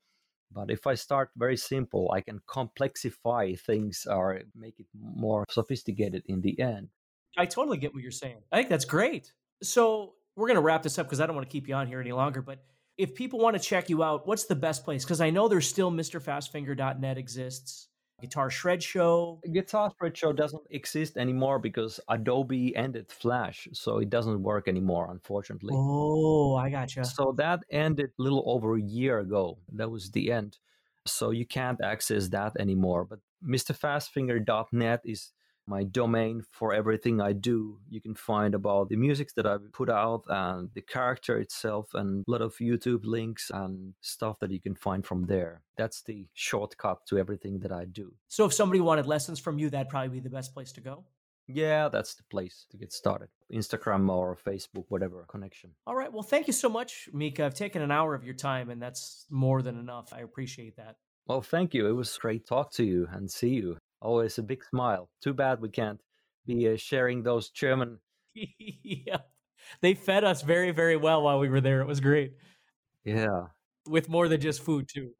But 0.52 0.70
if 0.70 0.86
I 0.86 0.94
start 0.94 1.30
very 1.36 1.56
simple, 1.56 2.10
I 2.12 2.20
can 2.20 2.40
complexify 2.48 3.58
things 3.58 4.06
or 4.08 4.42
make 4.54 4.78
it 4.78 4.86
more 4.94 5.44
sophisticated 5.50 6.22
in 6.26 6.40
the 6.40 6.58
end. 6.60 6.88
I 7.36 7.46
totally 7.46 7.76
get 7.76 7.92
what 7.92 8.02
you're 8.02 8.12
saying. 8.12 8.42
I 8.50 8.56
think 8.56 8.70
that's 8.70 8.84
great. 8.84 9.32
So 9.62 10.14
we're 10.36 10.46
going 10.46 10.56
to 10.56 10.62
wrap 10.62 10.82
this 10.82 10.98
up 10.98 11.06
because 11.06 11.20
I 11.20 11.26
don't 11.26 11.36
want 11.36 11.48
to 11.48 11.52
keep 11.52 11.68
you 11.68 11.74
on 11.74 11.86
here 11.86 12.00
any 12.00 12.12
longer. 12.12 12.40
But 12.42 12.64
if 12.96 13.14
people 13.14 13.38
want 13.38 13.56
to 13.56 13.62
check 13.62 13.90
you 13.90 14.02
out, 14.02 14.26
what's 14.26 14.44
the 14.44 14.54
best 14.54 14.84
place? 14.84 15.04
Because 15.04 15.20
I 15.20 15.30
know 15.30 15.48
there's 15.48 15.68
still 15.68 15.90
MrFastfinger.net 15.90 17.18
exists. 17.18 17.88
Guitar 18.20 18.50
Shred 18.50 18.82
Show. 18.82 19.40
Guitar 19.52 19.92
Shred 19.98 20.16
Show 20.16 20.32
doesn't 20.32 20.62
exist 20.70 21.16
anymore 21.16 21.58
because 21.58 22.00
Adobe 22.08 22.74
ended 22.74 23.10
Flash, 23.12 23.68
so 23.72 23.98
it 23.98 24.08
doesn't 24.08 24.42
work 24.42 24.68
anymore, 24.68 25.10
unfortunately. 25.10 25.74
Oh, 25.76 26.54
I 26.56 26.70
gotcha. 26.70 27.04
So 27.04 27.34
that 27.36 27.60
ended 27.70 28.10
a 28.18 28.22
little 28.22 28.42
over 28.46 28.76
a 28.76 28.80
year 28.82 29.18
ago. 29.18 29.58
That 29.72 29.90
was 29.90 30.10
the 30.10 30.32
end. 30.32 30.58
So 31.06 31.30
you 31.30 31.46
can't 31.46 31.80
access 31.82 32.28
that 32.30 32.52
anymore. 32.58 33.04
But 33.04 33.20
MrFastfinger.net 33.46 35.00
is 35.04 35.32
my 35.66 35.84
domain 35.84 36.42
for 36.50 36.72
everything 36.72 37.20
I 37.20 37.32
do. 37.32 37.78
You 37.88 38.00
can 38.00 38.14
find 38.14 38.54
about 38.54 38.88
the 38.88 38.96
music 38.96 39.34
that 39.34 39.46
I've 39.46 39.72
put 39.72 39.90
out 39.90 40.24
and 40.28 40.70
the 40.74 40.82
character 40.82 41.38
itself 41.38 41.88
and 41.94 42.24
a 42.26 42.30
lot 42.30 42.42
of 42.42 42.56
YouTube 42.56 43.04
links 43.04 43.50
and 43.52 43.94
stuff 44.00 44.38
that 44.40 44.50
you 44.50 44.60
can 44.60 44.74
find 44.74 45.04
from 45.04 45.26
there. 45.26 45.62
That's 45.76 46.02
the 46.02 46.26
shortcut 46.34 47.06
to 47.08 47.18
everything 47.18 47.60
that 47.60 47.72
I 47.72 47.84
do. 47.84 48.14
So 48.28 48.44
if 48.44 48.52
somebody 48.52 48.80
wanted 48.80 49.06
lessons 49.06 49.40
from 49.40 49.58
you, 49.58 49.70
that'd 49.70 49.88
probably 49.88 50.10
be 50.10 50.20
the 50.20 50.30
best 50.30 50.54
place 50.54 50.72
to 50.72 50.80
go. 50.80 51.04
Yeah, 51.48 51.88
that's 51.88 52.14
the 52.14 52.24
place 52.24 52.66
to 52.70 52.76
get 52.76 52.92
started. 52.92 53.28
Instagram 53.52 54.10
or 54.10 54.36
Facebook, 54.36 54.86
whatever 54.88 55.24
connection. 55.28 55.70
All 55.86 55.94
right. 55.94 56.12
Well, 56.12 56.24
thank 56.24 56.48
you 56.48 56.52
so 56.52 56.68
much, 56.68 57.08
Mika. 57.12 57.44
I've 57.44 57.54
taken 57.54 57.82
an 57.82 57.92
hour 57.92 58.14
of 58.14 58.24
your 58.24 58.34
time, 58.34 58.68
and 58.68 58.82
that's 58.82 59.26
more 59.30 59.62
than 59.62 59.78
enough. 59.78 60.12
I 60.12 60.22
appreciate 60.22 60.76
that. 60.76 60.96
Well, 61.28 61.42
thank 61.42 61.72
you. 61.72 61.86
It 61.86 61.92
was 61.92 62.18
great 62.18 62.46
talk 62.46 62.72
to 62.72 62.84
you 62.84 63.06
and 63.12 63.30
see 63.30 63.50
you. 63.50 63.78
Always 64.06 64.38
a 64.38 64.42
big 64.42 64.62
smile. 64.64 65.10
Too 65.20 65.34
bad 65.34 65.60
we 65.60 65.68
can't 65.68 66.00
be 66.46 66.72
uh, 66.72 66.76
sharing 66.76 67.24
those 67.24 67.50
German. 67.50 67.98
yeah, 68.34 69.18
they 69.80 69.94
fed 69.94 70.22
us 70.22 70.42
very, 70.42 70.70
very 70.70 70.96
well 70.96 71.22
while 71.22 71.40
we 71.40 71.48
were 71.48 71.60
there. 71.60 71.80
It 71.80 71.88
was 71.88 71.98
great. 71.98 72.34
Yeah, 73.04 73.46
with 73.88 74.08
more 74.08 74.28
than 74.28 74.40
just 74.40 74.62
food 74.62 74.88
too. 74.88 75.10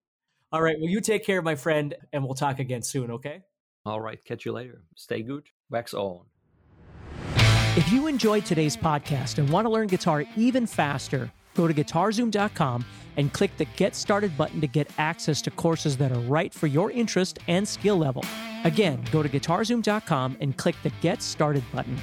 All 0.53 0.63
right. 0.63 0.77
Well, 0.79 0.89
you 0.89 1.01
take 1.01 1.25
care, 1.25 1.43
my 1.43 1.57
friend, 1.57 1.95
and 2.13 2.25
we'll 2.25 2.35
talk 2.35 2.61
again 2.61 2.83
soon. 2.83 3.11
Okay. 3.11 3.43
All 3.85 4.01
right. 4.01 4.25
Catch 4.25 4.47
you 4.47 4.53
later. 4.53 4.83
Stay 4.95 5.23
good. 5.23 5.49
Wax 5.69 5.93
on. 5.93 6.27
If 7.77 7.93
you 7.93 8.07
enjoyed 8.07 8.47
today's 8.47 8.77
podcast 8.77 9.39
and 9.39 9.51
want 9.51 9.67
to 9.67 9.71
learn 9.71 9.89
guitar 9.89 10.25
even 10.37 10.67
faster, 10.67 11.33
go 11.57 11.67
to 11.67 11.75
guitarzoom.com 11.75 12.85
and 13.17 13.33
click 13.33 13.57
the 13.57 13.65
Get 13.77 13.95
Started 13.95 14.37
button 14.37 14.61
to 14.61 14.67
get 14.67 14.89
access 14.99 15.41
to 15.43 15.51
courses 15.51 15.97
that 15.97 16.13
are 16.13 16.21
right 16.21 16.53
for 16.53 16.67
your 16.67 16.91
interest 16.91 17.39
and 17.49 17.67
skill 17.67 17.97
level. 17.97 18.25
Again, 18.65 19.03
go 19.11 19.23
to 19.23 19.29
guitarzoom.com 19.29 20.37
and 20.41 20.57
click 20.57 20.77
the 20.83 20.91
Get 21.01 21.23
Started 21.23 21.65
button. 21.73 21.99